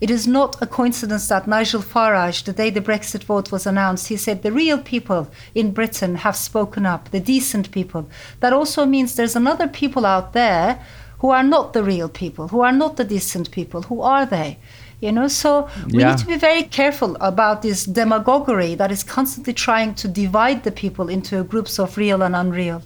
It 0.00 0.10
is 0.10 0.26
not 0.26 0.60
a 0.60 0.66
coincidence 0.66 1.28
that 1.28 1.46
Nigel 1.46 1.80
Farage, 1.80 2.42
the 2.42 2.52
day 2.52 2.70
the 2.70 2.80
Brexit 2.80 3.22
vote 3.22 3.52
was 3.52 3.66
announced, 3.66 4.08
he 4.08 4.16
said 4.16 4.42
the 4.42 4.50
real 4.50 4.78
people 4.78 5.30
in 5.54 5.70
Britain 5.70 6.16
have 6.16 6.34
spoken 6.34 6.84
up, 6.84 7.10
the 7.10 7.20
decent 7.20 7.70
people. 7.70 8.08
That 8.40 8.52
also 8.52 8.84
means 8.84 9.14
there's 9.14 9.36
another 9.36 9.68
people 9.68 10.04
out 10.04 10.32
there 10.32 10.84
who 11.20 11.30
are 11.30 11.44
not 11.44 11.72
the 11.72 11.84
real 11.84 12.08
people, 12.08 12.48
who 12.48 12.62
are 12.62 12.72
not 12.72 12.96
the 12.96 13.04
decent 13.04 13.52
people. 13.52 13.82
Who 13.82 14.00
are 14.00 14.26
they? 14.26 14.58
you 15.02 15.10
know 15.10 15.28
so 15.28 15.68
we 15.88 15.98
yeah. 15.98 16.10
need 16.10 16.18
to 16.18 16.26
be 16.26 16.36
very 16.36 16.62
careful 16.62 17.16
about 17.20 17.60
this 17.60 17.84
demagoguery 17.84 18.74
that 18.76 18.90
is 18.90 19.02
constantly 19.02 19.52
trying 19.52 19.94
to 19.94 20.06
divide 20.08 20.62
the 20.62 20.70
people 20.70 21.08
into 21.08 21.42
groups 21.44 21.78
of 21.78 21.96
real 21.98 22.22
and 22.22 22.34
unreal 22.36 22.80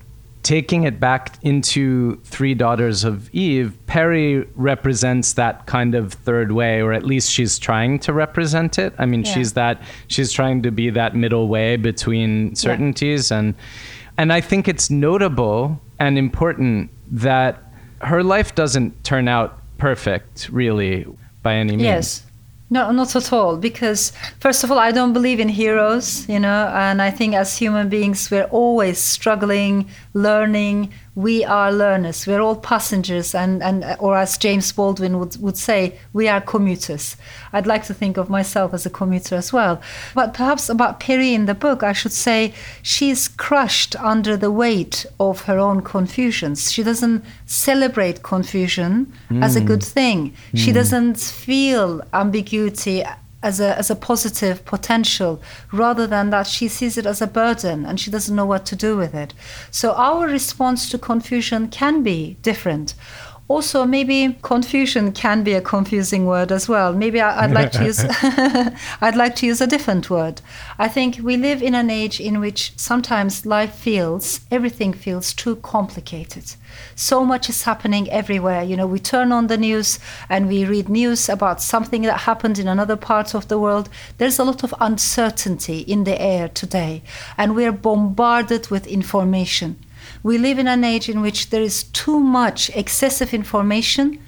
taking 0.47 0.85
it 0.85 1.01
back 1.01 1.37
into 1.43 2.21
Three 2.23 2.55
Daughters 2.55 3.03
of 3.03 3.29
Eve, 3.35 3.77
Peri 3.89 4.47
represents 4.55 5.33
that 5.33 5.67
kind 5.67 5.97
of 5.97 6.13
third 6.13 6.53
way, 6.53 6.81
or 6.81 6.93
at 6.93 7.03
least 7.03 7.33
she's 7.33 7.59
trying 7.59 7.99
to 7.99 8.13
represent 8.13 8.79
it. 8.79 8.95
I 8.97 9.07
mean, 9.07 9.25
yeah. 9.25 9.35
she's 9.35 9.55
that 9.55 9.83
she's 10.07 10.31
trying 10.31 10.63
to 10.63 10.71
be 10.71 10.89
that 10.91 11.17
middle 11.17 11.49
way 11.49 11.75
between 11.75 12.55
certainties, 12.55 13.33
yeah. 13.33 13.39
and 13.39 13.55
and 14.17 14.33
I 14.33 14.41
think 14.41 14.69
it's 14.69 14.89
notable 14.89 15.81
and 15.99 16.17
important 16.17 16.91
that 17.11 17.61
her 18.03 18.23
life 18.23 18.55
doesn't 18.55 19.03
turn 19.03 19.27
out 19.27 19.59
perfect, 19.79 20.49
really 20.53 21.07
by 21.43 21.55
any 21.55 21.73
means. 21.73 21.83
Yes. 21.83 22.23
No, 22.69 22.91
not 22.91 23.15
at 23.15 23.33
all. 23.33 23.57
Because 23.57 24.13
first 24.41 24.65
of 24.65 24.73
all, 24.73 24.79
I 24.79 24.91
don't 24.91 25.13
believe 25.13 25.39
in 25.39 25.49
heroes, 25.49 26.29
you 26.29 26.41
know, 26.41 26.71
and 26.75 27.01
I 27.01 27.11
think 27.11 27.35
as 27.35 27.57
human 27.57 27.89
beings, 27.89 28.31
we're 28.31 28.45
always 28.45 28.99
struggling, 28.99 29.89
learning, 30.15 30.93
we 31.17 31.43
are 31.45 31.73
learners. 31.73 32.27
We're 32.27 32.43
all 32.43 32.57
passengers, 32.57 33.35
and, 33.35 33.63
and 33.63 33.97
or 33.99 34.19
as 34.19 34.37
James 34.37 34.71
Baldwin 34.71 35.19
would, 35.19 35.41
would 35.41 35.57
say, 35.57 35.99
we 36.13 36.29
are 36.29 36.43
commuters. 36.43 37.17
I'd 37.55 37.67
like 37.67 37.85
to 37.85 37.95
think 37.95 38.19
of 38.19 38.29
myself 38.29 38.75
as 38.75 38.85
a 38.85 38.91
commuter 38.91 39.35
as 39.35 39.51
well. 39.51 39.81
But 40.15 40.35
perhaps 40.35 40.69
about 40.69 41.01
Peri 41.01 41.33
in 41.33 41.47
the 41.47 41.55
book, 41.55 41.83
I 41.83 41.95
should 41.95 42.13
say 42.13 42.53
she's 42.83 43.29
crushed 43.29 43.97
under 43.97 44.37
the 44.37 44.51
weight 44.51 45.07
of 45.19 45.43
her 45.43 45.59
own 45.59 45.81
confusions. 45.81 46.71
She 46.71 46.83
doesn't 46.83 47.25
celebrate 47.47 48.23
confusion 48.23 49.11
mm. 49.31 49.43
as 49.43 49.57
a 49.57 49.63
good 49.63 49.83
thing. 49.83 50.35
Mm. 50.53 50.59
She 50.59 50.71
doesn't 50.71 51.19
feel 51.19 52.03
ambiguity 52.13 53.03
as 53.47 53.61
a, 53.61 53.79
as 53.79 53.91
a 53.91 53.95
positive 53.95 54.65
potential 54.65 55.41
rather 55.73 56.05
than 56.05 56.31
that 56.31 56.49
she 56.49 56.67
sees 56.67 56.99
it 56.99 57.07
as 57.07 57.23
a 57.23 57.29
burden 57.29 57.87
and 57.87 58.01
she 58.01 58.11
doesn't 58.11 58.35
know 58.35 58.45
what 58.45 58.67
to 58.67 58.75
do 58.75 58.97
with 58.97 59.15
it. 59.15 59.33
So 59.71 59.93
our 59.93 60.27
response 60.27 60.91
to 60.91 60.99
confusion 60.99 61.69
can 61.69 62.03
be 62.03 62.37
different 62.43 62.95
also 63.49 63.85
maybe 63.85 64.37
confusion 64.43 65.13
can 65.13 65.45
be 65.45 65.53
a 65.53 65.61
confusing 65.61 66.27
word 66.27 66.51
as 66.51 66.69
well. 66.69 66.93
Maybe 66.93 67.21
I, 67.21 67.47
would 67.47 67.55
like 67.55 67.71
to 67.73 67.85
use 67.85 68.05
i'd 69.01 69.15
like 69.15 69.37
to 69.37 69.47
use 69.47 69.61
a 69.61 69.67
different 69.67 70.11
word. 70.11 70.41
I 70.79 70.89
think 70.89 71.19
we 71.23 71.37
live 71.37 71.63
in 71.63 71.75
an 71.75 71.89
age 71.89 72.21
in 72.21 72.41
which 72.41 72.73
sometimes 72.77 73.47
life 73.47 73.73
feels 73.73 74.41
everything 74.51 74.93
feels 74.93 75.33
too 75.33 75.57
complicated. 75.57 76.57
So 76.97 77.25
much 77.25 77.49
is 77.49 77.63
happening 77.63 78.11
everywhere. 78.11 78.65
You 78.65 78.77
know 78.77 78.87
we 78.87 78.99
turn 78.99 79.31
on 79.31 79.47
the 79.47 79.57
news 79.57 80.01
and 80.29 80.49
we 80.49 80.65
read 80.65 80.89
news 80.89 81.29
about 81.29 81.63
something 81.63 82.03
that 82.03 82.21
happened 82.21 82.59
in 82.59 82.67
another 82.67 82.97
part 82.97 83.33
of 83.33 83.47
the 83.47 83.61
world. 83.61 83.89
There's 84.19 84.41
a 84.41 84.45
lot 84.45 84.65
of 84.65 84.75
uncertainty 84.81 85.81
in 85.81 86.03
the 86.03 86.21
air 86.21 86.49
today 86.49 87.03
and 87.39 87.55
we're 87.55 87.73
bombarded 87.73 88.71
with 88.71 88.89
information 88.89 89.79
we 90.23 90.39
live 90.39 90.59
in 90.59 90.69
an 90.69 90.85
age 90.85 91.09
in 91.09 91.21
which 91.21 91.51
there 91.51 91.63
is 91.63 91.85
too 91.85 92.19
much 92.21 92.71
excessive 92.71 93.33
information, 93.33 94.19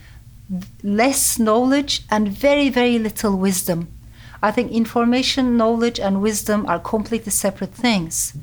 less 0.83 1.39
knowledge, 1.39 2.03
and 2.11 2.29
very, 2.29 2.69
very 2.69 2.99
little 2.99 3.37
wisdom. 3.37 3.89
I 4.41 4.53
think 4.53 4.71
information, 4.71 5.57
knowledge, 5.57 5.99
and 5.99 6.23
wisdom 6.23 6.65
are 6.67 6.79
completely 6.79 7.33
separate 7.33 7.75
things. 7.75 8.37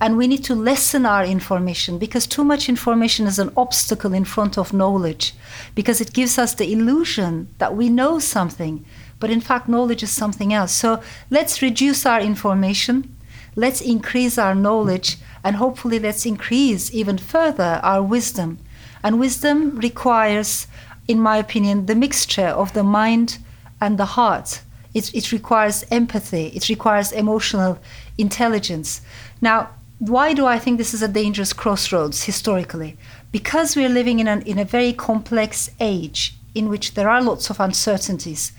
And 0.00 0.16
we 0.16 0.28
need 0.28 0.44
to 0.44 0.54
lessen 0.54 1.04
our 1.04 1.24
information 1.24 1.98
because 1.98 2.26
too 2.26 2.44
much 2.44 2.68
information 2.68 3.26
is 3.26 3.38
an 3.38 3.52
obstacle 3.56 4.14
in 4.14 4.24
front 4.24 4.56
of 4.56 4.72
knowledge 4.72 5.34
because 5.74 6.00
it 6.00 6.12
gives 6.12 6.38
us 6.38 6.54
the 6.54 6.72
illusion 6.72 7.48
that 7.58 7.76
we 7.76 7.88
know 7.88 8.18
something, 8.18 8.84
but 9.18 9.30
in 9.30 9.40
fact, 9.40 9.68
knowledge 9.68 10.02
is 10.02 10.10
something 10.10 10.54
else. 10.54 10.72
So 10.72 11.02
let's 11.30 11.60
reduce 11.60 12.06
our 12.06 12.20
information, 12.20 13.14
let's 13.56 13.82
increase 13.82 14.38
our 14.38 14.54
knowledge, 14.54 15.18
and 15.44 15.56
hopefully 15.56 15.98
let's 15.98 16.26
increase 16.26 16.92
even 16.92 17.18
further 17.18 17.80
our 17.82 18.02
wisdom. 18.02 18.58
And 19.02 19.18
wisdom 19.18 19.76
requires, 19.78 20.66
in 21.08 21.20
my 21.20 21.38
opinion, 21.38 21.86
the 21.86 21.94
mixture 21.94 22.48
of 22.48 22.72
the 22.72 22.82
mind 22.82 23.38
and 23.80 23.98
the 23.98 24.04
heart. 24.04 24.60
It, 24.92 25.14
it 25.14 25.32
requires 25.32 25.84
empathy, 25.90 26.48
it 26.48 26.68
requires 26.68 27.12
emotional 27.12 27.78
intelligence. 28.18 29.00
Now, 29.40 29.70
why 29.98 30.32
do 30.32 30.46
I 30.46 30.58
think 30.58 30.78
this 30.78 30.94
is 30.94 31.02
a 31.02 31.08
dangerous 31.08 31.52
crossroads 31.52 32.24
historically? 32.24 32.96
Because 33.32 33.76
we're 33.76 33.88
living 33.88 34.18
in, 34.18 34.28
an, 34.28 34.42
in 34.42 34.58
a 34.58 34.64
very 34.64 34.92
complex 34.92 35.70
age 35.78 36.34
in 36.54 36.68
which 36.68 36.94
there 36.94 37.08
are 37.08 37.22
lots 37.22 37.50
of 37.50 37.60
uncertainties. 37.60 38.52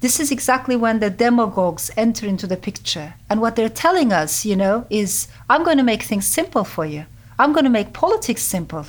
This 0.00 0.20
is 0.20 0.30
exactly 0.30 0.76
when 0.76 1.00
the 1.00 1.10
demagogues 1.10 1.90
enter 1.96 2.26
into 2.26 2.46
the 2.46 2.56
picture. 2.56 3.14
And 3.30 3.40
what 3.40 3.56
they're 3.56 3.68
telling 3.68 4.12
us, 4.12 4.44
you 4.44 4.54
know, 4.54 4.86
is 4.90 5.28
I'm 5.48 5.64
going 5.64 5.78
to 5.78 5.82
make 5.82 6.02
things 6.02 6.26
simple 6.26 6.64
for 6.64 6.84
you. 6.84 7.06
I'm 7.38 7.52
going 7.52 7.64
to 7.64 7.70
make 7.70 7.92
politics 7.92 8.42
simple. 8.42 8.86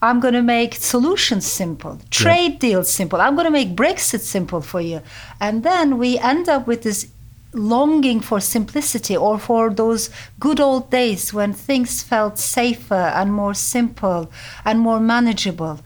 I'm 0.00 0.20
going 0.20 0.34
to 0.34 0.42
make 0.42 0.74
solutions 0.74 1.44
simple, 1.44 1.98
trade 2.10 2.52
yeah. 2.52 2.58
deals 2.58 2.90
simple. 2.90 3.20
I'm 3.20 3.34
going 3.34 3.46
to 3.46 3.50
make 3.50 3.74
Brexit 3.74 4.20
simple 4.20 4.60
for 4.60 4.80
you. 4.80 5.02
And 5.40 5.64
then 5.64 5.98
we 5.98 6.18
end 6.18 6.48
up 6.48 6.68
with 6.68 6.82
this 6.82 7.08
longing 7.52 8.20
for 8.20 8.40
simplicity 8.40 9.16
or 9.16 9.38
for 9.38 9.70
those 9.70 10.10
good 10.38 10.60
old 10.60 10.90
days 10.90 11.34
when 11.34 11.52
things 11.52 12.02
felt 12.02 12.38
safer 12.38 12.94
and 12.94 13.32
more 13.32 13.54
simple 13.54 14.30
and 14.64 14.78
more 14.78 15.00
manageable. 15.00 15.80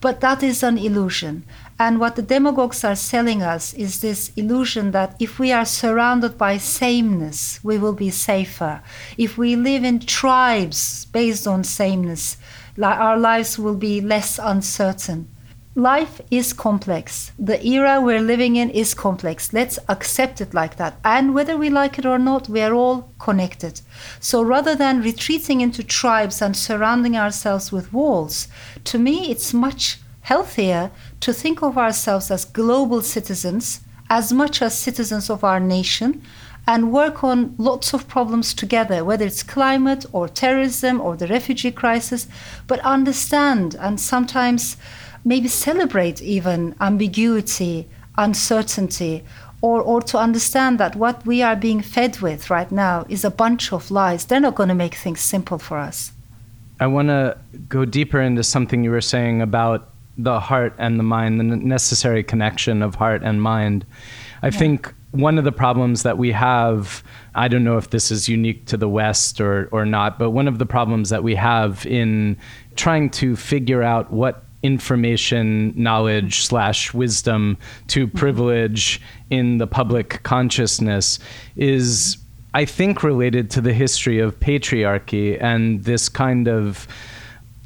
But 0.00 0.20
that 0.20 0.42
is 0.42 0.62
an 0.62 0.78
illusion. 0.78 1.44
And 1.78 2.00
what 2.00 2.16
the 2.16 2.22
demagogues 2.22 2.84
are 2.84 2.96
selling 2.96 3.42
us 3.42 3.74
is 3.74 4.00
this 4.00 4.32
illusion 4.34 4.92
that 4.92 5.14
if 5.20 5.38
we 5.38 5.52
are 5.52 5.66
surrounded 5.66 6.38
by 6.38 6.56
sameness, 6.56 7.60
we 7.62 7.76
will 7.76 7.92
be 7.92 8.08
safer. 8.08 8.80
If 9.18 9.36
we 9.36 9.56
live 9.56 9.84
in 9.84 10.00
tribes 10.00 11.04
based 11.06 11.46
on 11.46 11.64
sameness, 11.64 12.38
our 12.82 13.18
lives 13.18 13.58
will 13.58 13.74
be 13.74 14.00
less 14.00 14.38
uncertain. 14.42 15.28
Life 15.74 16.22
is 16.30 16.54
complex. 16.54 17.32
The 17.38 17.62
era 17.66 18.00
we're 18.00 18.22
living 18.22 18.56
in 18.56 18.70
is 18.70 18.94
complex. 18.94 19.52
Let's 19.52 19.78
accept 19.90 20.40
it 20.40 20.54
like 20.54 20.76
that. 20.76 20.98
And 21.04 21.34
whether 21.34 21.58
we 21.58 21.68
like 21.68 21.98
it 21.98 22.06
or 22.06 22.18
not, 22.18 22.48
we 22.48 22.62
are 22.62 22.72
all 22.72 23.12
connected. 23.18 23.82
So 24.18 24.40
rather 24.40 24.74
than 24.74 25.02
retreating 25.02 25.60
into 25.60 25.84
tribes 25.84 26.40
and 26.40 26.56
surrounding 26.56 27.14
ourselves 27.14 27.70
with 27.70 27.92
walls, 27.92 28.48
to 28.84 28.98
me, 28.98 29.30
it's 29.30 29.52
much 29.52 30.00
healthier 30.22 30.90
to 31.20 31.32
think 31.32 31.62
of 31.62 31.78
ourselves 31.78 32.30
as 32.30 32.44
global 32.44 33.02
citizens 33.02 33.80
as 34.08 34.32
much 34.32 34.62
as 34.62 34.76
citizens 34.76 35.28
of 35.30 35.42
our 35.42 35.60
nation 35.60 36.22
and 36.66 36.92
work 36.92 37.22
on 37.22 37.54
lots 37.58 37.92
of 37.92 38.08
problems 38.08 38.52
together, 38.52 39.04
whether 39.04 39.24
it's 39.24 39.42
climate 39.42 40.04
or 40.12 40.28
terrorism 40.28 41.00
or 41.00 41.16
the 41.16 41.26
refugee 41.28 41.70
crisis, 41.70 42.26
but 42.66 42.80
understand 42.80 43.76
and 43.78 44.00
sometimes 44.00 44.76
maybe 45.24 45.48
celebrate 45.48 46.20
even 46.22 46.74
ambiguity, 46.80 47.88
uncertainty, 48.18 49.24
or, 49.62 49.80
or 49.80 50.00
to 50.02 50.18
understand 50.18 50.78
that 50.78 50.96
what 50.96 51.24
we 51.24 51.42
are 51.42 51.56
being 51.56 51.80
fed 51.80 52.20
with 52.20 52.50
right 52.50 52.70
now 52.70 53.06
is 53.08 53.24
a 53.24 53.30
bunch 53.30 53.72
of 53.72 53.90
lies. 53.90 54.24
They're 54.26 54.40
not 54.40 54.54
going 54.54 54.68
to 54.68 54.74
make 54.74 54.94
things 54.94 55.20
simple 55.20 55.58
for 55.58 55.78
us. 55.78 56.12
I 56.78 56.86
want 56.88 57.08
to 57.08 57.38
go 57.68 57.84
deeper 57.84 58.20
into 58.20 58.42
something 58.42 58.84
you 58.84 58.90
were 58.90 59.00
saying 59.00 59.40
about 59.40 59.88
the 60.18 60.40
heart 60.40 60.74
and 60.78 60.98
the 60.98 61.02
mind, 61.02 61.38
the 61.38 61.44
necessary 61.44 62.22
connection 62.22 62.82
of 62.82 62.94
heart 62.94 63.22
and 63.22 63.42
mind. 63.42 63.84
I 64.42 64.46
yeah. 64.46 64.58
think 64.58 64.94
one 65.10 65.38
of 65.38 65.44
the 65.44 65.52
problems 65.52 66.02
that 66.02 66.18
we 66.18 66.32
have, 66.32 67.02
I 67.34 67.48
don't 67.48 67.64
know 67.64 67.78
if 67.78 67.90
this 67.90 68.10
is 68.10 68.28
unique 68.28 68.66
to 68.66 68.76
the 68.76 68.88
West 68.88 69.40
or, 69.40 69.68
or 69.72 69.86
not, 69.86 70.18
but 70.18 70.30
one 70.30 70.48
of 70.48 70.58
the 70.58 70.66
problems 70.66 71.10
that 71.10 71.22
we 71.22 71.34
have 71.34 71.86
in 71.86 72.36
trying 72.76 73.10
to 73.10 73.36
figure 73.36 73.82
out 73.82 74.12
what 74.12 74.44
information, 74.62 75.72
knowledge, 75.76 76.42
slash 76.42 76.92
wisdom 76.92 77.56
to 77.88 78.06
mm-hmm. 78.06 78.18
privilege 78.18 79.00
in 79.30 79.58
the 79.58 79.66
public 79.66 80.22
consciousness 80.22 81.18
is, 81.56 82.18
I 82.54 82.64
think, 82.64 83.02
related 83.02 83.50
to 83.52 83.60
the 83.60 83.72
history 83.72 84.18
of 84.18 84.38
patriarchy 84.40 85.40
and 85.40 85.84
this 85.84 86.08
kind 86.08 86.48
of 86.48 86.88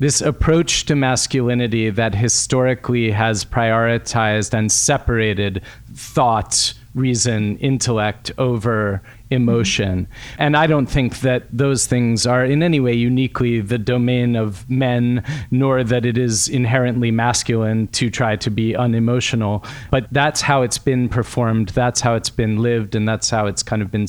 this 0.00 0.20
approach 0.22 0.86
to 0.86 0.96
masculinity 0.96 1.90
that 1.90 2.14
historically 2.14 3.10
has 3.12 3.44
prioritized 3.44 4.54
and 4.54 4.72
separated 4.72 5.62
thought, 5.94 6.74
reason, 6.94 7.58
intellect 7.58 8.32
over 8.38 9.02
emotion. 9.28 10.08
And 10.38 10.56
I 10.56 10.66
don't 10.66 10.86
think 10.86 11.20
that 11.20 11.44
those 11.52 11.86
things 11.86 12.26
are 12.26 12.44
in 12.44 12.62
any 12.62 12.80
way 12.80 12.94
uniquely 12.94 13.60
the 13.60 13.78
domain 13.78 14.36
of 14.36 14.68
men, 14.68 15.22
nor 15.50 15.84
that 15.84 16.04
it 16.04 16.18
is 16.18 16.48
inherently 16.48 17.10
masculine 17.10 17.86
to 17.88 18.10
try 18.10 18.36
to 18.36 18.50
be 18.50 18.74
unemotional. 18.74 19.64
But 19.90 20.06
that's 20.10 20.40
how 20.40 20.62
it's 20.62 20.78
been 20.78 21.10
performed, 21.10 21.68
that's 21.68 22.00
how 22.00 22.14
it's 22.14 22.30
been 22.30 22.56
lived, 22.56 22.94
and 22.94 23.06
that's 23.06 23.28
how 23.28 23.46
it's 23.46 23.62
kind 23.62 23.82
of 23.82 23.90
been 23.90 24.06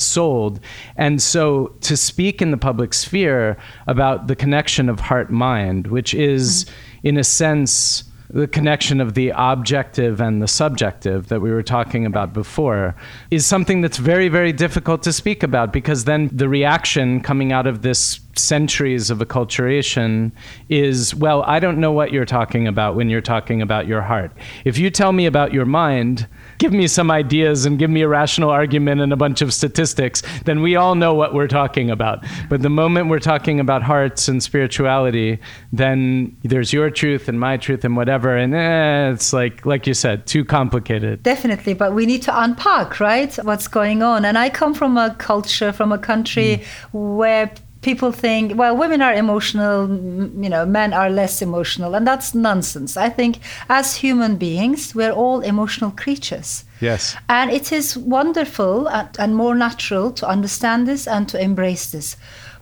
sold. 0.00 0.60
And 0.96 1.20
so 1.22 1.74
to 1.82 1.96
speak 1.96 2.42
in 2.42 2.50
the 2.50 2.56
public 2.56 2.94
sphere 2.94 3.56
about 3.86 4.26
the 4.26 4.36
connection 4.36 4.88
of 4.88 5.00
heart 5.00 5.30
mind, 5.30 5.88
which 5.88 6.14
is, 6.14 6.64
mm-hmm. 6.64 7.08
in 7.08 7.16
a 7.18 7.24
sense, 7.24 8.04
the 8.32 8.46
connection 8.46 9.00
of 9.00 9.14
the 9.14 9.32
objective 9.34 10.20
and 10.20 10.40
the 10.40 10.46
subjective 10.46 11.28
that 11.28 11.40
we 11.40 11.50
were 11.50 11.62
talking 11.62 12.06
about 12.06 12.32
before 12.32 12.94
is 13.30 13.44
something 13.44 13.80
that's 13.80 13.96
very, 13.96 14.28
very 14.28 14.52
difficult 14.52 15.02
to 15.02 15.12
speak 15.12 15.42
about 15.42 15.72
because 15.72 16.04
then 16.04 16.30
the 16.32 16.48
reaction 16.48 17.20
coming 17.20 17.52
out 17.52 17.66
of 17.66 17.82
this 17.82 18.20
centuries 18.34 19.10
of 19.10 19.18
acculturation 19.18 20.32
is 20.68 21.14
well, 21.14 21.42
I 21.42 21.60
don't 21.60 21.78
know 21.78 21.92
what 21.92 22.12
you're 22.12 22.24
talking 22.24 22.66
about 22.66 22.94
when 22.94 23.08
you're 23.08 23.20
talking 23.20 23.62
about 23.62 23.86
your 23.86 24.02
heart. 24.02 24.32
If 24.64 24.78
you 24.78 24.90
tell 24.90 25.12
me 25.12 25.26
about 25.26 25.52
your 25.52 25.66
mind, 25.66 26.26
give 26.58 26.72
me 26.72 26.86
some 26.86 27.10
ideas 27.10 27.66
and 27.66 27.78
give 27.78 27.90
me 27.90 28.02
a 28.02 28.08
rational 28.08 28.50
argument 28.50 29.00
and 29.00 29.12
a 29.12 29.16
bunch 29.16 29.42
of 29.42 29.52
statistics, 29.52 30.22
then 30.44 30.62
we 30.62 30.76
all 30.76 30.94
know 30.94 31.14
what 31.14 31.34
we're 31.34 31.48
talking 31.48 31.90
about. 31.90 32.24
But 32.48 32.62
the 32.62 32.70
moment 32.70 33.08
we're 33.08 33.18
talking 33.18 33.60
about 33.60 33.82
hearts 33.82 34.28
and 34.28 34.42
spirituality, 34.42 35.38
then 35.72 36.36
there's 36.42 36.72
your 36.72 36.90
truth 36.90 37.28
and 37.28 37.38
my 37.40 37.56
truth 37.56 37.84
and 37.84 37.96
whatever, 37.96 38.36
and 38.36 38.54
eh, 38.54 39.12
it's 39.12 39.32
like 39.32 39.66
like 39.66 39.86
you 39.86 39.94
said, 39.94 40.26
too 40.26 40.44
complicated. 40.44 41.22
Definitely, 41.22 41.74
but 41.74 41.94
we 41.94 42.06
need 42.06 42.22
to 42.22 42.40
unpack, 42.40 43.00
right? 43.00 43.34
What's 43.36 43.68
going 43.68 44.02
on? 44.02 44.24
And 44.24 44.38
I 44.38 44.50
come 44.50 44.74
from 44.74 44.96
a 44.96 45.14
culture, 45.18 45.72
from 45.72 45.92
a 45.92 45.98
country 45.98 46.62
mm. 46.62 47.16
where 47.16 47.50
people 47.82 48.12
think 48.12 48.56
well 48.56 48.76
women 48.76 49.00
are 49.00 49.14
emotional 49.14 49.88
you 49.88 50.48
know 50.48 50.66
men 50.66 50.92
are 50.92 51.08
less 51.08 51.40
emotional 51.40 51.94
and 51.94 52.06
that's 52.06 52.34
nonsense 52.34 52.96
i 52.96 53.08
think 53.08 53.38
as 53.68 53.96
human 53.96 54.36
beings 54.36 54.94
we're 54.94 55.12
all 55.12 55.40
emotional 55.40 55.90
creatures 55.90 56.64
yes 56.80 57.16
and 57.28 57.50
it 57.50 57.72
is 57.72 57.96
wonderful 57.96 58.88
and, 58.88 59.08
and 59.18 59.34
more 59.34 59.54
natural 59.54 60.10
to 60.12 60.28
understand 60.28 60.86
this 60.86 61.06
and 61.06 61.28
to 61.28 61.40
embrace 61.40 61.90
this 61.90 62.16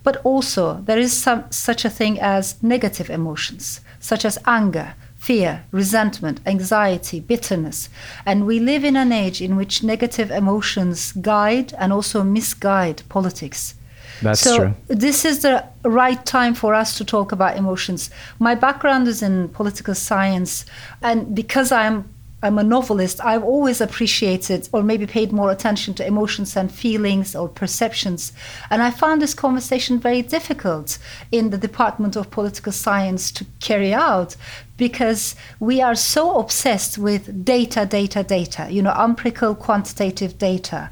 but 0.04 0.16
also 0.24 0.80
there 0.82 0.98
is 0.98 1.12
some 1.12 1.44
such 1.50 1.84
a 1.84 1.90
thing 1.90 2.20
as 2.20 2.62
negative 2.62 3.10
emotions 3.10 3.80
such 4.00 4.24
as 4.24 4.38
anger 4.46 4.94
fear, 5.18 5.64
resentment, 5.72 6.40
anxiety, 6.46 7.18
bitterness. 7.20 7.88
And 8.24 8.46
we 8.46 8.60
live 8.60 8.84
in 8.84 8.96
an 8.96 9.12
age 9.12 9.42
in 9.42 9.56
which 9.56 9.82
negative 9.82 10.30
emotions 10.30 11.12
guide 11.12 11.74
and 11.76 11.92
also 11.92 12.22
misguide 12.22 13.02
politics. 13.08 13.74
That's 14.22 14.40
so 14.40 14.56
true. 14.56 14.74
This 14.86 15.24
is 15.24 15.42
the 15.42 15.64
right 15.84 16.24
time 16.26 16.54
for 16.54 16.74
us 16.74 16.96
to 16.98 17.04
talk 17.04 17.32
about 17.32 17.56
emotions. 17.56 18.10
My 18.38 18.54
background 18.54 19.08
is 19.08 19.22
in 19.22 19.48
political 19.50 19.94
science, 19.94 20.64
and 21.02 21.34
because 21.34 21.72
I'm 21.72 22.08
I'm 22.40 22.56
a 22.56 22.62
novelist, 22.62 23.20
I've 23.24 23.42
always 23.42 23.80
appreciated 23.80 24.68
or 24.72 24.84
maybe 24.84 25.06
paid 25.06 25.32
more 25.32 25.50
attention 25.50 25.94
to 25.94 26.06
emotions 26.06 26.56
and 26.56 26.70
feelings 26.70 27.34
or 27.34 27.48
perceptions. 27.48 28.32
And 28.70 28.80
I 28.80 28.92
found 28.92 29.20
this 29.20 29.34
conversation 29.34 29.98
very 29.98 30.22
difficult 30.22 30.98
in 31.32 31.50
the 31.50 31.58
Department 31.58 32.14
of 32.14 32.30
Political 32.30 32.70
Science 32.70 33.32
to 33.32 33.46
carry 33.58 33.92
out 33.92 34.36
because 34.76 35.34
we 35.58 35.82
are 35.82 35.96
so 35.96 36.38
obsessed 36.38 36.96
with 36.96 37.44
data, 37.44 37.84
data, 37.84 38.22
data, 38.22 38.68
you 38.70 38.82
know, 38.82 38.92
empirical 38.92 39.56
quantitative 39.56 40.38
data 40.38 40.90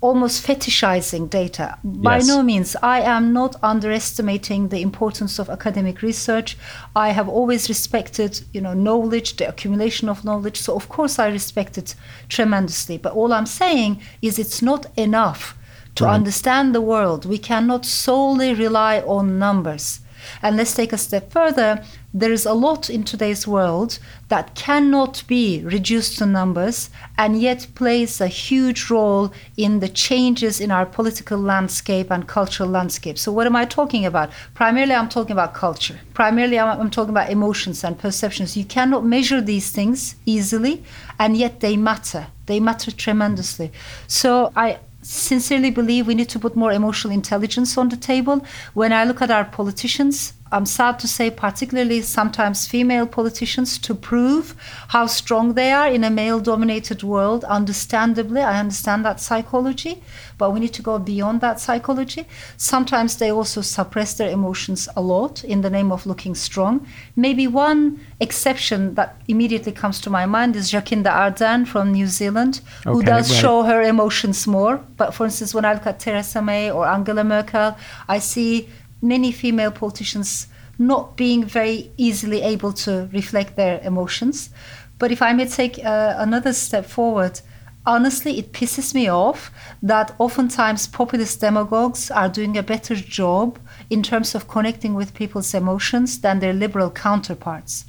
almost 0.00 0.46
fetishizing 0.46 1.28
data. 1.30 1.78
By 1.82 2.16
yes. 2.16 2.28
no 2.28 2.42
means, 2.42 2.76
I 2.82 3.00
am 3.00 3.32
not 3.32 3.56
underestimating 3.62 4.68
the 4.68 4.82
importance 4.82 5.38
of 5.38 5.48
academic 5.48 6.02
research. 6.02 6.56
I 6.94 7.10
have 7.10 7.28
always 7.28 7.68
respected, 7.68 8.42
you 8.52 8.60
know, 8.60 8.74
knowledge, 8.74 9.36
the 9.36 9.48
accumulation 9.48 10.08
of 10.08 10.24
knowledge. 10.24 10.58
So 10.58 10.74
of 10.74 10.88
course 10.88 11.18
I 11.18 11.28
respect 11.28 11.78
it 11.78 11.94
tremendously. 12.28 12.98
But 12.98 13.14
all 13.14 13.32
I'm 13.32 13.46
saying 13.46 14.00
is 14.20 14.38
it's 14.38 14.62
not 14.62 14.86
enough 14.98 15.56
to 15.96 16.04
right. 16.04 16.14
understand 16.14 16.74
the 16.74 16.80
world. 16.82 17.24
We 17.24 17.38
cannot 17.38 17.86
solely 17.86 18.52
rely 18.54 19.00
on 19.00 19.38
numbers. 19.38 20.00
And 20.42 20.56
let's 20.56 20.74
take 20.74 20.92
a 20.92 20.98
step 20.98 21.30
further. 21.30 21.82
There 22.12 22.32
is 22.32 22.46
a 22.46 22.54
lot 22.54 22.88
in 22.88 23.04
today's 23.04 23.46
world 23.46 23.98
that 24.28 24.54
cannot 24.54 25.22
be 25.26 25.62
reduced 25.64 26.18
to 26.18 26.26
numbers 26.26 26.88
and 27.18 27.40
yet 27.40 27.66
plays 27.74 28.20
a 28.20 28.26
huge 28.26 28.88
role 28.90 29.32
in 29.56 29.80
the 29.80 29.88
changes 29.88 30.60
in 30.60 30.70
our 30.70 30.86
political 30.86 31.38
landscape 31.38 32.10
and 32.10 32.26
cultural 32.26 32.68
landscape. 32.68 33.18
So, 33.18 33.30
what 33.32 33.46
am 33.46 33.54
I 33.54 33.66
talking 33.66 34.06
about? 34.06 34.30
Primarily, 34.54 34.94
I'm 34.94 35.08
talking 35.08 35.32
about 35.32 35.52
culture. 35.54 36.00
Primarily, 36.14 36.58
I'm, 36.58 36.90
talking 36.90 37.10
about 37.10 37.30
emotions 37.30 37.84
and 37.84 37.98
perceptions. 37.98 38.56
You 38.56 38.64
cannot 38.64 39.04
measure 39.04 39.40
these 39.40 39.70
things 39.70 40.16
easily, 40.24 40.84
and 41.18 41.36
yet 41.36 41.60
they 41.60 41.76
matter. 41.76 42.28
They 42.46 42.60
matter 42.60 42.90
tremendously. 42.90 43.72
So, 44.06 44.52
I 44.56 44.78
sincerely 45.06 45.70
believe 45.70 46.06
we 46.06 46.14
need 46.14 46.28
to 46.30 46.38
put 46.38 46.56
more 46.56 46.72
emotional 46.72 47.12
intelligence 47.12 47.78
on 47.78 47.88
the 47.88 47.96
table. 47.96 48.44
When 48.74 48.92
I 48.92 49.04
look 49.04 49.22
at 49.22 49.30
our 49.30 49.44
politicians, 49.44 50.32
I'm 50.52 50.66
sad 50.66 50.98
to 51.00 51.08
say, 51.08 51.30
particularly 51.30 52.02
sometimes 52.02 52.66
female 52.68 53.06
politicians, 53.06 53.78
to 53.78 53.94
prove 53.94 54.54
how 54.88 55.06
strong 55.06 55.54
they 55.54 55.72
are 55.72 55.88
in 55.88 56.04
a 56.04 56.10
male 56.10 56.38
dominated 56.38 57.02
world. 57.02 57.42
Understandably, 57.44 58.42
I 58.42 58.60
understand 58.60 59.04
that 59.04 59.20
psychology, 59.20 60.02
but 60.38 60.52
we 60.52 60.60
need 60.60 60.72
to 60.74 60.82
go 60.82 60.98
beyond 60.98 61.40
that 61.40 61.58
psychology. 61.58 62.26
Sometimes 62.56 63.16
they 63.16 63.30
also 63.30 63.60
suppress 63.60 64.14
their 64.14 64.30
emotions 64.30 64.88
a 64.96 65.00
lot 65.00 65.42
in 65.42 65.62
the 65.62 65.70
name 65.70 65.90
of 65.90 66.06
looking 66.06 66.34
strong. 66.34 66.86
Maybe 67.16 67.48
one 67.48 68.00
exception 68.20 68.94
that 68.94 69.20
immediately 69.26 69.72
comes 69.72 70.00
to 70.02 70.10
my 70.10 70.26
mind 70.26 70.54
is 70.54 70.70
Jacinda 70.70 71.10
Ardern 71.10 71.66
from 71.66 71.92
New 71.92 72.06
Zealand, 72.06 72.60
okay, 72.86 72.92
who 72.92 73.02
does 73.02 73.30
right. 73.30 73.40
show 73.40 73.62
her 73.64 73.82
emotions 73.82 74.46
more. 74.46 74.80
But 74.96 75.12
for 75.12 75.24
instance, 75.24 75.54
when 75.54 75.64
I 75.64 75.74
look 75.74 75.86
at 75.86 75.98
Theresa 75.98 76.40
May 76.40 76.70
or 76.70 76.86
Angela 76.86 77.24
Merkel, 77.24 77.76
I 78.08 78.20
see 78.20 78.68
many 79.02 79.32
female 79.32 79.70
politicians 79.70 80.48
not 80.78 81.16
being 81.16 81.44
very 81.44 81.90
easily 81.96 82.42
able 82.42 82.72
to 82.72 83.08
reflect 83.12 83.56
their 83.56 83.80
emotions. 83.82 84.50
But 84.98 85.12
if 85.12 85.22
I 85.22 85.32
may 85.32 85.46
take 85.46 85.78
uh, 85.84 86.14
another 86.18 86.52
step 86.52 86.86
forward, 86.86 87.40
honestly, 87.86 88.38
it 88.38 88.52
pisses 88.52 88.94
me 88.94 89.08
off 89.08 89.50
that 89.82 90.14
oftentimes 90.18 90.86
populist 90.86 91.40
demagogues 91.40 92.10
are 92.10 92.28
doing 92.28 92.56
a 92.56 92.62
better 92.62 92.94
job 92.94 93.58
in 93.88 94.02
terms 94.02 94.34
of 94.34 94.48
connecting 94.48 94.94
with 94.94 95.14
people's 95.14 95.54
emotions 95.54 96.20
than 96.20 96.40
their 96.40 96.52
liberal 96.52 96.90
counterparts. 96.90 97.84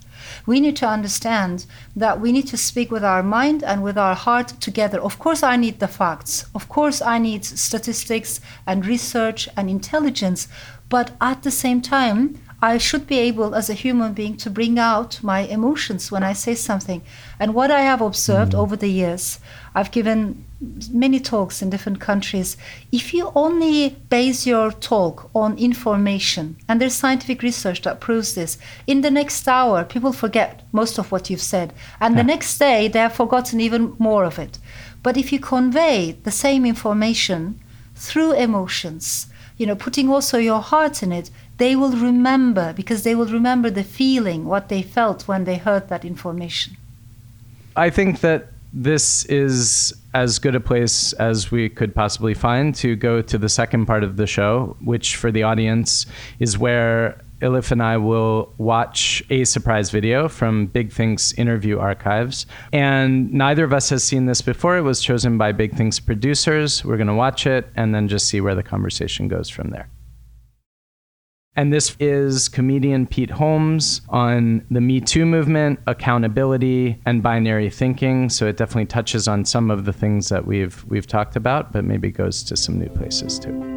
We 0.46 0.60
need 0.60 0.76
to 0.78 0.88
understand 0.88 1.66
that 1.96 2.20
we 2.20 2.32
need 2.32 2.48
to 2.48 2.58
speak 2.58 2.92
with 2.92 3.04
our 3.04 3.24
mind 3.24 3.64
and 3.64 3.84
with 3.84 3.98
our 3.98 4.16
heart 4.16 4.50
together. 4.60 5.00
Of 5.00 5.20
course, 5.20 5.44
I 5.44 5.56
need 5.56 5.80
the 5.80 5.88
facts. 5.88 6.46
Of 6.56 6.68
course, 6.70 7.02
I 7.02 7.18
need 7.20 7.46
statistics 7.46 8.42
and 8.66 8.86
research 8.86 9.48
and 9.56 9.70
intelligence. 9.70 10.48
But 10.90 11.12
at 11.20 11.44
the 11.44 11.52
same 11.52 11.82
time, 11.82 12.40
I 12.60 12.80
should 12.80 13.06
be 13.06 13.20
able, 13.20 13.54
as 13.54 13.70
a 13.70 13.76
human 13.76 14.14
being, 14.14 14.36
to 14.38 14.50
bring 14.50 14.80
out 14.80 15.22
my 15.22 15.42
emotions 15.42 16.12
when 16.12 16.24
I 16.24 16.34
say 16.34 16.56
something. 16.56 17.04
And 17.40 17.54
what 17.54 17.70
I 17.70 17.82
have 17.82 18.02
observed 18.02 18.54
mm. 18.54 18.58
over 18.58 18.76
the 18.76 18.88
years, 18.88 19.40
I've 19.76 19.92
given 19.92 20.44
many 20.92 21.20
talks 21.20 21.62
in 21.62 21.70
different 21.70 22.00
countries. 22.00 22.58
If 22.92 23.14
you 23.14 23.32
only 23.36 23.90
base 24.10 24.48
your 24.48 24.72
talk 24.72 25.30
on 25.36 25.56
information, 25.60 26.58
and 26.68 26.82
there's 26.82 26.96
scientific 26.96 27.44
research 27.44 27.84
that 27.84 28.00
proves 28.00 28.34
this, 28.34 28.58
in 28.88 29.02
the 29.02 29.12
next 29.12 29.48
hour, 29.48 29.84
people 29.84 30.12
forget 30.12 30.64
most 30.72 30.98
of 30.98 31.12
what 31.12 31.30
you've 31.30 31.42
said. 31.42 31.74
And 32.00 32.16
yeah. 32.16 32.24
the 32.24 32.28
next 32.28 32.58
day, 32.58 32.88
they 32.88 33.00
have 33.00 33.14
forgotten 33.14 33.62
even 33.62 33.96
more 34.00 34.24
of 34.24 34.40
it. 34.40 34.58
But 35.04 35.16
if 35.16 35.32
you 35.32 35.40
convey 35.40 36.18
the 36.24 36.32
same 36.32 36.66
information 36.66 37.60
through 37.94 38.32
emotions, 38.32 39.28
you 39.58 39.66
know, 39.66 39.76
putting 39.76 40.10
also 40.10 40.38
your 40.38 40.62
heart 40.62 41.04
in 41.04 41.12
it, 41.12 41.30
they 41.58 41.76
will 41.76 41.92
remember 41.92 42.74
because 42.74 43.04
they 43.04 43.16
will 43.16 43.28
remember 43.28 43.70
the 43.70 43.84
feeling, 43.84 44.46
what 44.46 44.70
they 44.70 44.82
felt 44.82 45.28
when 45.28 45.44
they 45.46 45.58
heard 45.58 45.90
that 45.90 46.06
information. 46.06 46.78
I 47.76 47.90
think 47.90 48.22
that 48.22 48.48
this 48.74 49.26
is 49.26 49.94
as 50.14 50.40
good 50.40 50.56
a 50.56 50.60
place 50.60 51.14
as 51.14 51.52
we 51.52 51.70
could 51.70 51.96
possibly 51.96 52.34
find 52.34 52.76
to 52.76 52.96
go 52.96 53.22
to 53.22 53.38
the 53.38 53.50
second 53.50 53.86
part 53.86 54.04
of 54.04 54.18
the 54.18 54.28
show, 54.28 54.76
which 54.82 55.16
for 55.16 55.32
the 55.32 55.44
audience 55.44 56.06
is 56.40 56.58
where 56.58 57.20
Elif 57.42 57.72
and 57.72 57.84
I 57.84 57.98
will 57.98 58.54
watch 58.58 59.24
a 59.30 59.44
surprise 59.44 59.92
video 59.92 60.28
from 60.28 60.68
Big 60.68 60.92
Think's 60.92 61.34
interview 61.34 61.78
archives. 61.78 62.46
And 62.74 63.32
neither 63.32 63.64
of 63.64 63.74
us 63.74 63.90
has 63.90 64.04
seen 64.04 64.26
this 64.26 64.42
before. 64.42 64.78
It 64.78 64.82
was 64.82 65.02
chosen 65.02 65.38
by 65.38 65.52
Big 65.52 65.76
Think's 65.76 66.00
producers. 66.00 66.84
We're 66.84 66.98
going 66.98 67.08
to 67.08 67.14
watch 67.14 67.46
it 67.46 67.70
and 67.76 67.94
then 67.94 68.08
just 68.08 68.28
see 68.28 68.42
where 68.42 68.56
the 68.56 68.64
conversation 68.64 69.28
goes 69.28 69.50
from 69.50 69.70
there. 69.70 69.90
And 71.56 71.74
this 71.74 71.98
is 72.00 72.50
comedian 72.50 73.08
Pete 73.08 73.32
Holmes 73.32 74.02
on 74.10 74.64
the 74.70 74.80
Me 74.80 75.02
Too 75.02 75.26
movement, 75.26 75.80
accountability, 75.88 77.02
and 77.08 77.24
binary 77.24 77.72
thinking. 77.72 78.30
So 78.30 78.46
it 78.46 78.58
definitely 78.58 78.86
touches 78.86 79.28
on 79.28 79.44
some 79.44 79.72
of 79.72 79.86
the 79.86 79.94
things 79.94 80.30
that 80.30 80.46
we've 80.46 80.86
we've 80.86 81.08
talked 81.08 81.36
about, 81.36 81.74
but 81.74 81.84
maybe 81.84 82.12
goes 82.12 82.44
to 82.44 82.56
some 82.56 82.78
new 82.78 82.90
places 82.90 83.40
too. 83.40 83.77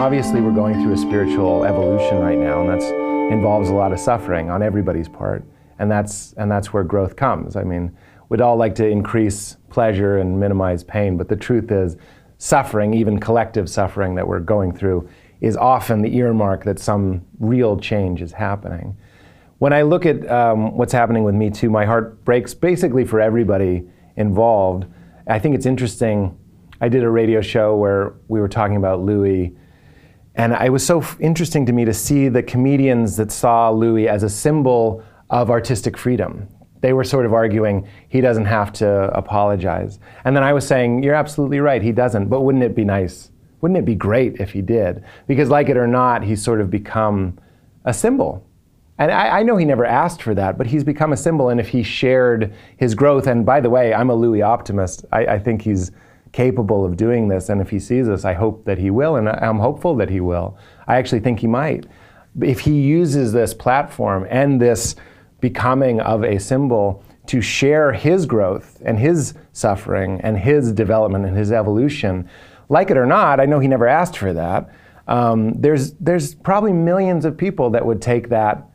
Obviously, 0.00 0.40
we're 0.40 0.50
going 0.50 0.82
through 0.82 0.94
a 0.94 0.96
spiritual 0.96 1.66
evolution 1.66 2.20
right 2.20 2.38
now, 2.38 2.62
and 2.62 2.70
that 2.70 2.82
involves 3.30 3.68
a 3.68 3.74
lot 3.74 3.92
of 3.92 4.00
suffering 4.00 4.48
on 4.48 4.62
everybody's 4.62 5.10
part, 5.10 5.44
and 5.78 5.90
that's 5.90 6.32
and 6.38 6.50
that's 6.50 6.72
where 6.72 6.82
growth 6.82 7.16
comes. 7.16 7.54
I 7.54 7.64
mean, 7.64 7.94
we'd 8.30 8.40
all 8.40 8.56
like 8.56 8.74
to 8.76 8.88
increase 8.88 9.58
pleasure 9.68 10.16
and 10.16 10.40
minimize 10.40 10.82
pain, 10.82 11.18
but 11.18 11.28
the 11.28 11.36
truth 11.36 11.70
is 11.70 11.98
suffering, 12.38 12.94
even 12.94 13.20
collective 13.20 13.68
suffering 13.68 14.14
that 14.14 14.26
we're 14.26 14.40
going 14.40 14.74
through, 14.74 15.06
is 15.42 15.54
often 15.54 16.00
the 16.00 16.16
earmark 16.16 16.64
that 16.64 16.78
some 16.78 17.20
real 17.38 17.78
change 17.78 18.22
is 18.22 18.32
happening. 18.32 18.96
When 19.58 19.74
I 19.74 19.82
look 19.82 20.06
at 20.06 20.26
um, 20.30 20.78
what's 20.78 20.94
happening 20.94 21.24
with 21.24 21.34
Me 21.34 21.50
Too, 21.50 21.68
my 21.68 21.84
heart 21.84 22.24
breaks 22.24 22.54
basically 22.54 23.04
for 23.04 23.20
everybody 23.20 23.86
involved. 24.16 24.86
I 25.26 25.38
think 25.38 25.54
it's 25.54 25.66
interesting. 25.66 26.38
I 26.80 26.88
did 26.88 27.04
a 27.04 27.10
radio 27.10 27.42
show 27.42 27.76
where 27.76 28.14
we 28.28 28.40
were 28.40 28.48
talking 28.48 28.76
about 28.76 29.02
Louis, 29.02 29.54
and 30.40 30.52
it 30.54 30.70
was 30.70 30.84
so 30.84 31.04
interesting 31.20 31.66
to 31.66 31.72
me 31.72 31.84
to 31.84 31.94
see 31.94 32.28
the 32.28 32.42
comedians 32.42 33.16
that 33.16 33.30
saw 33.30 33.70
Louis 33.70 34.08
as 34.08 34.22
a 34.22 34.28
symbol 34.28 35.04
of 35.28 35.50
artistic 35.50 35.96
freedom 35.96 36.48
they 36.80 36.92
were 36.92 37.04
sort 37.04 37.26
of 37.26 37.32
arguing 37.32 37.86
he 38.08 38.20
doesn't 38.20 38.46
have 38.46 38.72
to 38.72 38.88
apologize. 39.16 39.98
And 40.24 40.34
then 40.34 40.42
I 40.42 40.52
was 40.52 40.66
saying, 40.66 41.02
you're 41.02 41.14
absolutely 41.14 41.60
right, 41.60 41.82
he 41.82 41.92
doesn't, 41.92 42.28
but 42.28 42.40
wouldn't 42.40 42.64
it 42.64 42.74
be 42.74 42.84
nice? 42.84 43.30
Wouldn't 43.60 43.78
it 43.78 43.84
be 43.84 43.94
great 43.94 44.40
if 44.40 44.52
he 44.52 44.62
did? 44.62 45.04
Because, 45.26 45.50
like 45.50 45.68
it 45.68 45.76
or 45.76 45.86
not, 45.86 46.22
he's 46.22 46.42
sort 46.42 46.60
of 46.60 46.70
become 46.70 47.38
a 47.84 47.92
symbol. 47.92 48.46
And 48.98 49.10
I, 49.10 49.40
I, 49.40 49.42
know 49.42 49.56
he 49.56 49.64
never 49.64 49.84
asked 49.84 50.22
for 50.22 50.34
that, 50.34 50.58
but 50.58 50.66
he's 50.66 50.84
become 50.84 51.12
a 51.12 51.16
symbol. 51.16 51.48
And 51.48 51.58
if 51.58 51.68
he 51.68 51.82
shared 51.82 52.54
his 52.76 52.94
growth, 52.94 53.26
and 53.26 53.44
by 53.44 53.60
the 53.60 53.70
way, 53.70 53.94
I'm 53.94 54.10
a 54.10 54.14
Louis 54.14 54.42
optimist, 54.42 55.04
I, 55.12 55.26
I 55.26 55.38
think 55.38 55.62
he's 55.62 55.90
capable 56.32 56.84
of 56.84 56.96
doing 56.96 57.28
this. 57.28 57.48
And 57.48 57.60
if 57.60 57.70
he 57.70 57.78
sees 57.78 58.08
us, 58.08 58.24
I 58.24 58.34
hope 58.34 58.64
that 58.64 58.78
he 58.78 58.90
will, 58.90 59.16
and 59.16 59.28
I'm 59.28 59.58
hopeful 59.58 59.96
that 59.96 60.10
he 60.10 60.20
will. 60.20 60.56
I 60.86 60.96
actually 60.96 61.20
think 61.20 61.40
he 61.40 61.46
might. 61.46 61.86
If 62.40 62.60
he 62.60 62.80
uses 62.80 63.32
this 63.32 63.52
platform 63.52 64.26
and 64.30 64.60
this 64.60 64.94
becoming 65.40 66.00
of 66.00 66.22
a 66.22 66.38
symbol 66.38 67.02
to 67.26 67.40
share 67.40 67.92
his 67.92 68.26
growth 68.26 68.80
and 68.84 68.98
his 68.98 69.34
suffering 69.52 70.20
and 70.22 70.38
his 70.38 70.72
development 70.72 71.24
and 71.24 71.36
his 71.36 71.52
evolution. 71.52 72.28
Like 72.68 72.90
it 72.90 72.96
or 72.96 73.06
not, 73.06 73.40
I 73.40 73.46
know 73.46 73.58
he 73.60 73.68
never 73.68 73.86
asked 73.86 74.16
for 74.16 74.32
that. 74.32 74.68
Um, 75.06 75.52
there's, 75.60 75.92
there's 75.94 76.34
probably 76.34 76.72
millions 76.72 77.24
of 77.24 77.36
people 77.36 77.70
that 77.70 77.84
would 77.84 78.00
take 78.00 78.28
that 78.28 78.66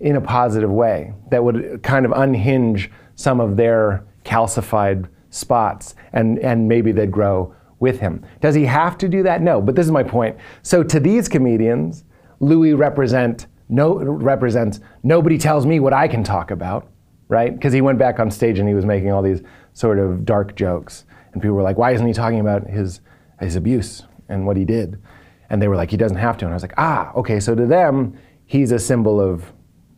in 0.00 0.16
a 0.16 0.20
positive 0.20 0.70
way, 0.70 1.14
that 1.30 1.42
would 1.42 1.82
kind 1.82 2.04
of 2.04 2.12
unhinge 2.12 2.90
some 3.16 3.40
of 3.40 3.56
their 3.56 4.04
calcified 4.24 5.08
spots, 5.34 5.94
and, 6.12 6.38
and 6.38 6.68
maybe 6.68 6.92
they'd 6.92 7.10
grow 7.10 7.54
with 7.80 7.98
him. 7.98 8.24
Does 8.40 8.54
he 8.54 8.64
have 8.64 8.96
to 8.98 9.08
do 9.08 9.22
that? 9.24 9.42
No, 9.42 9.60
but 9.60 9.74
this 9.74 9.84
is 9.84 9.92
my 9.92 10.02
point. 10.02 10.36
So 10.62 10.82
to 10.84 11.00
these 11.00 11.28
comedians, 11.28 12.04
Louis 12.40 12.72
represent 12.74 13.46
no, 13.68 13.96
represents 13.96 14.80
nobody 15.02 15.38
tells 15.38 15.66
me 15.66 15.80
what 15.80 15.92
I 15.92 16.06
can 16.06 16.22
talk 16.22 16.50
about, 16.50 16.90
right? 17.28 17.52
Because 17.52 17.72
he 17.72 17.80
went 17.80 17.98
back 17.98 18.20
on 18.20 18.30
stage 18.30 18.58
and 18.58 18.68
he 18.68 18.74
was 18.74 18.84
making 18.84 19.10
all 19.10 19.22
these 19.22 19.42
sort 19.72 19.98
of 19.98 20.24
dark 20.24 20.54
jokes. 20.54 21.04
And 21.32 21.42
people 21.42 21.56
were 21.56 21.62
like, 21.62 21.78
why 21.78 21.92
isn't 21.92 22.06
he 22.06 22.12
talking 22.12 22.40
about 22.40 22.68
his, 22.68 23.00
his 23.40 23.56
abuse 23.56 24.04
and 24.28 24.46
what 24.46 24.56
he 24.56 24.64
did? 24.64 25.02
And 25.50 25.60
they 25.60 25.66
were 25.66 25.76
like, 25.76 25.90
he 25.90 25.96
doesn't 25.96 26.18
have 26.18 26.36
to. 26.38 26.44
And 26.44 26.52
I 26.52 26.56
was 26.56 26.62
like, 26.62 26.74
ah, 26.76 27.12
okay, 27.14 27.40
so 27.40 27.54
to 27.54 27.66
them, 27.66 28.16
he's 28.46 28.70
a 28.70 28.78
symbol 28.78 29.20
of 29.20 29.52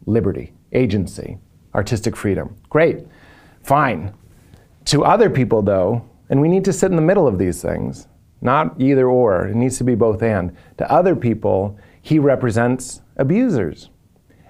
liberty, 0.07 0.55
agency, 0.73 1.39
artistic 1.75 2.17
freedom. 2.17 2.57
Great, 2.71 3.07
fine. 3.63 4.15
To 4.87 5.05
other 5.05 5.29
people, 5.29 5.63
though, 5.63 6.09
and 6.29 6.41
we 6.41 6.49
need 6.49 6.65
to 6.65 6.73
sit 6.73 6.91
in 6.91 6.97
the 6.97 7.03
middle 7.03 7.27
of 7.27 7.39
these 7.39 7.61
things, 7.61 8.09
not 8.41 8.81
either 8.81 9.09
or, 9.09 9.49
it 9.49 9.57
needs 9.57 9.79
to 9.79 9.85
be 9.85 9.95
both 9.95 10.23
and. 10.23 10.57
To 10.79 10.91
other 10.91 11.17
people, 11.17 11.79
he 12.01 12.19
represents 12.19 13.03
abusers. 13.17 13.91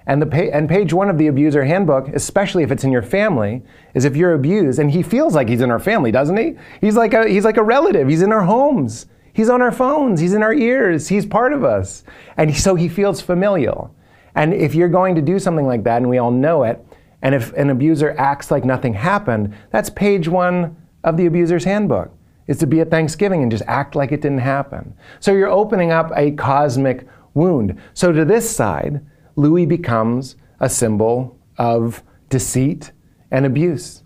And, 0.05 0.21
the 0.21 0.27
pa- 0.27 0.51
and 0.53 0.69
page 0.69 0.93
one 0.93 1.09
of 1.09 1.17
the 1.17 1.27
abuser 1.27 1.65
handbook, 1.65 2.07
especially 2.09 2.63
if 2.63 2.71
it's 2.71 2.83
in 2.83 2.91
your 2.91 3.01
family, 3.01 3.63
is 3.93 4.05
if 4.05 4.15
you're 4.15 4.33
abused, 4.33 4.79
and 4.79 4.91
he 4.91 5.03
feels 5.03 5.35
like 5.35 5.49
he's 5.49 5.61
in 5.61 5.71
our 5.71 5.79
family, 5.79 6.11
doesn't 6.11 6.37
he? 6.37 6.55
He's 6.81 6.95
like 6.95 7.13
a, 7.13 7.27
he's 7.27 7.43
like 7.43 7.57
a 7.57 7.63
relative. 7.63 8.07
He's 8.07 8.21
in 8.21 8.31
our 8.31 8.43
homes. 8.43 9.07
He's 9.33 9.49
on 9.49 9.61
our 9.61 9.71
phones. 9.71 10.19
He's 10.19 10.33
in 10.33 10.43
our 10.43 10.53
ears. 10.53 11.07
He's 11.07 11.25
part 11.25 11.51
of 11.51 11.63
us. 11.63 12.03
And 12.37 12.55
so 12.55 12.75
he 12.75 12.87
feels 12.87 13.21
familial. 13.21 13.93
And 14.35 14.53
if 14.53 14.75
you're 14.75 14.87
going 14.87 15.15
to 15.15 15.21
do 15.21 15.39
something 15.39 15.65
like 15.65 15.83
that, 15.83 15.97
and 15.97 16.09
we 16.09 16.19
all 16.19 16.31
know 16.31 16.63
it, 16.63 16.85
and 17.21 17.33
if 17.33 17.53
an 17.53 17.69
abuser 17.69 18.15
acts 18.17 18.51
like 18.51 18.63
nothing 18.63 18.93
happened, 18.93 19.55
that's 19.71 19.89
page 19.89 20.27
one 20.27 20.75
of 21.03 21.17
the 21.17 21.25
abuser's 21.25 21.63
handbook, 21.63 22.11
is 22.47 22.57
to 22.59 22.67
be 22.67 22.79
at 22.79 22.91
Thanksgiving 22.91 23.41
and 23.41 23.51
just 23.51 23.63
act 23.67 23.95
like 23.95 24.11
it 24.11 24.21
didn't 24.21 24.39
happen. 24.39 24.93
So 25.19 25.33
you're 25.33 25.49
opening 25.49 25.91
up 25.91 26.11
a 26.15 26.31
cosmic 26.31 27.07
wound. 27.33 27.79
So 27.93 28.11
to 28.11 28.25
this 28.25 28.49
side, 28.49 29.05
Louis 29.35 29.65
becomes 29.65 30.35
a 30.59 30.69
symbol 30.69 31.37
of 31.57 32.03
deceit 32.29 32.91
and 33.31 33.45
abuse. 33.45 34.03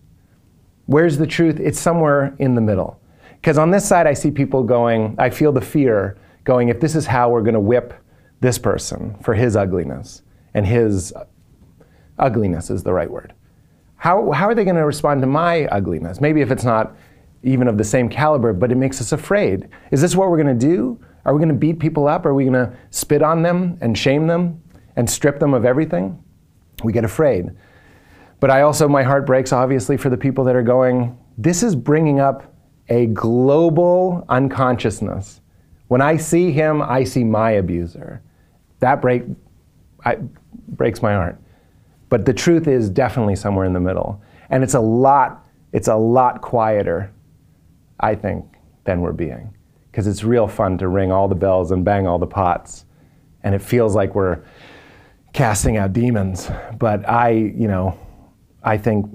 Where's 0.86 1.18
the 1.18 1.28
truth? 1.28 1.60
It's 1.60 1.80
somewhere 1.80 2.36
in 2.40 2.56
the 2.56 2.62
middle. 2.62 3.00
Because 3.40 3.58
on 3.58 3.72
this 3.72 3.88
side, 3.88 4.08
I 4.08 4.14
see 4.14 4.30
people 4.30 4.64
going, 4.64 5.16
I 5.18 5.30
feel 5.30 5.52
the 5.52 5.62
fear 5.62 6.18
going, 6.44 6.70
if 6.70 6.80
this 6.80 6.96
is 6.96 7.08
how 7.08 7.30
we're 7.30 7.42
going 7.42 7.56
to 7.56 7.60
whip 7.60 7.94
this 8.40 8.58
person 8.58 9.16
for 9.24 9.34
his 9.34 9.56
ugliness, 9.56 10.24
and 10.54 10.66
his 10.66 11.14
ugliness 12.22 12.70
is 12.70 12.84
the 12.84 12.94
right 12.94 13.10
word. 13.10 13.34
How, 13.98 14.32
how 14.32 14.48
are 14.48 14.56
they 14.56 14.64
going 14.64 14.78
to 14.78 14.86
respond 14.86 15.22
to 15.22 15.28
my 15.28 15.66
ugliness? 15.66 16.22
Maybe 16.22 16.42
if 16.42 16.52
it's 16.52 16.64
not 16.64 16.96
even 17.44 17.68
of 17.68 17.78
the 17.78 17.84
same 17.84 18.08
caliber, 18.10 18.54
but 18.54 18.72
it 18.72 18.76
makes 18.76 19.02
us 19.02 19.12
afraid. 19.12 19.68
Is 19.92 20.02
this 20.02 20.16
what 20.16 20.30
we're 20.30 20.42
going 20.42 20.58
to 20.58 20.68
do? 20.68 21.04
Are 21.26 21.34
we 21.34 21.40
going 21.40 21.50
to 21.50 21.56
beat 21.56 21.80
people 21.80 22.08
up? 22.08 22.26
Are 22.26 22.34
we 22.34 22.46
going 22.46 22.54
to 22.54 22.74
spit 22.90 23.22
on 23.22 23.42
them 23.42 23.78
and 23.82 23.98
shame 23.98 24.28
them 24.28 24.62
and 24.96 25.10
strip 25.10 25.40
them 25.40 25.54
of 25.54 25.66
everything? 25.66 26.24
We 26.84 26.94
get 26.94 27.04
afraid. 27.04 27.52
But 28.40 28.50
I 28.50 28.62
also, 28.62 28.88
my 28.88 29.04
heart 29.04 29.26
breaks 29.26 29.54
obviously 29.54 29.98
for 29.98 30.10
the 30.10 30.18
people 30.18 30.44
that 30.46 30.56
are 30.56 30.64
going, 30.64 31.18
this 31.38 31.62
is 31.64 31.76
bringing 31.76 32.20
up 32.20 32.54
a 32.90 33.06
global 33.08 34.26
unconsciousness. 34.30 35.42
When 35.88 36.02
I 36.02 36.18
see 36.18 36.52
him, 36.52 36.82
I 36.82 37.04
see 37.04 37.24
my 37.24 37.52
abuser. 37.52 38.22
That 38.80 39.02
break, 39.02 39.24
I, 40.04 40.18
breaks 40.70 41.02
my 41.02 41.14
heart. 41.14 41.41
But 42.12 42.26
the 42.26 42.34
truth 42.34 42.68
is 42.68 42.90
definitely 42.90 43.38
somewhere 43.38 43.66
in 43.66 43.72
the 43.72 43.80
middle. 43.80 44.22
And 44.50 44.66
it's 44.66 44.74
a 44.74 44.82
lot, 44.82 45.48
it's 45.72 45.88
a 45.88 45.96
lot 45.96 46.42
quieter, 46.42 47.10
I 48.02 48.16
think, 48.16 48.46
than 48.84 49.00
we're 49.00 49.14
being 49.14 49.56
because 49.90 50.08
it's 50.08 50.22
real 50.22 50.46
fun 50.46 50.78
to 50.80 50.90
ring 50.90 51.10
all 51.10 51.30
the 51.30 51.36
bells 51.36 51.72
and 51.72 51.86
bang 51.86 52.06
all 52.06 52.20
the 52.20 52.28
pots. 52.28 52.84
And 53.44 53.56
it 53.56 53.62
feels 53.62 53.96
like 53.96 54.14
we're 54.14 54.44
casting 55.32 55.78
out 55.78 55.94
demons. 55.94 56.52
But 56.78 57.08
I, 57.08 57.30
you 57.30 57.70
know, 57.70 57.98
I 58.62 58.78
think 58.78 59.10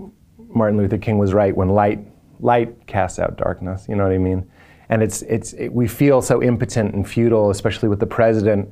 Martin 0.49 0.79
Luther 0.79 0.97
King 0.97 1.19
was 1.19 1.35
right 1.35 1.55
when 1.55 1.69
light 1.69 2.01
light 2.41 2.87
casts 2.87 3.19
out 3.19 3.37
darkness, 3.37 3.87
you 3.91 3.95
know 3.95 4.05
what 4.05 4.13
I 4.13 4.19
mean? 4.19 4.51
And 4.89 5.03
it's 5.03 5.21
it's 5.23 5.53
it, 5.53 5.69
we 5.69 5.87
feel 5.87 6.23
so 6.23 6.43
impotent 6.43 6.95
and 6.95 7.07
futile, 7.07 7.51
especially 7.51 7.91
with 7.91 8.01
the 8.01 8.07
president 8.07 8.71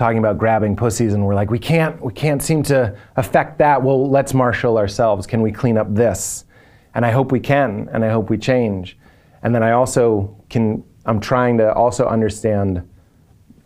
talking 0.00 0.16
about 0.16 0.38
grabbing 0.38 0.74
pussies 0.74 1.12
and 1.12 1.26
we're 1.26 1.34
like 1.34 1.50
we 1.50 1.58
can't 1.58 2.02
we 2.02 2.10
can't 2.10 2.42
seem 2.42 2.62
to 2.62 2.96
affect 3.16 3.58
that. 3.58 3.82
Well 3.82 4.08
let's 4.08 4.32
marshal 4.32 4.78
ourselves. 4.78 5.26
Can 5.26 5.42
we 5.42 5.52
clean 5.52 5.76
up 5.76 5.94
this? 5.94 6.46
And 6.94 7.04
i 7.04 7.10
hope 7.10 7.30
we 7.30 7.38
can 7.38 7.86
and 7.92 8.02
i 8.02 8.08
hope 8.08 8.30
we 8.30 8.38
change. 8.38 8.96
And 9.42 9.54
then 9.54 9.62
i 9.62 9.72
also 9.72 10.42
can 10.48 10.82
i'm 11.04 11.20
trying 11.20 11.58
to 11.58 11.74
also 11.74 12.08
understand 12.08 12.88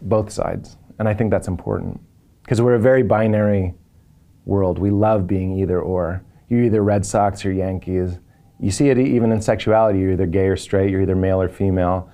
both 0.02 0.32
sides 0.32 0.76
and 0.98 1.08
i 1.08 1.14
think 1.14 1.30
that's 1.30 1.46
important. 1.46 2.00
Because 2.42 2.60
we're 2.60 2.74
a 2.74 2.80
very 2.80 3.04
binary 3.04 3.72
world. 4.44 4.80
We 4.80 4.90
love 4.90 5.28
being 5.28 5.56
either 5.60 5.80
or. 5.80 6.24
You're 6.48 6.64
either 6.64 6.82
red 6.82 7.06
sox 7.06 7.46
or 7.46 7.52
yankees. 7.52 8.18
You 8.58 8.72
see 8.72 8.88
it 8.90 8.98
even 8.98 9.30
in 9.30 9.40
sexuality. 9.40 10.00
You're 10.00 10.12
either 10.12 10.26
gay 10.26 10.48
or 10.48 10.56
straight. 10.56 10.90
You're 10.90 11.02
either 11.02 11.14
male 11.14 11.40
or 11.40 11.48
female. 11.48 12.10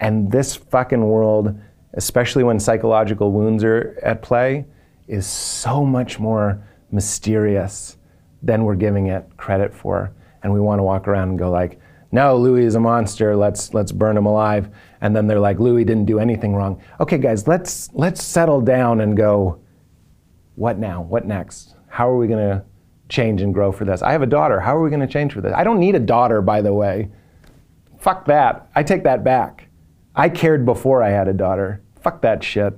And 0.00 0.32
this 0.32 0.56
fucking 0.56 1.04
world 1.04 1.60
especially 1.94 2.44
when 2.44 2.58
psychological 2.58 3.32
wounds 3.32 3.64
are 3.64 3.98
at 4.02 4.22
play, 4.22 4.66
is 5.06 5.26
so 5.26 5.84
much 5.84 6.18
more 6.18 6.62
mysterious 6.90 7.96
than 8.42 8.64
we're 8.64 8.74
giving 8.74 9.08
it 9.08 9.24
credit 9.36 9.74
for. 9.74 10.12
And 10.42 10.52
we 10.52 10.60
want 10.60 10.78
to 10.78 10.82
walk 10.82 11.08
around 11.08 11.30
and 11.30 11.38
go 11.38 11.50
like, 11.50 11.80
no, 12.10 12.36
Louis 12.36 12.64
is 12.64 12.74
a 12.74 12.80
monster. 12.80 13.36
Let's 13.36 13.74
let's 13.74 13.92
burn 13.92 14.16
him 14.16 14.26
alive. 14.26 14.70
And 15.00 15.14
then 15.14 15.26
they're 15.26 15.40
like, 15.40 15.58
Louis 15.58 15.84
didn't 15.84 16.06
do 16.06 16.18
anything 16.18 16.54
wrong. 16.54 16.82
Okay, 17.00 17.18
guys, 17.18 17.46
let's 17.46 17.90
let's 17.92 18.22
settle 18.22 18.60
down 18.60 19.00
and 19.00 19.16
go. 19.16 19.60
What 20.54 20.78
now? 20.78 21.02
What 21.02 21.26
next? 21.26 21.76
How 21.88 22.08
are 22.10 22.16
we 22.16 22.26
going 22.26 22.48
to 22.48 22.64
change 23.08 23.42
and 23.42 23.54
grow 23.54 23.70
for 23.70 23.84
this? 23.84 24.02
I 24.02 24.12
have 24.12 24.22
a 24.22 24.26
daughter. 24.26 24.58
How 24.58 24.76
are 24.76 24.82
we 24.82 24.90
going 24.90 25.00
to 25.00 25.06
change 25.06 25.32
for 25.32 25.40
this? 25.40 25.52
I 25.54 25.62
don't 25.64 25.78
need 25.78 25.94
a 25.94 26.00
daughter, 26.00 26.42
by 26.42 26.62
the 26.62 26.72
way. 26.72 27.10
Fuck 27.98 28.24
that. 28.26 28.68
I 28.74 28.82
take 28.82 29.04
that 29.04 29.22
back. 29.22 29.67
I 30.18 30.28
cared 30.28 30.66
before 30.66 31.00
I 31.00 31.10
had 31.10 31.28
a 31.28 31.32
daughter. 31.32 31.80
Fuck 32.00 32.22
that 32.22 32.42
shit. 32.42 32.76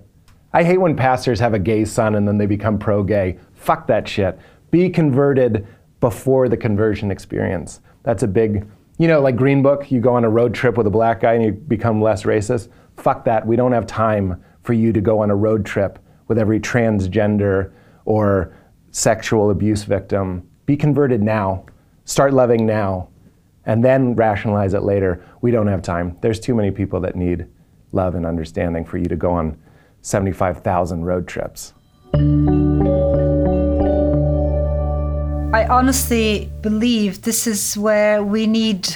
I 0.53 0.62
hate 0.62 0.76
when 0.76 0.95
pastors 0.95 1.41
have 1.41 1.55
a 1.55 1.59
gay 1.59 1.86
son 1.86 2.14
and 2.14 2.28
then 2.28 2.36
they 2.36 2.45
become 2.45 2.78
pro 2.78 3.03
gay. 3.03 3.38
Fuck 3.55 3.86
that 3.86 4.07
shit. 4.07 4.38
Be 4.70 4.91
converted 4.91 5.66
before 6.01 6.51
the 6.51 6.59
conversion 6.59 7.11
experience. 7.11 7.80
That's 8.03 8.22
a 8.22 8.28
big, 8.28 8.68
you 8.99 9.09
know, 9.09 9.22
like 9.22 9.36
Green 9.36 9.62
Book, 9.62 9.91
you 9.91 10.01
go 10.01 10.14
on 10.14 10.24
a 10.24 10.28
road 10.28 10.55
trip 10.55 10.76
with 10.76 10.86
a 10.86 10.91
black 10.91 11.20
guy 11.20 11.32
and 11.32 11.43
you 11.43 11.53
become 11.53 12.03
less 12.03 12.24
racist. 12.24 12.68
Fuck 12.99 13.24
that. 13.24 13.47
We 13.47 13.57
don't 13.57 13.72
have 13.72 13.86
time 13.86 14.45
for 14.62 14.74
you 14.74 14.93
to 14.93 15.01
go 15.01 15.20
on 15.20 15.30
a 15.30 15.36
road 15.36 15.64
trip 15.64 15.99
with 16.28 16.38
every 16.38 16.61
transgender 16.61 17.72
or 18.05 18.55
sexual 18.91 19.51
abuse 19.51 19.84
victim. 19.84 20.47
Be 20.66 20.76
converted 20.76 21.22
now. 21.22 21.64
Start 22.05 22.34
loving 22.34 22.66
now 22.66 23.09
and 23.66 23.84
then 23.84 24.14
rationalize 24.14 24.74
it 24.74 24.82
later. 24.82 25.24
We 25.40 25.50
don't 25.50 25.66
have 25.68 25.82
time. 25.82 26.16
There's 26.20 26.40
too 26.40 26.54
many 26.54 26.70
people 26.70 27.00
that 27.00 27.16
need 27.16 27.46
love 27.92 28.14
and 28.14 28.24
understanding 28.24 28.84
for 28.84 28.98
you 28.98 29.06
to 29.06 29.16
go 29.16 29.32
on 29.32 29.58
75,000 30.02 31.04
road 31.04 31.28
trips. 31.28 31.72
I 35.52 35.66
honestly 35.68 36.50
believe 36.62 37.22
this 37.22 37.46
is 37.46 37.76
where 37.76 38.22
we 38.22 38.46
need 38.46 38.88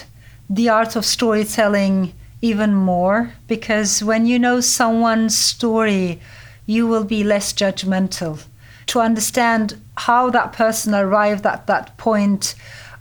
the 0.48 0.68
art 0.68 0.96
of 0.96 1.04
storytelling 1.04 2.12
even 2.40 2.74
more 2.74 3.32
because 3.48 4.02
when 4.04 4.26
you 4.26 4.38
know 4.38 4.60
someone's 4.60 5.36
story, 5.36 6.20
you 6.66 6.86
will 6.86 7.04
be 7.04 7.24
less 7.24 7.52
judgmental. 7.52 8.44
To 8.88 9.00
understand 9.00 9.80
how 9.96 10.30
that 10.30 10.52
person 10.52 10.94
arrived 10.94 11.46
at 11.46 11.66
that 11.66 11.96
point, 11.96 12.54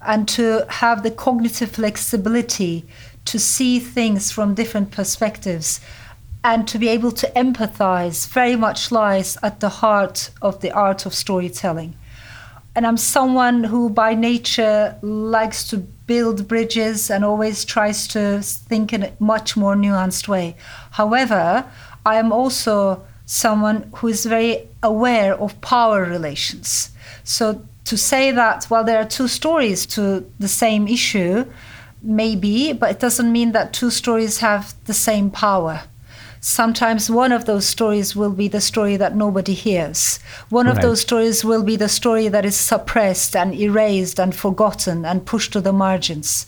and 0.06 0.28
to 0.30 0.66
have 0.70 1.04
the 1.04 1.12
cognitive 1.12 1.72
flexibility 1.72 2.86
to 3.26 3.40
see 3.40 3.80
things 3.80 4.32
from 4.32 4.54
different 4.54 4.92
perspectives 4.92 5.80
and 6.44 6.68
to 6.68 6.78
be 6.78 6.90
able 6.90 7.12
to 7.12 7.32
empathize 7.36 8.28
very 8.28 8.56
much 8.56 8.92
lies 8.92 9.38
at 9.42 9.60
the 9.62 9.70
heart 9.70 10.30
of 10.42 10.60
the 10.60 10.72
art 10.72 11.06
of 11.06 11.14
storytelling. 11.14 11.96
And 12.76 12.88
I'm 12.88 12.98
someone 12.98 13.64
who, 13.66 13.90
by 13.90 14.16
nature, 14.16 14.98
likes 15.02 15.68
to 15.70 15.78
build 15.78 16.48
bridges 16.48 17.10
and 17.10 17.24
always 17.24 17.64
tries 17.64 18.08
to 18.10 18.42
think 18.42 18.92
in 18.92 19.04
a 19.04 19.14
much 19.20 19.56
more 19.56 19.76
nuanced 19.76 20.28
way. 20.28 20.56
However, 20.92 21.66
I 22.06 22.16
am 22.16 22.32
also 22.32 23.06
someone 23.26 23.90
who 23.96 24.08
is 24.08 24.26
very 24.26 24.68
aware 24.82 25.36
of 25.36 25.62
power 25.62 26.04
relations. 26.04 26.90
So 27.24 27.64
to 27.86 27.98
say 27.98 28.32
that, 28.32 28.68
well, 28.70 28.84
there 28.84 29.00
are 29.00 29.06
two 29.06 29.28
stories 29.28 29.86
to 29.88 30.26
the 30.40 30.48
same 30.48 30.88
issue, 30.88 31.46
maybe, 32.02 32.74
but 32.74 32.92
it 32.92 33.00
doesn't 33.00 33.32
mean 33.32 33.52
that 33.52 33.74
two 33.74 33.90
stories 33.90 34.40
have 34.40 34.74
the 34.86 34.94
same 34.94 35.30
power. 35.30 35.84
Sometimes 36.40 37.10
one 37.10 37.32
of 37.32 37.46
those 37.46 37.66
stories 37.66 38.18
will 38.18 38.32
be 38.32 38.50
the 38.50 38.60
story 38.60 38.98
that 38.98 39.16
nobody 39.16 39.54
hears. 39.54 40.20
One 40.50 40.68
right. 40.68 40.76
of 40.76 40.82
those 40.82 41.00
stories 41.00 41.46
will 41.46 41.64
be 41.64 41.78
the 41.78 41.88
story 41.88 42.28
that 42.28 42.44
is 42.44 42.58
suppressed 42.58 43.34
and 43.34 43.54
erased 43.54 44.20
and 44.20 44.36
forgotten 44.36 45.06
and 45.06 45.26
pushed 45.26 45.54
to 45.54 45.62
the 45.62 45.72
margins. 45.72 46.46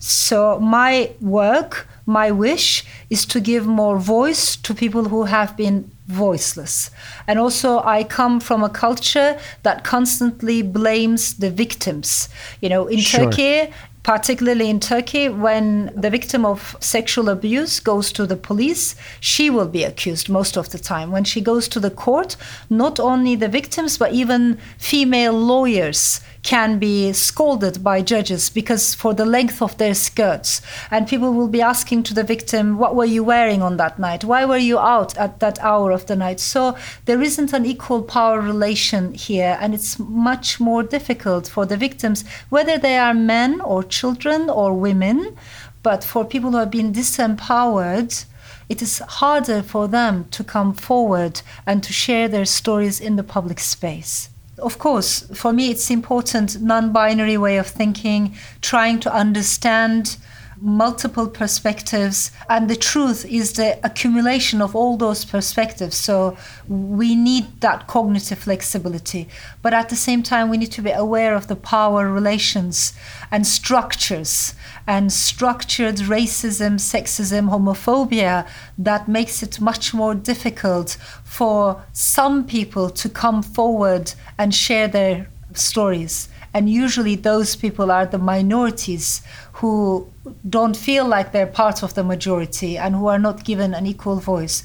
So, 0.00 0.58
my 0.58 1.12
work, 1.20 1.86
my 2.06 2.32
wish 2.32 2.84
is 3.08 3.24
to 3.26 3.38
give 3.38 3.68
more 3.68 3.98
voice 3.98 4.56
to 4.56 4.74
people 4.74 5.04
who 5.04 5.24
have 5.24 5.56
been 5.56 5.92
voiceless. 6.06 6.90
And 7.26 7.38
also, 7.38 7.80
I 7.80 8.04
come 8.04 8.40
from 8.40 8.62
a 8.62 8.68
culture 8.68 9.38
that 9.62 9.84
constantly 9.84 10.62
blames 10.62 11.34
the 11.34 11.50
victims. 11.50 12.28
You 12.60 12.68
know, 12.68 12.86
in 12.86 12.98
sure. 12.98 13.30
Turkey, 13.30 13.72
particularly 14.02 14.70
in 14.70 14.78
Turkey, 14.78 15.28
when 15.28 15.92
the 15.96 16.10
victim 16.10 16.44
of 16.46 16.76
sexual 16.78 17.28
abuse 17.28 17.80
goes 17.80 18.12
to 18.12 18.24
the 18.24 18.36
police, 18.36 18.94
she 19.18 19.50
will 19.50 19.66
be 19.66 19.82
accused 19.82 20.28
most 20.28 20.56
of 20.56 20.70
the 20.70 20.78
time. 20.78 21.10
When 21.10 21.24
she 21.24 21.40
goes 21.40 21.66
to 21.68 21.80
the 21.80 21.90
court, 21.90 22.36
not 22.70 23.00
only 23.00 23.34
the 23.34 23.48
victims, 23.48 23.98
but 23.98 24.12
even 24.12 24.58
female 24.78 25.32
lawyers 25.32 26.20
can 26.46 26.78
be 26.78 27.12
scolded 27.12 27.82
by 27.82 28.00
judges 28.00 28.50
because 28.50 28.94
for 28.94 29.12
the 29.12 29.26
length 29.26 29.60
of 29.60 29.76
their 29.78 29.94
skirts. 29.94 30.62
And 30.92 31.08
people 31.08 31.34
will 31.34 31.48
be 31.48 31.60
asking 31.60 32.04
to 32.04 32.14
the 32.14 32.22
victim, 32.22 32.78
What 32.78 32.94
were 32.94 33.04
you 33.04 33.24
wearing 33.24 33.62
on 33.62 33.78
that 33.78 33.98
night? 33.98 34.22
Why 34.22 34.44
were 34.44 34.56
you 34.56 34.78
out 34.78 35.18
at 35.18 35.40
that 35.40 35.58
hour 35.58 35.90
of 35.90 36.06
the 36.06 36.14
night? 36.14 36.38
So 36.38 36.78
there 37.06 37.20
isn't 37.20 37.52
an 37.52 37.66
equal 37.66 38.00
power 38.00 38.40
relation 38.40 39.12
here, 39.14 39.58
and 39.60 39.74
it's 39.74 39.98
much 39.98 40.60
more 40.60 40.84
difficult 40.84 41.48
for 41.48 41.66
the 41.66 41.76
victims, 41.76 42.24
whether 42.48 42.78
they 42.78 42.96
are 42.96 43.12
men 43.12 43.60
or 43.60 43.82
children 43.82 44.48
or 44.48 44.72
women. 44.72 45.36
But 45.82 46.04
for 46.04 46.24
people 46.24 46.52
who 46.52 46.58
have 46.58 46.70
been 46.70 46.92
disempowered, 46.92 48.24
it 48.68 48.80
is 48.80 48.98
harder 48.98 49.64
for 49.64 49.88
them 49.88 50.26
to 50.30 50.44
come 50.44 50.74
forward 50.74 51.42
and 51.66 51.82
to 51.82 51.92
share 51.92 52.28
their 52.28 52.44
stories 52.44 53.00
in 53.00 53.16
the 53.16 53.24
public 53.24 53.58
space. 53.58 54.28
Of 54.58 54.78
course, 54.78 55.20
for 55.34 55.52
me, 55.52 55.70
it's 55.70 55.90
important 55.90 56.62
non 56.62 56.92
binary 56.92 57.36
way 57.36 57.58
of 57.58 57.66
thinking, 57.66 58.34
trying 58.62 59.00
to 59.00 59.12
understand 59.12 60.16
multiple 60.60 61.28
perspectives 61.28 62.30
and 62.48 62.68
the 62.68 62.76
truth 62.76 63.24
is 63.26 63.52
the 63.52 63.78
accumulation 63.84 64.62
of 64.62 64.74
all 64.74 64.96
those 64.96 65.24
perspectives. 65.24 65.96
So 65.96 66.36
we 66.68 67.14
need 67.14 67.60
that 67.60 67.86
cognitive 67.86 68.38
flexibility. 68.38 69.28
But 69.62 69.74
at 69.74 69.88
the 69.88 69.96
same 69.96 70.22
time 70.22 70.48
we 70.48 70.56
need 70.56 70.72
to 70.72 70.82
be 70.82 70.90
aware 70.90 71.34
of 71.34 71.48
the 71.48 71.56
power 71.56 72.10
relations 72.10 72.92
and 73.30 73.46
structures 73.46 74.54
and 74.86 75.12
structured 75.12 75.96
racism 75.96 76.76
sexism 76.78 77.50
homophobia 77.50 78.46
that 78.78 79.08
makes 79.08 79.42
it 79.42 79.60
much 79.60 79.92
more 79.92 80.14
difficult 80.14 80.96
for 81.24 81.82
some 81.92 82.44
people 82.46 82.88
to 82.90 83.08
come 83.08 83.42
forward 83.42 84.12
and 84.38 84.54
share 84.54 84.88
their 84.88 85.28
stories 85.54 86.28
and 86.56 86.70
usually 86.70 87.16
those 87.16 87.54
people 87.54 87.90
are 87.90 88.06
the 88.06 88.16
minorities 88.16 89.20
who 89.60 90.10
don't 90.48 90.74
feel 90.74 91.06
like 91.06 91.30
they're 91.30 91.46
part 91.46 91.82
of 91.82 91.92
the 91.92 92.02
majority 92.02 92.78
and 92.78 92.94
who 92.94 93.08
are 93.08 93.18
not 93.18 93.44
given 93.44 93.74
an 93.74 93.84
equal 93.84 94.16
voice. 94.16 94.62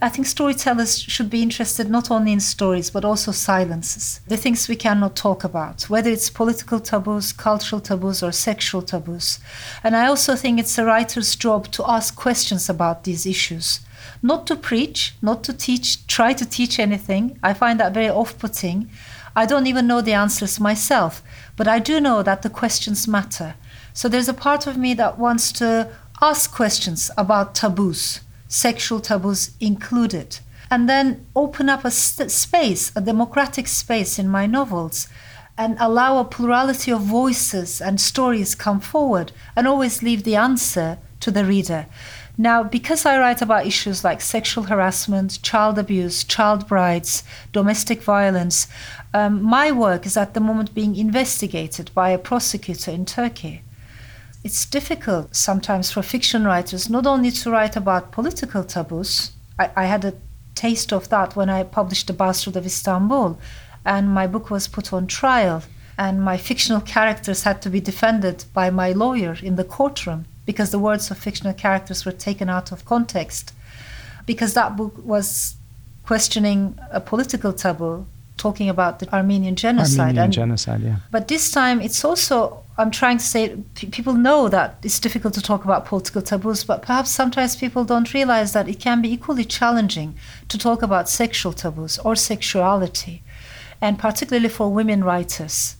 I 0.00 0.08
think 0.08 0.28
storytellers 0.28 1.00
should 1.00 1.30
be 1.30 1.42
interested 1.42 1.90
not 1.90 2.12
only 2.12 2.30
in 2.32 2.38
stories 2.38 2.90
but 2.90 3.04
also 3.04 3.32
silences, 3.32 4.20
the 4.28 4.36
things 4.36 4.68
we 4.68 4.76
cannot 4.76 5.16
talk 5.16 5.42
about, 5.42 5.90
whether 5.90 6.10
it's 6.10 6.30
political 6.30 6.78
taboos, 6.78 7.32
cultural 7.32 7.80
taboos, 7.80 8.22
or 8.22 8.30
sexual 8.30 8.82
taboos. 8.82 9.40
And 9.82 9.96
I 9.96 10.06
also 10.06 10.36
think 10.36 10.60
it's 10.60 10.78
a 10.78 10.84
writer's 10.84 11.34
job 11.34 11.72
to 11.72 11.90
ask 11.90 12.14
questions 12.14 12.68
about 12.68 13.02
these 13.02 13.26
issues. 13.26 13.80
Not 14.22 14.46
to 14.46 14.54
preach, 14.54 15.16
not 15.20 15.42
to 15.42 15.52
teach, 15.52 16.06
try 16.06 16.34
to 16.34 16.46
teach 16.46 16.78
anything. 16.78 17.36
I 17.42 17.52
find 17.52 17.80
that 17.80 17.94
very 17.94 18.10
off 18.10 18.38
putting. 18.38 18.88
I 19.34 19.46
don't 19.46 19.66
even 19.66 19.86
know 19.86 20.00
the 20.00 20.12
answers 20.12 20.60
myself, 20.60 21.22
but 21.56 21.66
I 21.66 21.78
do 21.78 22.00
know 22.00 22.22
that 22.22 22.42
the 22.42 22.50
questions 22.50 23.08
matter. 23.08 23.54
So 23.94 24.08
there's 24.08 24.28
a 24.28 24.34
part 24.34 24.66
of 24.66 24.76
me 24.76 24.94
that 24.94 25.18
wants 25.18 25.52
to 25.52 25.90
ask 26.20 26.52
questions 26.52 27.10
about 27.16 27.54
taboos, 27.54 28.20
sexual 28.48 29.00
taboos 29.00 29.50
included, 29.60 30.38
and 30.70 30.88
then 30.88 31.26
open 31.34 31.68
up 31.68 31.84
a 31.84 31.90
st- 31.90 32.30
space, 32.30 32.92
a 32.94 33.00
democratic 33.00 33.68
space 33.68 34.18
in 34.18 34.28
my 34.28 34.46
novels 34.46 35.08
and 35.58 35.76
allow 35.78 36.18
a 36.18 36.24
plurality 36.24 36.90
of 36.90 37.02
voices 37.02 37.80
and 37.80 38.00
stories 38.00 38.54
come 38.54 38.80
forward 38.80 39.32
and 39.54 39.68
always 39.68 40.02
leave 40.02 40.24
the 40.24 40.36
answer 40.36 40.98
to 41.20 41.30
the 41.30 41.44
reader 41.44 41.86
Now, 42.38 42.62
because 42.62 43.04
I 43.04 43.18
write 43.18 43.42
about 43.42 43.66
issues 43.66 44.04
like 44.04 44.22
sexual 44.22 44.64
harassment, 44.64 45.42
child 45.42 45.78
abuse, 45.78 46.24
child 46.24 46.66
brides, 46.66 47.24
domestic 47.52 48.02
violence, 48.02 48.68
um, 49.12 49.42
my 49.42 49.70
work 49.70 50.06
is 50.06 50.16
at 50.16 50.32
the 50.32 50.40
moment 50.40 50.74
being 50.74 50.96
investigated 50.96 51.90
by 51.92 52.08
a 52.08 52.18
prosecutor 52.18 52.90
in 52.90 53.04
Turkey. 53.04 53.62
It's 54.42 54.64
difficult 54.64 55.36
sometimes 55.36 55.92
for 55.92 56.02
fiction 56.02 56.44
writers 56.44 56.88
not 56.88 57.06
only 57.06 57.30
to 57.30 57.50
write 57.50 57.76
about 57.76 58.12
political 58.12 58.64
taboos, 58.64 59.32
I, 59.58 59.70
I 59.76 59.84
had 59.84 60.04
a 60.04 60.14
taste 60.54 60.92
of 60.92 61.10
that 61.10 61.36
when 61.36 61.50
I 61.50 61.62
published 61.64 62.06
The 62.06 62.14
Bastard 62.14 62.56
of 62.56 62.64
Istanbul, 62.64 63.38
and 63.84 64.08
my 64.08 64.26
book 64.26 64.50
was 64.50 64.68
put 64.68 64.92
on 64.92 65.06
trial, 65.06 65.62
and 65.98 66.22
my 66.22 66.38
fictional 66.38 66.80
characters 66.80 67.42
had 67.42 67.60
to 67.62 67.70
be 67.70 67.80
defended 67.80 68.46
by 68.54 68.70
my 68.70 68.92
lawyer 68.92 69.36
in 69.42 69.56
the 69.56 69.64
courtroom 69.64 70.24
because 70.46 70.70
the 70.70 70.78
words 70.78 71.10
of 71.10 71.18
fictional 71.18 71.54
characters 71.54 72.04
were 72.04 72.12
taken 72.12 72.48
out 72.48 72.72
of 72.72 72.84
context. 72.84 73.52
Because 74.26 74.54
that 74.54 74.76
book 74.76 74.94
was 75.04 75.56
questioning 76.04 76.78
a 76.90 77.00
political 77.00 77.52
taboo, 77.52 78.06
talking 78.36 78.68
about 78.68 78.98
the 78.98 79.12
Armenian 79.14 79.54
genocide. 79.54 80.00
Armenian 80.00 80.24
and, 80.24 80.32
genocide, 80.32 80.80
yeah. 80.80 80.96
But 81.10 81.28
this 81.28 81.50
time 81.50 81.80
it's 81.80 82.04
also, 82.04 82.62
I'm 82.76 82.90
trying 82.90 83.18
to 83.18 83.24
say, 83.24 83.56
p- 83.74 83.86
people 83.86 84.14
know 84.14 84.48
that 84.48 84.76
it's 84.82 84.98
difficult 84.98 85.34
to 85.34 85.42
talk 85.42 85.64
about 85.64 85.86
political 85.86 86.22
taboos, 86.22 86.64
but 86.64 86.82
perhaps 86.82 87.10
sometimes 87.10 87.54
people 87.56 87.84
don't 87.84 88.12
realize 88.12 88.52
that 88.52 88.68
it 88.68 88.80
can 88.80 89.00
be 89.00 89.12
equally 89.12 89.44
challenging 89.44 90.14
to 90.48 90.58
talk 90.58 90.82
about 90.82 91.08
sexual 91.08 91.52
taboos 91.52 91.98
or 91.98 92.16
sexuality, 92.16 93.22
and 93.80 93.98
particularly 93.98 94.48
for 94.48 94.72
women 94.72 95.04
writers. 95.04 95.76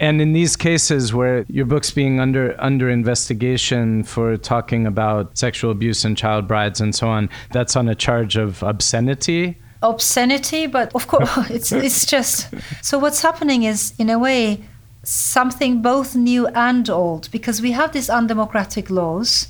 And 0.00 0.22
in 0.22 0.32
these 0.32 0.56
cases 0.56 1.12
where 1.12 1.44
your 1.48 1.66
book's 1.66 1.90
being 1.90 2.20
under 2.20 2.56
under 2.58 2.88
investigation 2.88 4.02
for 4.02 4.38
talking 4.38 4.86
about 4.86 5.36
sexual 5.36 5.70
abuse 5.70 6.06
and 6.06 6.16
child 6.16 6.48
brides 6.48 6.80
and 6.80 6.94
so 6.94 7.08
on, 7.08 7.28
that's 7.52 7.76
on 7.76 7.86
a 7.86 7.94
charge 7.94 8.36
of 8.36 8.62
obscenity. 8.62 9.58
Obscenity, 9.82 10.66
but 10.66 10.94
of 10.94 11.06
course, 11.06 11.30
it's 11.50 11.70
it's 11.70 12.06
just 12.06 12.48
so. 12.82 12.98
What's 12.98 13.20
happening 13.20 13.64
is, 13.64 13.92
in 13.98 14.08
a 14.08 14.18
way, 14.18 14.64
something 15.02 15.82
both 15.82 16.16
new 16.16 16.46
and 16.48 16.88
old, 16.88 17.30
because 17.30 17.60
we 17.60 17.72
have 17.72 17.92
these 17.92 18.08
undemocratic 18.08 18.88
laws. 18.88 19.48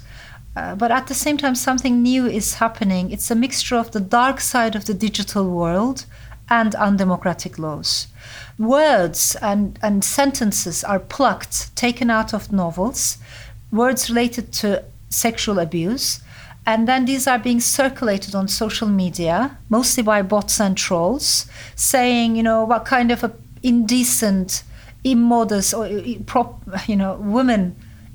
Uh, 0.57 0.75
but 0.75 0.91
at 0.91 1.07
the 1.07 1.15
same 1.15 1.37
time, 1.37 1.55
something 1.55 2.03
new 2.03 2.27
is 2.27 2.55
happening. 2.55 3.13
It's 3.13 3.31
a 3.31 3.37
mixture 3.37 3.77
of 3.77 3.93
the 3.93 4.01
dark 4.01 4.41
side 4.41 4.75
of 4.75 4.85
the 4.87 4.95
digital 4.95 5.49
world 5.49 6.07
and 6.49 6.75
undemocratic 6.75 7.57
laws. 7.57 8.09
Words 8.61 9.37
and, 9.41 9.79
and 9.83 10.05
sentences 10.05 10.85
are 10.85 10.99
plucked, 10.99 11.75
taken 11.75 12.11
out 12.11 12.35
of 12.35 12.53
novels, 12.53 13.17
words 13.73 14.11
related 14.11 14.53
to 14.53 14.85
sexual 15.09 15.59
abuse, 15.59 16.21
and 16.67 16.87
then 16.87 17.07
these 17.07 17.27
are 17.27 17.39
being 17.39 17.59
circulated 17.59 18.35
on 18.35 18.49
social 18.49 18.87
media, 18.87 19.59
mostly 19.71 20.03
by 20.03 20.21
bots 20.21 20.61
and 20.61 20.77
trolls, 20.77 21.47
saying, 21.75 22.37
you 22.37 22.43
know, 22.43 22.65
what 22.65 22.85
kind 22.85 23.11
of 23.11 23.35
indecent, 23.63 24.63
immodest, 25.05 25.73
or 25.73 25.89
prop, 26.27 26.63
you 26.87 26.97
know, 26.97 27.17
woman 27.17 27.75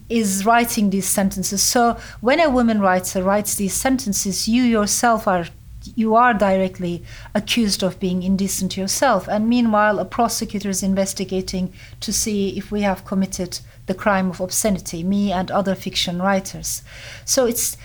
is 0.10 0.46
writing 0.46 0.92
these 0.92 1.08
sentences. 1.08 1.64
So 1.64 1.98
when 2.22 2.40
a 2.40 2.52
woman 2.52 2.80
writer 2.80 3.24
writes 3.24 3.56
these 3.56 3.74
sentences, 3.74 4.48
you 4.48 4.62
yourself 4.62 5.28
are 5.28 5.48
you 5.96 6.16
are 6.16 6.34
directly 6.34 7.04
accused 7.34 7.84
of 7.84 8.00
being 8.00 8.24
indecent 8.24 8.78
yourself. 8.78 9.28
And 9.28 9.48
meanwhile, 9.48 10.00
a 10.00 10.06
prosecutor 10.06 10.70
is 10.70 10.84
investigating 10.84 11.74
to 12.00 12.12
see 12.12 12.58
if 12.58 12.72
we 12.72 12.82
have 12.82 13.06
committed 13.06 13.60
the 13.86 13.94
crime 13.94 14.30
of 14.30 14.40
obscenity, 14.40 15.04
me 15.04 15.32
and 15.32 15.52
other 15.52 15.76
fiction 15.76 16.22
writers. 16.22 16.82
So 17.26 17.46
it's 17.46 17.78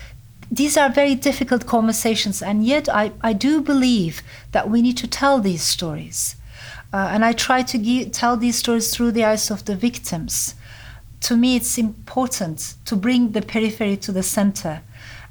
these 0.50 0.76
are 0.76 0.90
very 0.90 1.14
difficult 1.14 1.66
conversations, 1.66 2.42
and 2.42 2.64
yet 2.64 2.88
I, 2.88 3.12
I 3.20 3.32
do 3.32 3.60
believe 3.60 4.20
that 4.50 4.68
we 4.68 4.82
need 4.82 4.96
to 4.96 5.06
tell 5.06 5.38
these 5.38 5.62
stories. 5.62 6.34
Uh, 6.92 7.08
and 7.12 7.24
I 7.24 7.32
try 7.32 7.62
to 7.62 7.78
give, 7.78 8.10
tell 8.10 8.36
these 8.36 8.56
stories 8.56 8.92
through 8.92 9.12
the 9.12 9.24
eyes 9.24 9.48
of 9.50 9.64
the 9.64 9.76
victims. 9.76 10.56
To 11.20 11.36
me, 11.36 11.54
it's 11.54 11.78
important 11.78 12.74
to 12.86 12.96
bring 12.96 13.30
the 13.30 13.42
periphery 13.42 13.96
to 13.98 14.10
the 14.10 14.24
center. 14.24 14.82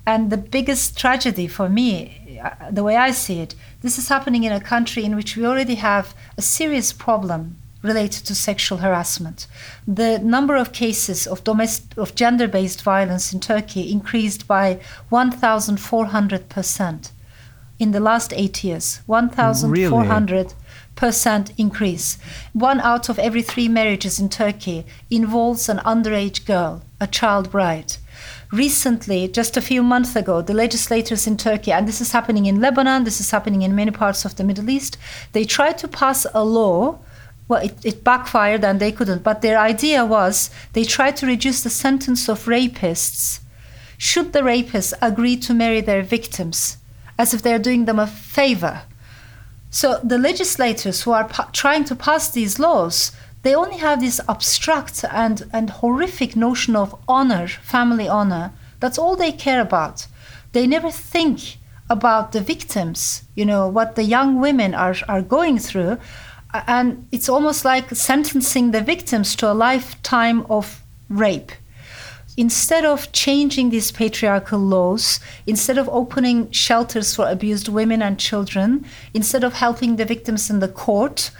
And 0.07 0.29
the 0.29 0.37
biggest 0.37 0.97
tragedy 0.97 1.47
for 1.47 1.67
me, 1.67 2.18
Uh, 2.39 2.71
the 2.71 2.83
way 2.83 2.95
I 2.95 3.11
see 3.11 3.39
it, 3.39 3.55
this 3.81 3.97
is 3.97 4.09
happening 4.09 4.43
in 4.43 4.51
a 4.51 4.61
country 4.61 5.03
in 5.03 5.15
which 5.15 5.35
we 5.35 5.45
already 5.45 5.75
have 5.75 6.13
a 6.37 6.41
serious 6.41 6.93
problem 6.93 7.57
related 7.81 8.25
to 8.25 8.35
sexual 8.35 8.79
harassment. 8.79 9.47
The 9.87 10.19
number 10.19 10.55
of 10.55 10.73
cases 10.73 11.25
of 11.25 11.43
domestic 11.43 11.97
of 11.97 12.15
gender-based 12.15 12.81
violence 12.81 13.33
in 13.33 13.39
Turkey 13.39 13.91
increased 13.91 14.47
by 14.47 14.79
1,400% 15.11 17.11
in 17.79 17.91
the 17.91 18.01
last 18.01 18.33
8 18.33 18.63
years. 18.63 18.99
1,400 19.05 20.53
percent 20.99 21.53
increase. 21.57 22.17
One 22.51 22.81
out 22.81 23.07
of 23.07 23.17
every 23.17 23.41
3 23.41 23.69
marriages 23.69 24.19
in 24.19 24.27
Turkey 24.27 24.85
involves 25.09 25.69
an 25.69 25.77
underage 25.79 26.45
girl, 26.45 26.83
a 26.99 27.07
child 27.07 27.51
bride. 27.51 27.95
Recently, 28.51 29.27
just 29.27 29.57
a 29.57 29.61
few 29.61 29.83
months 29.83 30.15
ago, 30.15 30.41
the 30.41 30.53
legislators 30.53 31.27
in 31.27 31.37
Turkey, 31.37 31.71
and 31.71 31.87
this 31.87 32.01
is 32.01 32.13
happening 32.13 32.47
in 32.47 32.59
Lebanon, 32.59 33.03
this 33.03 33.19
is 33.19 33.29
happening 33.29 33.61
in 33.61 33.75
many 33.75 33.91
parts 33.91 34.25
of 34.25 34.35
the 34.35 34.43
Middle 34.43 34.69
East, 34.69 34.97
they 35.33 35.45
tried 35.45 35.77
to 35.77 35.87
pass 35.87 36.25
a 36.33 36.43
law 36.43 36.99
well, 37.47 37.65
it, 37.65 37.83
it, 37.83 38.03
backfired 38.03 38.63
and 38.63 38.79
they 38.79 38.91
couldn't. 38.91 39.23
But 39.23 39.41
their 39.41 39.59
idea 39.59 40.05
was 40.05 40.51
they 40.73 40.83
tried 40.83 41.17
to 41.17 41.25
reduce 41.25 41.63
the 41.63 41.69
sentence 41.71 42.29
of 42.29 42.45
rapists 42.45 43.39
should 43.97 44.31
the 44.31 44.39
rapists 44.39 44.93
agree 45.01 45.35
to 45.35 45.53
marry 45.53 45.81
their 45.81 46.01
victims, 46.01 46.77
as 47.17 47.33
if 47.33 47.41
they're 47.41 47.59
doing 47.59 47.85
them 47.85 47.99
a 47.99 48.07
favor. 48.07 48.83
So 49.71 49.99
the 50.03 50.17
legislators 50.17 51.01
who 51.01 51.11
are 51.11 51.27
pa- 51.27 51.49
trying 51.51 51.83
to 51.85 51.95
pass 51.95 52.29
these 52.29 52.59
laws, 52.59 53.11
they 53.49 53.55
only 53.55 53.77
have 53.77 53.99
this 53.99 54.21
abstract 54.29 55.03
and, 55.09 55.49
and 55.51 55.71
horrific 55.71 56.35
notion 56.35 56.75
of 56.75 56.95
honor, 57.07 57.47
family 57.47 58.07
honor. 58.07 58.53
That's 58.79 58.99
all 58.99 59.15
they 59.15 59.31
care 59.31 59.59
about. 59.59 60.05
They 60.51 60.67
never 60.67 60.91
think 60.91 61.57
about 61.89 62.31
the 62.31 62.41
victims, 62.41 63.23
you 63.33 63.45
know, 63.45 63.67
what 63.67 63.95
the 63.95 64.03
young 64.03 64.39
women 64.39 64.75
are, 64.75 64.95
are 65.07 65.23
going 65.23 65.57
through 65.57 65.97
and 66.67 67.07
it's 67.11 67.27
almost 67.27 67.65
like 67.65 67.89
sentencing 67.89 68.69
the 68.69 68.81
victims 68.81 69.35
to 69.37 69.51
a 69.51 69.53
lifetime 69.53 70.45
of 70.47 70.83
rape. 71.09 71.51
Instead 72.37 72.85
of 72.85 73.11
changing 73.11 73.71
these 73.71 73.91
patriarchal 73.91 74.59
laws, 74.59 75.19
instead 75.47 75.79
of 75.79 75.89
opening 75.89 76.51
shelters 76.51 77.15
for 77.15 77.27
abused 77.27 77.67
women 77.67 78.03
and 78.03 78.19
children, 78.19 78.85
instead 79.15 79.43
of 79.43 79.53
helping 79.53 79.95
the 79.95 80.05
victims 80.05 80.51
in 80.51 80.59
the 80.59 80.67
court, 80.67 81.31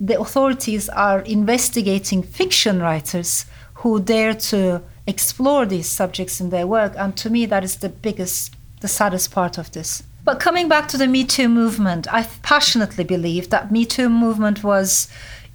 the 0.00 0.18
authorities 0.18 0.88
are 0.88 1.20
investigating 1.20 2.22
fiction 2.22 2.80
writers 2.80 3.46
who 3.74 4.00
dare 4.00 4.34
to 4.34 4.82
explore 5.06 5.66
these 5.66 5.88
subjects 5.88 6.40
in 6.40 6.50
their 6.50 6.66
work. 6.66 6.94
And 6.96 7.16
to 7.18 7.30
me, 7.30 7.46
that 7.46 7.64
is 7.64 7.76
the 7.76 7.88
biggest, 7.88 8.54
the 8.80 8.88
saddest 8.88 9.30
part 9.30 9.58
of 9.58 9.72
this. 9.72 10.02
But 10.24 10.40
coming 10.40 10.68
back 10.68 10.88
to 10.88 10.96
the 10.96 11.06
Me 11.06 11.24
Too 11.24 11.48
movement, 11.48 12.12
I 12.12 12.22
passionately 12.42 13.04
believe 13.04 13.50
that 13.50 13.70
Me 13.70 13.84
Too 13.84 14.08
movement 14.08 14.64
was 14.64 15.08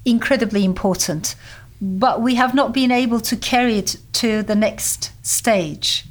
incredibly 0.05 0.63
important, 0.63 1.35
but 1.81 2.21
we 2.21 2.35
have 2.35 2.53
not 2.53 2.73
been 2.73 2.91
able 2.91 3.19
to 3.21 3.35
carry 3.35 3.77
it 3.79 3.97
to 4.13 4.43
the 4.43 4.55
next 4.55 5.11
stage. 5.25 6.05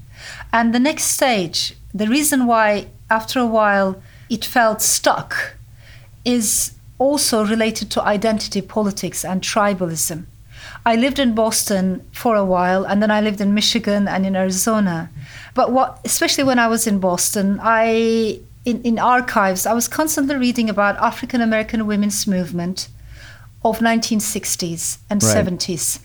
And 0.52 0.74
the 0.74 0.80
next 0.80 1.04
stage, 1.04 1.74
the 1.94 2.08
reason 2.08 2.46
why 2.46 2.88
after 3.08 3.38
a 3.38 3.46
while 3.46 4.02
it 4.28 4.44
felt 4.44 4.82
stuck 4.82 5.54
is 6.24 6.72
also 6.98 7.44
related 7.44 7.90
to 7.92 8.02
identity 8.02 8.60
politics 8.60 9.24
and 9.24 9.42
tribalism. 9.42 10.26
I 10.84 10.96
lived 10.96 11.18
in 11.18 11.34
Boston 11.34 12.04
for 12.12 12.34
a 12.36 12.44
while, 12.44 12.84
and 12.84 13.02
then 13.02 13.10
I 13.10 13.20
lived 13.20 13.40
in 13.40 13.54
Michigan 13.54 14.08
and 14.08 14.26
in 14.26 14.36
Arizona. 14.36 15.10
But 15.54 15.72
what, 15.72 16.00
especially 16.04 16.44
when 16.44 16.58
I 16.58 16.68
was 16.68 16.86
in 16.86 16.98
Boston, 16.98 17.58
I 17.62 18.40
in, 18.64 18.82
in 18.82 18.98
archives, 18.98 19.66
I 19.66 19.72
was 19.72 19.88
constantly 19.88 20.36
reading 20.36 20.68
about 20.68 20.96
African 20.96 21.40
American 21.40 21.86
women's 21.86 22.26
movement 22.26 22.88
of 23.64 23.78
1960s 23.78 24.98
and 25.08 25.22
right. 25.22 25.46
70s. 25.46 26.00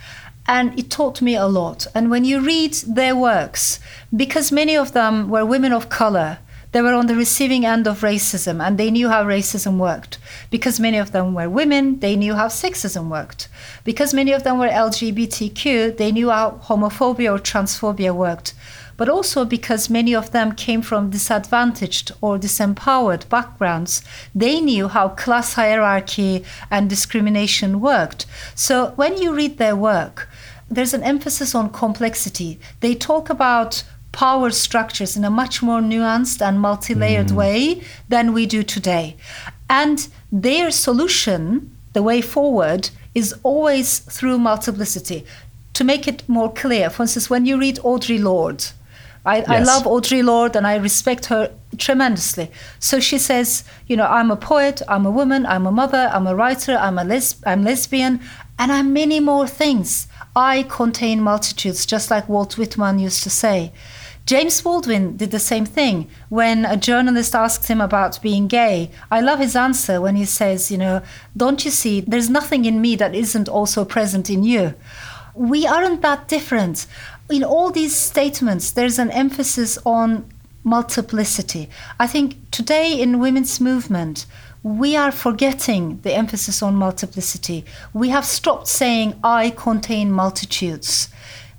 And 0.48 0.78
it 0.78 0.90
taught 0.90 1.22
me 1.22 1.36
a 1.36 1.46
lot. 1.46 1.88
And 1.96 2.10
when 2.10 2.26
you 2.26 2.42
read 2.42 2.74
their 2.74 3.16
works, 3.16 3.80
because 4.16 4.52
many 4.52 4.76
of 4.76 4.92
them 4.92 5.30
were 5.30 5.46
women 5.46 5.72
of 5.72 5.90
color, 5.90 6.40
they 6.74 6.82
were 6.82 6.94
on 6.94 7.08
the 7.08 7.16
receiving 7.16 7.66
end 7.66 7.88
of 7.88 8.02
racism 8.02 8.62
and 8.62 8.78
they 8.78 8.92
knew 8.92 9.08
how 9.08 9.24
racism 9.24 9.78
worked. 9.78 10.18
Because 10.50 10.80
many 10.80 10.98
of 10.98 11.12
them 11.12 11.34
were 11.34 11.50
women, 11.50 12.00
they 12.00 12.16
knew 12.16 12.36
how 12.36 12.48
sexism 12.48 13.10
worked. 13.10 13.48
Because 13.84 14.14
many 14.14 14.34
of 14.34 14.44
them 14.44 14.60
were 14.60 14.68
LGBTQ, 14.68 15.98
they 15.98 16.12
knew 16.12 16.30
how 16.30 16.60
homophobia 16.64 17.34
or 17.34 17.40
transphobia 17.40 18.14
worked 18.14 18.54
but 18.96 19.10
also 19.10 19.44
because 19.44 19.90
many 19.90 20.14
of 20.14 20.32
them 20.32 20.52
came 20.52 20.82
from 20.82 21.10
disadvantaged 21.10 22.12
or 22.22 22.38
disempowered 22.38 23.28
backgrounds. 23.30 24.04
They 24.36 24.62
knew 24.62 24.88
how 24.88 25.10
class 25.10 25.54
hierarchy 25.54 26.46
and 26.70 26.90
discrimination 26.90 27.82
worked. 27.82 28.26
So 28.56 28.92
when 28.96 29.18
you 29.18 29.34
read 29.34 29.58
their 29.58 29.76
work, 29.76 30.30
there's 30.70 30.94
an 30.94 31.04
emphasis 31.04 31.54
on 31.54 31.70
complexity. 31.70 32.60
They 32.80 32.96
talk 32.96 33.30
about 33.30 33.84
power 34.14 34.52
structures 34.52 35.18
in 35.18 35.26
a 35.26 35.30
much 35.30 35.62
more 35.62 35.82
nuanced 35.82 36.42
and 36.42 36.62
multi-layered 36.62 37.28
mm. 37.28 37.36
way 37.36 37.82
than 38.08 38.32
we 38.32 38.46
do 38.46 38.64
today. 38.64 39.18
And 39.70 40.08
their 40.32 40.72
solution, 40.72 41.76
the 41.92 42.04
way 42.04 42.22
forward, 42.22 42.90
is 43.14 43.36
always 43.44 44.00
through 44.00 44.40
multiplicity. 44.40 45.26
To 45.74 45.84
make 45.84 46.08
it 46.08 46.28
more 46.30 46.54
clear, 46.54 46.90
for 46.90 47.04
instance, 47.04 47.30
when 47.30 47.46
you 47.46 47.60
read 47.60 47.78
Audre 47.78 48.22
Lorde, 48.22 48.64
I, 49.26 49.42
I 49.48 49.60
love 49.60 49.84
Audre 49.84 50.24
Lorde 50.24 50.56
and 50.58 50.68
I 50.68 50.76
respect 50.76 51.28
her 51.28 51.52
tremendously. 51.78 52.52
So 52.80 53.00
she 53.00 53.18
says, 53.18 53.64
you 53.88 53.96
know, 53.96 54.06
I'm 54.06 54.30
a 54.32 54.36
poet, 54.36 54.82
I'm 54.88 55.06
a 55.06 55.12
woman, 55.12 55.46
I'm 55.46 55.66
a 55.66 55.72
mother, 55.72 56.12
I'm 56.14 56.28
a 56.28 56.36
writer, 56.36 56.76
I'm 56.76 57.00
a 57.00 57.04
les- 57.04 57.42
I'm 57.46 57.64
lesbian, 57.64 58.20
and 58.60 58.72
I'm 58.72 58.94
many 58.94 59.20
more 59.20 59.48
things. 59.48 60.08
I 60.36 60.64
contain 60.64 61.22
multitudes, 61.22 61.86
just 61.86 62.12
like 62.12 62.28
Walt 62.28 62.58
Whitman 62.58 63.00
used 63.00 63.24
to 63.24 63.30
say. 63.30 63.72
James 64.26 64.62
Baldwin 64.62 65.18
did 65.18 65.32
the 65.32 65.40
same 65.40 65.66
thing 65.66 66.08
when 66.30 66.64
a 66.64 66.78
journalist 66.78 67.36
asked 67.36 67.68
him 67.68 67.82
about 67.82 68.22
being 68.22 68.48
gay. 68.48 68.90
I 69.12 69.20
love 69.20 69.40
his 69.40 69.56
answer 69.56 70.00
when 70.00 70.16
he 70.16 70.24
says, 70.24 70.72
you 70.72 70.78
know, 70.78 71.02
don't 71.36 71.66
you 71.66 71.72
see, 71.72 72.00
there's 72.00 72.30
nothing 72.30 72.64
in 72.64 72.80
me 72.80 72.96
that 72.96 73.14
isn't 73.14 73.50
also 73.50 73.84
present 73.84 74.30
in 74.30 74.44
you. 74.44 74.76
We 75.36 75.68
aren't 75.68 76.02
that 76.04 76.30
different. 76.30 76.88
In 77.30 77.44
all 77.44 77.70
these 77.70 77.96
statements, 77.96 78.72
there's 78.72 78.98
an 78.98 79.12
emphasis 79.12 79.78
on 79.86 80.32
multiplicity. 80.64 81.70
I 82.00 82.08
think 82.08 82.38
today 82.52 83.02
in 83.02 83.20
women's 83.20 83.60
movement, 83.60 84.26
we 84.64 84.96
are 84.96 85.12
forgetting 85.12 86.00
the 86.04 86.14
emphasis 86.14 86.64
on 86.64 86.76
multiplicity. 86.76 87.66
We 87.94 88.08
have 88.10 88.24
stopped 88.24 88.70
saying, 88.70 89.20
I 89.22 89.50
contain 89.50 90.12
multitudes. 90.12 91.10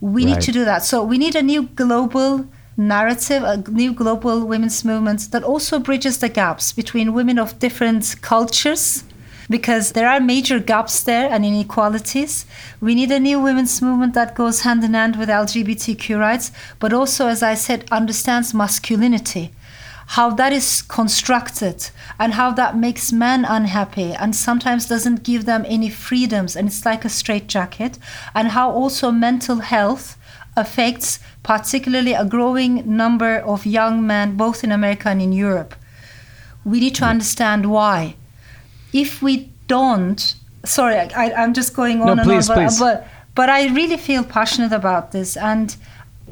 We 0.01 0.25
need 0.25 0.41
to 0.43 0.53
do 0.53 0.65
that. 0.65 0.85
So 0.85 1.05
we 1.05 1.19
need 1.19 1.35
a 1.35 1.43
new 1.43 1.65
global 1.65 2.47
narrative, 2.77 3.43
a 3.43 3.57
new 3.71 3.93
global 3.93 4.45
women's 4.45 4.85
movement 4.85 5.31
that 5.31 5.43
also 5.43 5.79
bridges 5.79 6.19
the 6.19 6.29
gaps 6.29 6.73
between 6.73 7.15
women 7.15 7.39
of 7.39 7.59
different 7.59 8.17
cultures, 8.21 9.05
because 9.49 9.93
there 9.93 10.09
are 10.09 10.21
major 10.21 10.59
gaps 10.59 11.03
there 11.03 11.31
and 11.31 11.45
inequalities. 11.45 12.47
We 12.81 12.95
need 12.95 13.11
a 13.11 13.21
new 13.21 13.41
women's 13.41 13.81
movement 13.83 14.15
that 14.15 14.35
goes 14.35 14.61
hand 14.61 14.83
in 14.85 14.95
hand 14.95 15.17
with 15.17 15.29
LGBTQ 15.29 16.19
rights, 16.19 16.51
but 16.79 16.93
also, 16.93 17.29
as 17.29 17.43
I 17.43 17.55
said, 17.55 17.85
understands 17.91 18.55
masculinity 18.55 19.53
how 20.07 20.31
that 20.31 20.53
is 20.53 20.83
constructed 20.83 21.91
and 22.19 22.35
how 22.35 22.53
that 22.53 22.77
makes 22.77 23.13
men 23.13 23.45
unhappy 23.45 24.13
and 24.13 24.37
sometimes 24.37 24.87
doesn't 24.87 25.23
give 25.23 25.47
them 25.47 25.65
any 25.67 25.89
freedoms 25.89 26.57
and 26.57 26.69
it's 26.69 26.85
like 26.85 27.05
a 27.05 27.09
straitjacket 27.09 27.99
and 28.35 28.49
how 28.49 28.71
also 28.71 29.11
mental 29.11 29.57
health 29.57 30.19
affects 30.57 31.19
particularly 31.45 32.15
a 32.15 32.25
growing 32.25 32.83
number 32.97 33.39
of 33.39 33.65
young 33.65 34.05
men 34.05 34.37
both 34.37 34.65
in 34.65 34.73
america 34.73 35.09
and 35.09 35.23
in 35.23 35.33
europe. 35.33 35.75
We 36.65 36.81
need 36.81 36.95
to 36.97 37.05
mm. 37.05 37.11
understand 37.15 37.71
why. 37.71 38.17
If 38.93 39.23
we 39.23 39.53
don't 39.69 40.35
sorry 40.65 40.97
I, 40.97 41.33
I'm 41.41 41.53
just 41.55 41.75
going 41.75 42.01
on 42.01 42.07
No, 42.07 42.13
and 42.13 42.23
please, 42.23 42.51
on 42.51 42.57
but, 42.57 42.63
please. 42.69 42.79
but 42.81 43.09
but 43.35 43.49
i 43.51 43.67
really 43.69 43.99
feel 43.99 44.25
passionate 44.25 44.73
about 44.73 45.13
this 45.13 45.37
and 45.37 45.77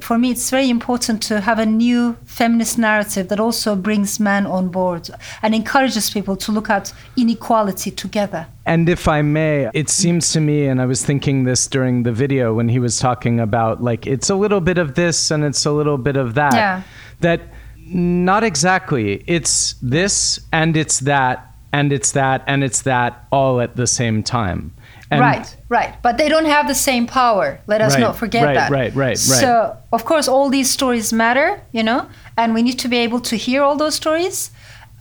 for 0.00 0.18
me 0.18 0.30
it's 0.30 0.50
very 0.50 0.70
important 0.70 1.22
to 1.22 1.40
have 1.40 1.58
a 1.58 1.66
new 1.66 2.16
feminist 2.24 2.78
narrative 2.78 3.28
that 3.28 3.38
also 3.38 3.76
brings 3.76 4.18
men 4.18 4.46
on 4.46 4.68
board 4.68 5.10
and 5.42 5.54
encourages 5.54 6.10
people 6.10 6.36
to 6.36 6.52
look 6.52 6.70
at 6.70 6.92
inequality 7.16 7.90
together 7.90 8.46
And 8.64 8.88
if 8.88 9.08
I 9.08 9.22
may, 9.22 9.68
it 9.74 9.88
seems 9.88 10.32
to 10.32 10.40
me, 10.40 10.66
and 10.66 10.80
I 10.80 10.86
was 10.86 11.04
thinking 11.04 11.44
this 11.44 11.66
during 11.66 12.04
the 12.04 12.12
video 12.12 12.54
when 12.54 12.68
he 12.68 12.78
was 12.78 12.98
talking 12.98 13.40
about 13.40 13.82
like 13.82 14.06
it's 14.06 14.30
a 14.30 14.36
little 14.36 14.60
bit 14.60 14.78
of 14.78 14.94
this 14.94 15.30
and 15.30 15.44
it's 15.44 15.64
a 15.66 15.72
little 15.72 15.98
bit 15.98 16.16
of 16.16 16.34
that. 16.34 16.54
Yeah. 16.54 16.82
That 17.20 17.40
not 17.86 18.44
exactly. 18.44 19.24
It's 19.26 19.74
this 19.82 20.40
and 20.52 20.76
it's 20.76 21.00
that 21.00 21.52
and 21.72 21.92
it's 21.92 22.12
that 22.12 22.44
and 22.46 22.62
it's 22.62 22.82
that 22.82 23.26
all 23.32 23.60
at 23.60 23.74
the 23.76 23.86
same 23.86 24.22
time. 24.22 24.72
And 25.12 25.20
right, 25.20 25.56
right. 25.68 25.92
But 26.02 26.16
they 26.16 26.28
don't 26.28 26.46
have 26.46 26.66
the 26.68 26.74
same 26.74 27.06
power. 27.06 27.60
Let 27.66 27.80
us 27.80 27.92
Right, 27.94 28.00
not 28.00 28.16
forget 28.16 28.44
right, 28.44 28.54
that. 28.54 28.70
right, 28.70 28.94
right, 28.94 28.96
right. 28.96 29.18
So, 29.18 29.76
of 29.92 30.04
course, 30.04 30.26
all 30.26 30.48
these 30.48 30.70
stories 30.70 31.12
matter, 31.12 31.60
you 31.72 31.82
know, 31.82 32.08
and 32.36 32.54
we 32.54 32.62
need 32.62 32.78
to 32.78 32.88
be 32.88 32.96
able 33.06 33.20
to 33.20 33.36
hear 33.36 33.62
all 33.62 33.76
those 33.76 33.94
stories 33.94 34.50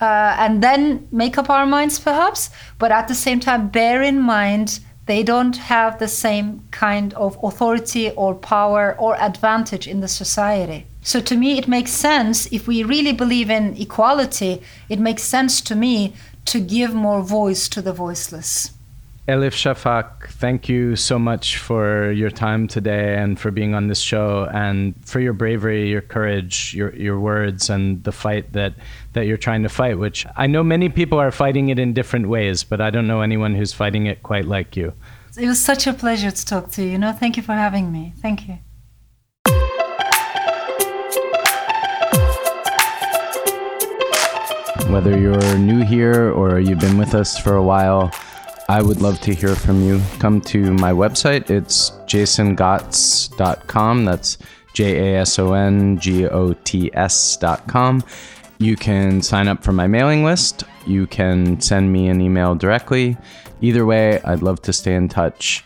uh, 0.02 0.36
and 0.44 0.62
then 0.62 1.08
make 1.12 1.38
up 1.38 1.50
our 1.50 1.66
minds, 1.66 2.00
perhaps. 2.00 2.50
But 2.78 2.92
at 2.92 3.08
the 3.08 3.16
same 3.16 3.40
time, 3.40 3.70
bear 3.70 4.02
in 4.02 4.20
mind 4.20 4.80
they 5.06 5.24
don't 5.24 5.58
have 5.58 5.98
the 5.98 6.08
same 6.08 6.48
kind 6.72 7.14
of 7.14 7.38
authority 7.44 8.12
or 8.12 8.36
power 8.36 8.96
or 9.00 9.16
advantage 9.22 9.88
in 9.88 10.00
the 10.02 10.08
society. 10.08 10.86
So, 11.04 11.20
to 11.22 11.36
me, 11.38 11.58
it 11.58 11.68
makes 11.68 11.92
sense 11.92 12.48
if 12.52 12.68
we 12.68 12.84
really 12.84 13.14
believe 13.14 13.50
in 13.50 13.76
equality, 13.78 14.62
it 14.90 15.00
makes 15.00 15.24
sense 15.24 15.62
to 15.62 15.76
me 15.76 16.14
to 16.46 16.60
give 16.60 16.94
more 16.94 17.22
voice 17.22 17.70
to 17.70 17.82
the 17.82 17.94
voiceless. 17.94 18.72
Elif 19.32 19.56
Shafak, 19.56 20.28
thank 20.28 20.68
you 20.68 20.98
so 20.98 21.18
much 21.18 21.58
for 21.58 22.12
your 22.12 22.30
time 22.30 22.68
today 22.68 23.16
and 23.16 23.40
for 23.40 23.50
being 23.50 23.74
on 23.74 23.88
this 23.88 24.02
show 24.02 24.50
and 24.52 24.94
for 25.06 25.22
your 25.22 25.32
bravery, 25.32 25.90
your 25.90 26.02
courage, 26.02 26.74
your 26.74 26.94
your 26.98 27.18
words 27.18 27.70
and 27.70 28.04
the 28.04 28.12
fight 28.12 28.52
that 28.52 28.74
that 29.14 29.28
you're 29.28 29.38
trying 29.38 29.64
to 29.64 29.70
fight, 29.70 29.98
which 29.98 30.26
I 30.36 30.48
know 30.48 30.64
many 30.64 30.90
people 30.90 31.18
are 31.18 31.32
fighting 31.32 31.70
it 31.70 31.80
in 31.80 31.94
different 31.94 32.28
ways, 32.28 32.66
but 32.66 32.82
I 32.82 32.90
don't 32.90 33.08
know 33.08 33.22
anyone 33.22 33.56
who's 33.56 33.72
fighting 33.72 34.06
it 34.06 34.22
quite 34.22 34.44
like 34.44 34.76
you. 34.76 34.92
It 35.38 35.48
was 35.48 35.62
such 35.62 35.88
a 35.88 35.94
pleasure 35.94 36.32
to 36.32 36.46
talk 36.46 36.70
to 36.72 36.84
you. 36.84 36.90
You 36.90 36.98
know, 36.98 37.14
thank 37.14 37.38
you 37.38 37.44
for 37.44 37.54
having 37.54 37.90
me. 37.90 38.14
Thank 38.22 38.50
you. 38.50 38.58
Whether 44.92 45.18
you're 45.18 45.58
new 45.58 45.86
here 45.86 46.32
or 46.32 46.60
you've 46.60 46.80
been 46.80 46.98
with 46.98 47.16
us 47.16 47.38
for 47.38 47.56
a 47.56 47.64
while, 47.64 48.12
I 48.72 48.82
would 48.82 49.02
love 49.02 49.20
to 49.22 49.36
hear 49.36 49.54
from 49.54 49.84
you. 49.84 50.02
Come 50.20 50.40
to 50.44 50.72
my 50.72 50.94
website. 50.94 51.50
It's 51.50 51.90
jasongots.com. 52.08 54.06
That's 54.06 54.38
J 54.72 55.16
A 55.16 55.20
S 55.20 55.38
O 55.40 55.52
N 55.52 56.00
G 56.00 56.26
O 56.26 56.54
T 56.54 56.90
S.com. 56.94 58.02
You 58.60 58.78
can 58.78 59.22
sign 59.22 59.50
up 59.50 59.62
for 59.62 59.74
my 59.74 59.88
mailing 59.88 60.24
list. 60.24 60.64
You 60.88 61.06
can 61.06 61.60
send 61.60 61.92
me 61.92 62.08
an 62.08 62.22
email 62.22 62.56
directly. 62.56 63.18
Either 63.60 63.86
way, 63.86 64.22
I'd 64.22 64.42
love 64.42 64.62
to 64.62 64.72
stay 64.72 64.96
in 64.96 65.10
touch. 65.10 65.66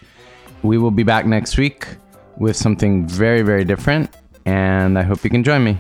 We 0.64 0.80
will 0.80 0.90
be 0.90 1.04
back 1.04 1.28
next 1.28 1.60
week 1.60 1.86
with 2.38 2.56
something 2.56 3.08
very, 3.08 3.44
very 3.44 3.66
different, 3.66 4.10
and 4.48 4.98
I 4.98 5.04
hope 5.04 5.24
you 5.24 5.30
can 5.30 5.44
join 5.44 5.64
me. 5.64 5.78